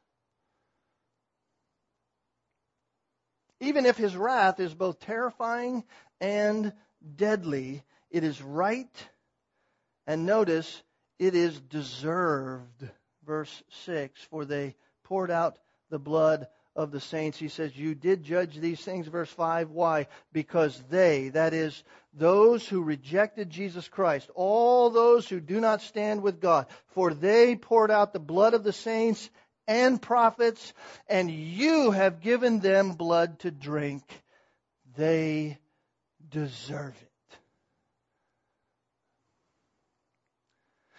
Even 3.65 3.87
if 3.87 3.97
his 3.97 4.17
wrath 4.17 4.61
is 4.61 4.75
both 4.75 5.01
terrifying 5.01 5.85
and 6.21 6.73
deadly, 7.17 7.83
it 8.11 8.23
is 8.23 8.41
right, 8.43 9.09
and 10.07 10.27
notice, 10.27 10.83
it 11.19 11.35
is 11.35 11.61
deserved. 11.61 12.89
Verse 13.25 13.63
6 13.87 14.21
For 14.31 14.45
they 14.45 14.77
poured 15.05 15.31
out 15.31 15.59
the 15.91 15.99
blood 15.99 16.47
of 16.77 16.91
the 16.91 17.01
saints. 17.01 17.39
He 17.39 17.49
says, 17.49 17.77
You 17.77 17.95
did 17.95 18.23
judge 18.23 18.57
these 18.57 18.81
things, 18.81 19.07
verse 19.07 19.31
5. 19.31 19.71
Why? 19.71 20.09
Because 20.33 20.83
they, 20.91 21.31
that 21.31 21.55
is, 21.55 21.83
those 22.13 22.69
who 22.69 22.83
rejected 22.83 23.51
Jesus 23.51 23.89
Christ, 23.89 24.31
all 24.35 24.91
those 24.91 25.29
who 25.29 25.41
do 25.41 25.61
not 25.61 25.83
stand 25.83 26.23
with 26.23 26.41
God, 26.41 26.67
for 26.89 27.15
they 27.15 27.57
poured 27.57 27.91
out 27.91 28.13
the 28.13 28.21
blood 28.21 28.55
of 28.55 28.63
the 28.63 28.73
saints 28.73 29.31
and 29.67 30.01
prophets, 30.01 30.73
and 31.09 31.31
you 31.31 31.91
have 31.91 32.21
given 32.21 32.61
them 32.61 32.93
blood 32.93 33.39
to 33.41 33.51
drink. 33.51 34.03
They 34.97 35.59
deserve 36.31 36.95
it. 37.01 37.14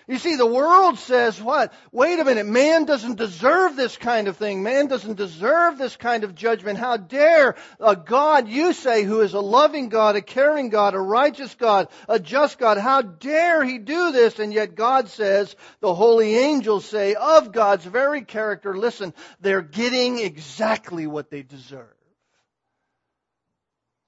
You 0.08 0.20
see, 0.20 0.36
the 0.36 0.46
world 0.46 1.00
says 1.00 1.42
what? 1.42 1.74
Wait 1.92 2.20
a 2.20 2.24
minute, 2.24 2.46
man 2.46 2.86
doesn't 2.86 3.18
deserve 3.18 3.76
this 3.76 3.98
kind 3.98 4.28
of 4.28 4.38
thing. 4.38 4.62
Man 4.62 4.86
doesn't 4.86 5.16
deserve 5.16 5.80
this 5.80 5.96
kind 5.96 6.24
of 6.24 6.36
judgment. 6.36 6.78
How 6.78 6.98
dare 6.98 7.56
a 7.80 7.96
God 7.96 8.48
you 8.48 8.74
say 8.74 9.04
who 9.04 9.22
is 9.22 9.34
a 9.34 9.40
loving 9.40 9.90
God, 9.90 10.16
a 10.16 10.22
caring 10.22 10.70
God, 10.70 10.94
a 10.94 11.00
righteous 11.00 11.56
God, 11.56 11.88
a 12.08 12.20
just 12.20 12.60
God, 12.60 12.78
how 12.78 13.02
dare 13.02 13.64
he 13.64 13.80
do 13.80 14.12
this? 14.12 14.38
And 14.38 14.54
yet 14.54 14.76
God 14.76 15.10
says, 15.10 15.56
the 15.80 15.96
holy 15.96 16.36
angels 16.36 16.86
say 16.86 17.16
of 17.16 17.52
God's 17.52 17.86
very 17.86 18.22
character, 18.22 18.78
listen, 18.78 19.12
they're 19.42 19.64
getting 19.64 20.20
exactly 20.20 21.08
what 21.08 21.32
they 21.32 21.42
deserve. 21.42 21.88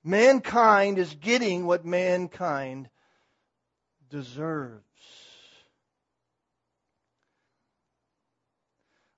Mankind 0.03 0.99
is 0.99 1.13
getting 1.15 1.65
what 1.65 1.85
mankind 1.85 2.87
deserves. 4.09 4.86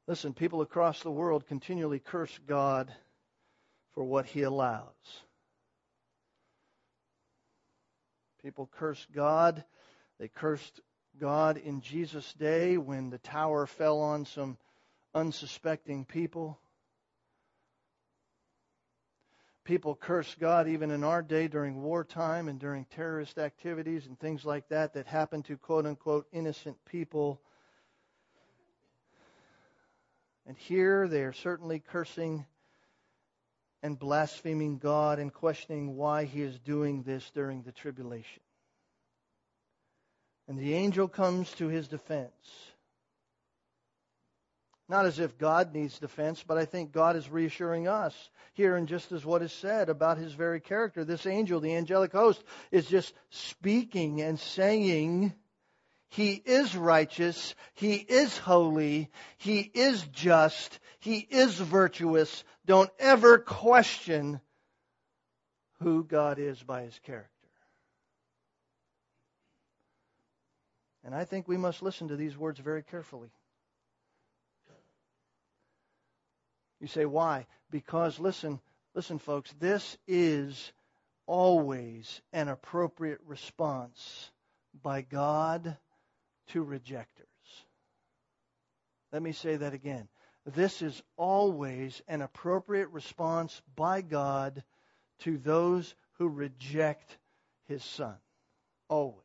Listen, 0.09 0.33
people 0.33 0.61
across 0.61 1.03
the 1.03 1.11
world 1.11 1.45
continually 1.45 1.99
curse 1.99 2.35
God 2.47 2.91
for 3.93 4.03
what 4.03 4.25
he 4.25 4.41
allows. 4.41 4.87
People 8.41 8.67
curse 8.79 9.05
God. 9.13 9.63
They 10.19 10.27
cursed 10.27 10.81
God 11.21 11.57
in 11.57 11.81
Jesus' 11.81 12.33
day 12.33 12.75
when 12.77 13.11
the 13.11 13.19
tower 13.19 13.67
fell 13.67 13.99
on 13.99 14.25
some 14.25 14.57
unsuspecting 15.13 16.05
people. 16.05 16.57
People 19.63 19.93
curse 19.93 20.35
God 20.39 20.67
even 20.67 20.89
in 20.89 21.03
our 21.03 21.21
day 21.21 21.47
during 21.47 21.83
wartime 21.83 22.47
and 22.47 22.59
during 22.59 22.85
terrorist 22.85 23.37
activities 23.37 24.07
and 24.07 24.19
things 24.19 24.43
like 24.43 24.69
that 24.69 24.95
that 24.95 25.05
happen 25.05 25.43
to 25.43 25.55
quote 25.55 25.85
unquote 25.85 26.25
innocent 26.31 26.77
people 26.85 27.39
and 30.49 30.57
here 30.57 31.07
they 31.07 31.21
are 31.21 31.31
certainly 31.31 31.77
cursing 31.77 32.43
and 33.83 33.99
blaspheming 33.99 34.79
God 34.79 35.19
and 35.19 35.31
questioning 35.31 35.95
why 35.95 36.25
he 36.25 36.41
is 36.41 36.57
doing 36.57 37.03
this 37.03 37.29
during 37.35 37.61
the 37.61 37.71
tribulation. 37.71 38.41
And 40.47 40.57
the 40.57 40.73
angel 40.73 41.07
comes 41.07 41.51
to 41.53 41.67
his 41.67 41.87
defense. 41.87 42.33
Not 44.89 45.05
as 45.05 45.19
if 45.19 45.37
God 45.37 45.75
needs 45.75 45.99
defense, 45.99 46.43
but 46.45 46.57
I 46.57 46.65
think 46.65 46.91
God 46.91 47.15
is 47.15 47.29
reassuring 47.29 47.87
us 47.87 48.15
here 48.53 48.75
and 48.75 48.87
just 48.87 49.11
as 49.11 49.23
what 49.23 49.43
is 49.43 49.53
said 49.53 49.87
about 49.87 50.17
his 50.17 50.33
very 50.33 50.61
character. 50.61 51.05
This 51.05 51.27
angel, 51.27 51.59
the 51.59 51.75
angelic 51.75 52.11
host, 52.11 52.43
is 52.71 52.87
just 52.87 53.13
speaking 53.29 54.21
and 54.21 54.39
saying 54.39 55.31
he 56.09 56.33
is 56.33 56.75
righteous. 56.75 57.53
He 57.75 57.93
is 57.95 58.35
holy. 58.37 59.11
He 59.37 59.59
is 59.59 60.01
just. 60.11 60.79
He 60.99 61.19
is 61.19 61.53
virtuous. 61.55 62.43
Don't 62.65 62.89
ever 62.99 63.37
question 63.37 64.41
who 65.81 66.03
God 66.03 66.39
is 66.39 66.61
by 66.61 66.81
his 66.81 66.99
character. 67.05 67.29
And 71.05 71.13
I 71.13 71.25
think 71.25 71.47
we 71.47 71.57
must 71.57 71.81
listen 71.81 72.09
to 72.09 72.15
these 72.15 72.37
words 72.37 72.59
very 72.59 72.83
carefully. 72.83 73.29
You 76.81 76.87
say, 76.87 77.05
why? 77.05 77.45
Because, 77.71 78.19
listen, 78.19 78.59
listen, 78.95 79.19
folks, 79.19 79.53
this 79.59 79.97
is 80.07 80.71
always 81.27 82.21
an 82.33 82.47
appropriate 82.47 83.19
response 83.25 84.31
by 84.81 85.01
God 85.01 85.77
to 86.49 86.63
rejectors. 86.63 87.27
Let 89.11 89.21
me 89.21 89.31
say 89.31 89.55
that 89.55 89.73
again. 89.73 90.07
This 90.45 90.81
is 90.81 91.01
always 91.17 92.01
an 92.07 92.21
appropriate 92.21 92.89
response 92.89 93.61
by 93.75 94.01
God 94.01 94.63
to 95.19 95.37
those 95.37 95.93
who 96.13 96.27
reject 96.27 97.17
his 97.67 97.83
son. 97.83 98.15
Always. 98.87 99.23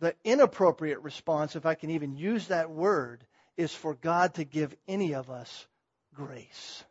The 0.00 0.14
inappropriate 0.24 1.00
response, 1.00 1.56
if 1.56 1.66
I 1.66 1.74
can 1.74 1.90
even 1.90 2.16
use 2.16 2.48
that 2.48 2.70
word, 2.70 3.24
is 3.56 3.74
for 3.74 3.94
God 3.94 4.34
to 4.34 4.44
give 4.44 4.74
any 4.88 5.14
of 5.14 5.30
us 5.30 5.66
grace. 6.14 6.84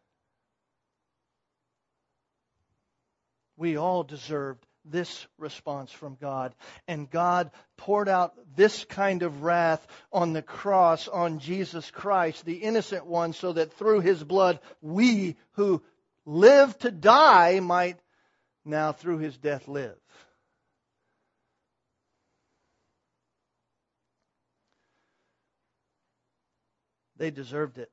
We 3.57 3.78
all 3.78 4.03
deserved 4.03 4.66
this 4.86 5.27
response 5.38 5.91
from 5.91 6.17
God. 6.19 6.55
And 6.88 7.09
God 7.09 7.51
poured 7.77 8.09
out 8.09 8.34
this 8.55 8.86
kind 8.86 9.23
of 9.23 9.43
wrath 9.43 9.86
on 10.11 10.34
the 10.34 10.41
cross 10.41 11.07
on 11.07 11.39
Jesus 11.39 11.89
Christ, 11.91 12.45
the 12.45 12.57
innocent 12.57 13.05
one, 13.05 13.34
so 13.34 13.53
that 13.53 13.73
through 13.73 14.01
his 14.01 14.23
blood 14.23 14.59
we 14.82 15.36
who 15.53 15.82
live 16.25 16.77
to 16.79 16.91
die 16.91 17.59
might 17.59 17.99
now 18.65 18.91
through 18.91 19.19
his 19.19 19.38
death 19.38 19.67
live. 19.67 19.97
They 27.17 27.29
deserved 27.29 27.77
it. 27.77 27.91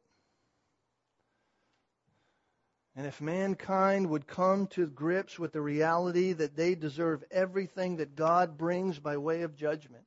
And 2.99 3.07
if 3.07 3.21
mankind 3.21 4.11
would 4.11 4.27
come 4.27 4.67
to 4.73 4.89
grips 4.89 5.39
with 5.39 5.53
the 5.53 5.61
reality 5.61 6.33
that 6.33 6.57
they 6.57 6.75
deserve 6.75 7.23
everything 7.31 7.99
that 7.99 8.17
God 8.17 8.59
brings 8.59 8.99
by 8.99 9.19
way 9.19 9.43
of 9.43 9.55
judgment, 9.55 10.03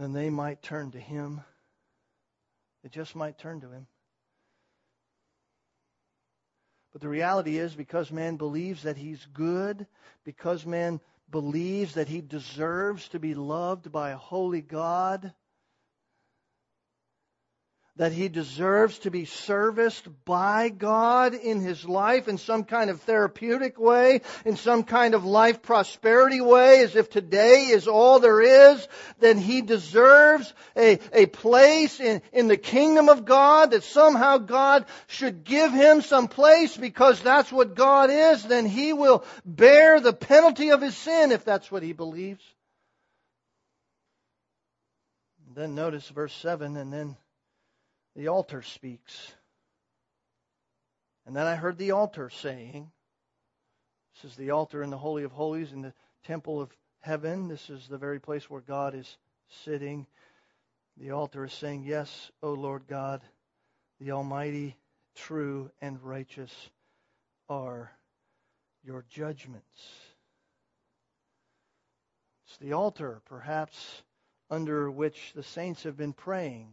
then 0.00 0.12
they 0.12 0.30
might 0.30 0.62
turn 0.62 0.90
to 0.90 0.98
Him. 0.98 1.42
They 2.82 2.88
just 2.88 3.14
might 3.14 3.38
turn 3.38 3.60
to 3.60 3.70
Him. 3.70 3.86
But 6.92 7.00
the 7.00 7.08
reality 7.08 7.56
is, 7.56 7.72
because 7.72 8.10
man 8.10 8.34
believes 8.34 8.82
that 8.82 8.96
he's 8.96 9.24
good, 9.32 9.86
because 10.24 10.66
man 10.66 11.00
believes 11.30 11.94
that 11.94 12.08
he 12.08 12.20
deserves 12.20 13.06
to 13.10 13.20
be 13.20 13.34
loved 13.34 13.92
by 13.92 14.10
a 14.10 14.16
holy 14.16 14.62
God, 14.62 15.32
that 17.96 18.12
he 18.12 18.28
deserves 18.28 18.98
to 19.00 19.10
be 19.10 19.24
serviced 19.24 20.06
by 20.26 20.68
God 20.68 21.34
in 21.34 21.60
his 21.60 21.84
life 21.86 22.28
in 22.28 22.36
some 22.36 22.64
kind 22.64 22.90
of 22.90 23.00
therapeutic 23.00 23.78
way, 23.78 24.20
in 24.44 24.56
some 24.56 24.84
kind 24.84 25.14
of 25.14 25.24
life 25.24 25.62
prosperity 25.62 26.42
way, 26.42 26.80
as 26.80 26.94
if 26.94 27.08
today 27.08 27.68
is 27.68 27.88
all 27.88 28.20
there 28.20 28.40
is, 28.42 28.86
then 29.18 29.38
he 29.38 29.62
deserves 29.62 30.52
a, 30.76 30.98
a 31.12 31.26
place 31.26 31.98
in, 31.98 32.20
in 32.32 32.48
the 32.48 32.58
kingdom 32.58 33.08
of 33.08 33.24
God, 33.24 33.70
that 33.70 33.82
somehow 33.82 34.36
God 34.38 34.84
should 35.06 35.44
give 35.44 35.72
him 35.72 36.02
some 36.02 36.28
place 36.28 36.76
because 36.76 37.20
that's 37.22 37.50
what 37.50 37.74
God 37.74 38.10
is, 38.10 38.42
then 38.42 38.66
he 38.66 38.92
will 38.92 39.24
bear 39.46 40.00
the 40.00 40.12
penalty 40.12 40.70
of 40.70 40.82
his 40.82 40.96
sin 40.96 41.32
if 41.32 41.46
that's 41.46 41.72
what 41.72 41.82
he 41.82 41.94
believes. 41.94 42.44
Then 45.54 45.74
notice 45.74 46.06
verse 46.10 46.34
7 46.34 46.76
and 46.76 46.92
then 46.92 47.16
the 48.16 48.28
altar 48.28 48.62
speaks. 48.62 49.34
And 51.26 51.36
then 51.36 51.46
I 51.46 51.54
heard 51.54 51.76
the 51.76 51.90
altar 51.90 52.30
saying, 52.30 52.90
This 54.14 54.32
is 54.32 54.36
the 54.36 54.50
altar 54.52 54.82
in 54.82 54.90
the 54.90 54.96
Holy 54.96 55.24
of 55.24 55.32
Holies 55.32 55.72
in 55.72 55.82
the 55.82 55.92
temple 56.24 56.60
of 56.60 56.74
heaven. 57.00 57.48
This 57.48 57.68
is 57.68 57.86
the 57.86 57.98
very 57.98 58.18
place 58.18 58.48
where 58.48 58.62
God 58.62 58.94
is 58.94 59.18
sitting. 59.64 60.06
The 60.96 61.10
altar 61.10 61.44
is 61.44 61.52
saying, 61.52 61.84
Yes, 61.84 62.30
O 62.42 62.52
Lord 62.52 62.86
God, 62.88 63.20
the 64.00 64.12
Almighty, 64.12 64.76
true, 65.14 65.70
and 65.82 66.02
righteous 66.02 66.52
are 67.50 67.92
your 68.82 69.04
judgments. 69.10 69.90
It's 72.46 72.56
the 72.58 72.72
altar, 72.72 73.20
perhaps, 73.26 74.02
under 74.48 74.90
which 74.90 75.32
the 75.34 75.42
saints 75.42 75.82
have 75.82 75.98
been 75.98 76.14
praying 76.14 76.72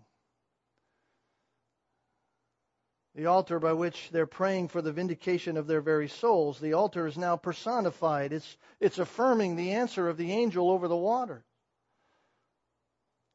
the 3.16 3.28
altar 3.28 3.59
by 3.59 3.74
which 3.74 4.09
they're 4.11 4.26
praying 4.26 4.68
for 4.68 4.82
the 4.82 4.91
vindication 4.91 5.55
of 5.57 5.68
their 5.68 5.82
very 5.82 6.07
souls. 6.07 6.59
The 6.59 6.74
altar 6.74 7.05
is 7.05 7.18
now 7.18 7.38
personified. 7.38 8.34
It's, 8.34 8.57
it's 8.80 8.99
affirming 8.99 9.55
the 9.55 9.72
answer 9.72 10.09
of 10.09 10.18
the 10.18 10.32
angel 10.32 10.72
over 10.72 10.88
the 10.88 10.95
water. 10.95 11.43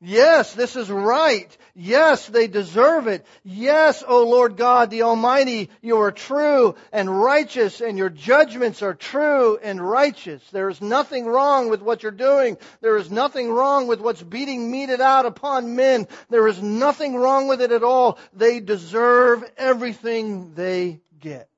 Yes, 0.01 0.55
this 0.55 0.77
is 0.77 0.89
right. 0.89 1.57
Yes, 1.75 2.29
they 2.29 2.47
deserve 2.47 3.09
it. 3.09 3.27
Yes, 3.43 4.05
O 4.07 4.23
Lord 4.29 4.57
God, 4.57 4.91
the 4.91 5.03
Almighty, 5.03 5.71
you 5.83 5.99
are 5.99 6.13
true 6.13 6.77
and 6.93 7.11
righteous 7.21 7.81
and 7.81 7.99
your 7.99 8.09
judgments 8.09 8.81
are 8.81 8.95
true 8.95 9.59
and 9.61 9.81
righteous. 9.81 10.41
There 10.53 10.69
is 10.69 10.81
nothing 10.81 11.27
wrong 11.27 11.69
with 11.69 11.83
what 11.83 12.05
you're 12.05 12.13
doing. 12.13 12.59
There 12.81 12.97
is 12.97 13.11
nothing 13.11 13.51
wrong 13.51 13.89
with 13.89 14.01
what's 14.01 14.23
beating 14.23 14.71
meted 14.71 15.01
out 15.01 15.27
upon 15.27 15.75
men. 15.75 16.07
There 16.31 16.47
is 16.47 16.63
nothing 16.63 17.17
wrong 17.17 17.49
with 17.49 17.61
it 17.61 17.73
at 17.73 17.83
all. 17.83 18.19
They 18.33 18.61
deserve 18.61 19.43
everything 19.57 20.55
they 20.55 21.01
get. 21.19 21.49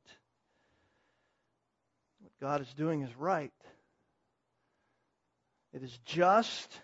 What 2.20 2.32
God 2.40 2.62
is 2.62 2.72
doing 2.72 3.02
is 3.02 3.14
right. 3.18 3.52
It 5.74 5.82
is 5.82 5.96
just 6.06 6.80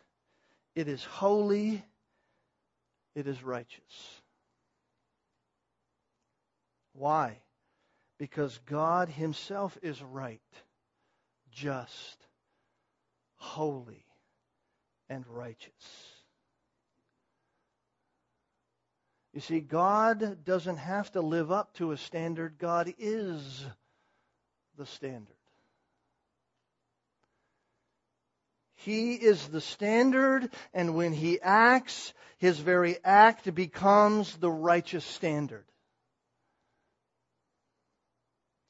it 0.76 0.86
is 0.86 1.02
holy. 1.02 1.82
It 3.16 3.26
is 3.26 3.42
righteous. 3.42 4.20
Why? 6.92 7.38
Because 8.18 8.60
God 8.66 9.08
Himself 9.08 9.76
is 9.82 10.02
right, 10.02 10.40
just, 11.50 12.26
holy, 13.36 14.04
and 15.08 15.26
righteous. 15.26 15.72
You 19.32 19.40
see, 19.40 19.60
God 19.60 20.44
doesn't 20.44 20.78
have 20.78 21.12
to 21.12 21.20
live 21.20 21.50
up 21.50 21.74
to 21.74 21.92
a 21.92 21.96
standard. 21.96 22.56
God 22.58 22.92
is 22.98 23.64
the 24.76 24.86
standard. 24.86 25.35
He 28.76 29.14
is 29.14 29.48
the 29.48 29.60
standard, 29.60 30.50
and 30.72 30.94
when 30.94 31.12
he 31.12 31.40
acts, 31.40 32.12
his 32.38 32.58
very 32.58 32.96
act 33.04 33.52
becomes 33.54 34.36
the 34.36 34.50
righteous 34.50 35.04
standard. 35.04 35.64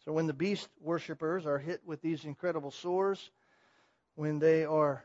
So 0.05 0.13
when 0.13 0.27
the 0.27 0.33
beast 0.33 0.69
worshippers 0.81 1.47
are 1.47 1.59
hit 1.59 1.83
with 1.85 2.01
these 2.01 2.25
incredible 2.25 2.71
sores, 2.71 3.31
when 4.15 4.39
they 4.39 4.65
are 4.65 5.05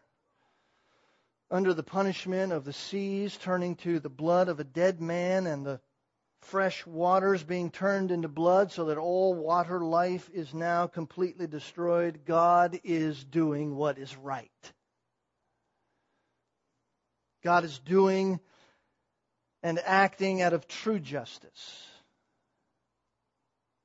under 1.49 1.73
the 1.73 1.83
punishment 1.83 2.53
of 2.53 2.63
the 2.63 2.73
seas 2.73 3.35
turning 3.37 3.75
to 3.77 3.99
the 3.99 4.09
blood 4.09 4.47
of 4.47 4.59
a 4.59 4.63
dead 4.63 5.01
man 5.01 5.47
and 5.47 5.65
the 5.65 5.81
fresh 6.41 6.85
waters 6.85 7.43
being 7.43 7.69
turned 7.69 8.11
into 8.11 8.27
blood 8.27 8.71
so 8.71 8.85
that 8.85 8.97
all 8.97 9.33
water 9.33 9.81
life 9.81 10.29
is 10.33 10.53
now 10.53 10.87
completely 10.87 11.47
destroyed, 11.47 12.21
God 12.25 12.79
is 12.83 13.23
doing 13.23 13.75
what 13.75 13.97
is 13.97 14.15
right. 14.15 14.73
God 17.43 17.63
is 17.65 17.79
doing 17.79 18.39
and 19.63 19.79
acting 19.85 20.41
out 20.41 20.53
of 20.53 20.67
true 20.67 20.99
justice. 20.99 21.87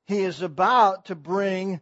He 0.07 0.21
is 0.21 0.43
about 0.43 1.07
to 1.07 1.15
bring 1.15 1.81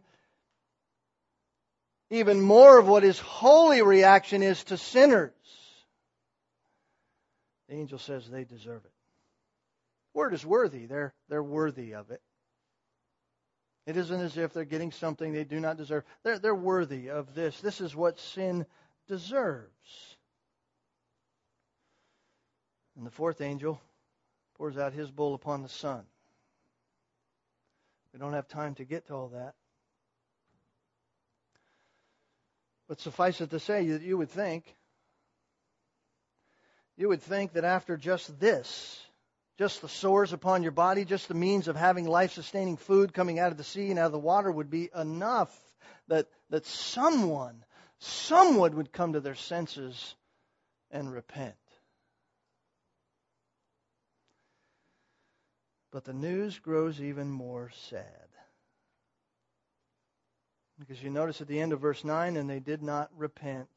even 2.09 2.41
more 2.41 2.77
of 2.77 2.87
what 2.87 3.03
his 3.03 3.19
holy 3.19 3.81
reaction 3.81 4.43
is 4.43 4.63
to 4.65 4.77
sinners. 4.77 5.31
The 7.69 7.75
angel 7.75 7.99
says 7.99 8.27
they 8.29 8.43
deserve 8.43 8.83
it. 8.85 8.91
Word 10.13 10.33
is 10.33 10.45
worthy. 10.45 10.85
They're, 10.85 11.13
they're 11.29 11.43
worthy 11.43 11.93
of 11.93 12.11
it. 12.11 12.21
It 13.85 13.97
isn't 13.97 14.19
as 14.19 14.37
if 14.37 14.53
they're 14.53 14.65
getting 14.65 14.91
something 14.91 15.31
they 15.31 15.43
do 15.43 15.59
not 15.59 15.77
deserve. 15.77 16.03
They're, 16.23 16.39
they're 16.39 16.55
worthy 16.55 17.09
of 17.09 17.35
this. 17.35 17.59
This 17.61 17.81
is 17.81 17.95
what 17.95 18.19
sin 18.19 18.65
deserves. 19.07 20.14
And 22.95 23.05
the 23.05 23.11
fourth 23.11 23.41
angel 23.41 23.81
pours 24.57 24.77
out 24.77 24.93
his 24.93 25.11
bowl 25.11 25.35
upon 25.35 25.63
the 25.63 25.69
sun. 25.69 26.03
We 28.13 28.19
don't 28.19 28.33
have 28.33 28.47
time 28.47 28.75
to 28.75 28.85
get 28.85 29.07
to 29.07 29.13
all 29.13 29.27
that. 29.29 29.53
But 32.87 33.01
suffice 33.01 33.41
it 33.41 33.49
to 33.49 33.59
say 33.59 33.87
that 33.87 34.03
you 34.03 34.17
would 34.17 34.29
think, 34.29 34.63
you 36.97 37.09
would 37.09 37.21
think 37.21 37.53
that 37.53 37.65
after 37.65 37.97
just 37.97 38.39
this, 38.39 39.01
just 39.57 39.81
the 39.81 39.89
sores 39.89 40.33
upon 40.33 40.63
your 40.63 40.71
body, 40.71 41.03
just 41.03 41.27
the 41.27 41.33
means 41.33 41.67
of 41.67 41.75
having 41.75 42.05
life 42.05 42.31
sustaining 42.33 42.77
food 42.77 43.13
coming 43.13 43.39
out 43.39 43.51
of 43.51 43.57
the 43.57 43.63
sea 43.63 43.89
and 43.89 43.99
out 43.99 44.07
of 44.07 44.11
the 44.11 44.19
water 44.19 44.51
would 44.51 44.69
be 44.69 44.89
enough 44.95 45.53
that, 46.07 46.27
that 46.49 46.65
someone, 46.65 47.63
someone 47.99 48.75
would 48.75 48.93
come 48.93 49.13
to 49.13 49.19
their 49.19 49.35
senses 49.35 50.15
and 50.91 51.11
repent. 51.11 51.55
But 55.95 56.03
the 56.03 56.11
news 56.11 56.59
grows 56.59 56.99
even 56.99 57.31
more 57.31 57.71
sad. 57.89 58.27
Because 60.77 61.01
you 61.01 61.09
notice 61.09 61.39
at 61.39 61.47
the 61.47 61.61
end 61.61 61.71
of 61.71 61.79
verse 61.79 62.03
9, 62.03 62.35
and 62.35 62.49
they 62.49 62.59
did 62.59 62.83
not 62.83 63.09
repent. 63.15 63.69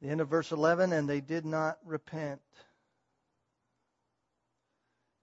The 0.00 0.08
end 0.08 0.22
of 0.22 0.28
verse 0.28 0.52
11, 0.52 0.90
and 0.90 1.06
they 1.06 1.20
did 1.20 1.44
not 1.44 1.80
repent. 1.84 2.40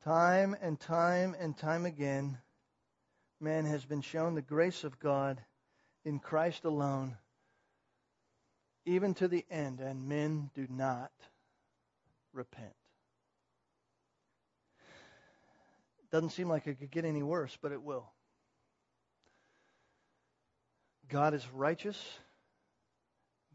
Time 0.03 0.55
and 0.61 0.79
time 0.79 1.35
and 1.39 1.57
time 1.57 1.87
again, 1.87 2.37
man 3.41 3.65
has 3.65 3.83
been 3.83 4.01
shown 4.01 4.35
the 4.35 4.43
grace 4.43 4.83
of 4.83 4.99
God 4.99 5.41
in 6.05 6.19
Christ 6.19 6.65
alone, 6.65 7.17
even 8.85 9.15
to 9.15 9.27
the 9.27 9.43
end, 9.49 9.79
and 9.79 10.07
men 10.07 10.51
do 10.53 10.67
not 10.69 11.09
repent. 12.31 12.78
Doesn't 16.11 16.31
seem 16.31 16.49
like 16.49 16.65
it 16.67 16.79
could 16.79 16.91
get 16.91 17.05
any 17.05 17.23
worse, 17.23 17.57
but 17.61 17.71
it 17.71 17.81
will. 17.81 18.11
God 21.09 21.33
is 21.33 21.45
righteous. 21.53 22.01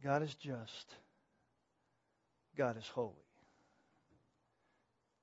God 0.02 0.22
is 0.22 0.34
just. 0.34 0.94
God 2.56 2.76
is 2.76 2.86
holy. 2.88 3.12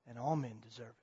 And 0.08 0.18
all 0.18 0.36
men 0.36 0.56
deserve 0.68 0.88
it. 0.88 1.01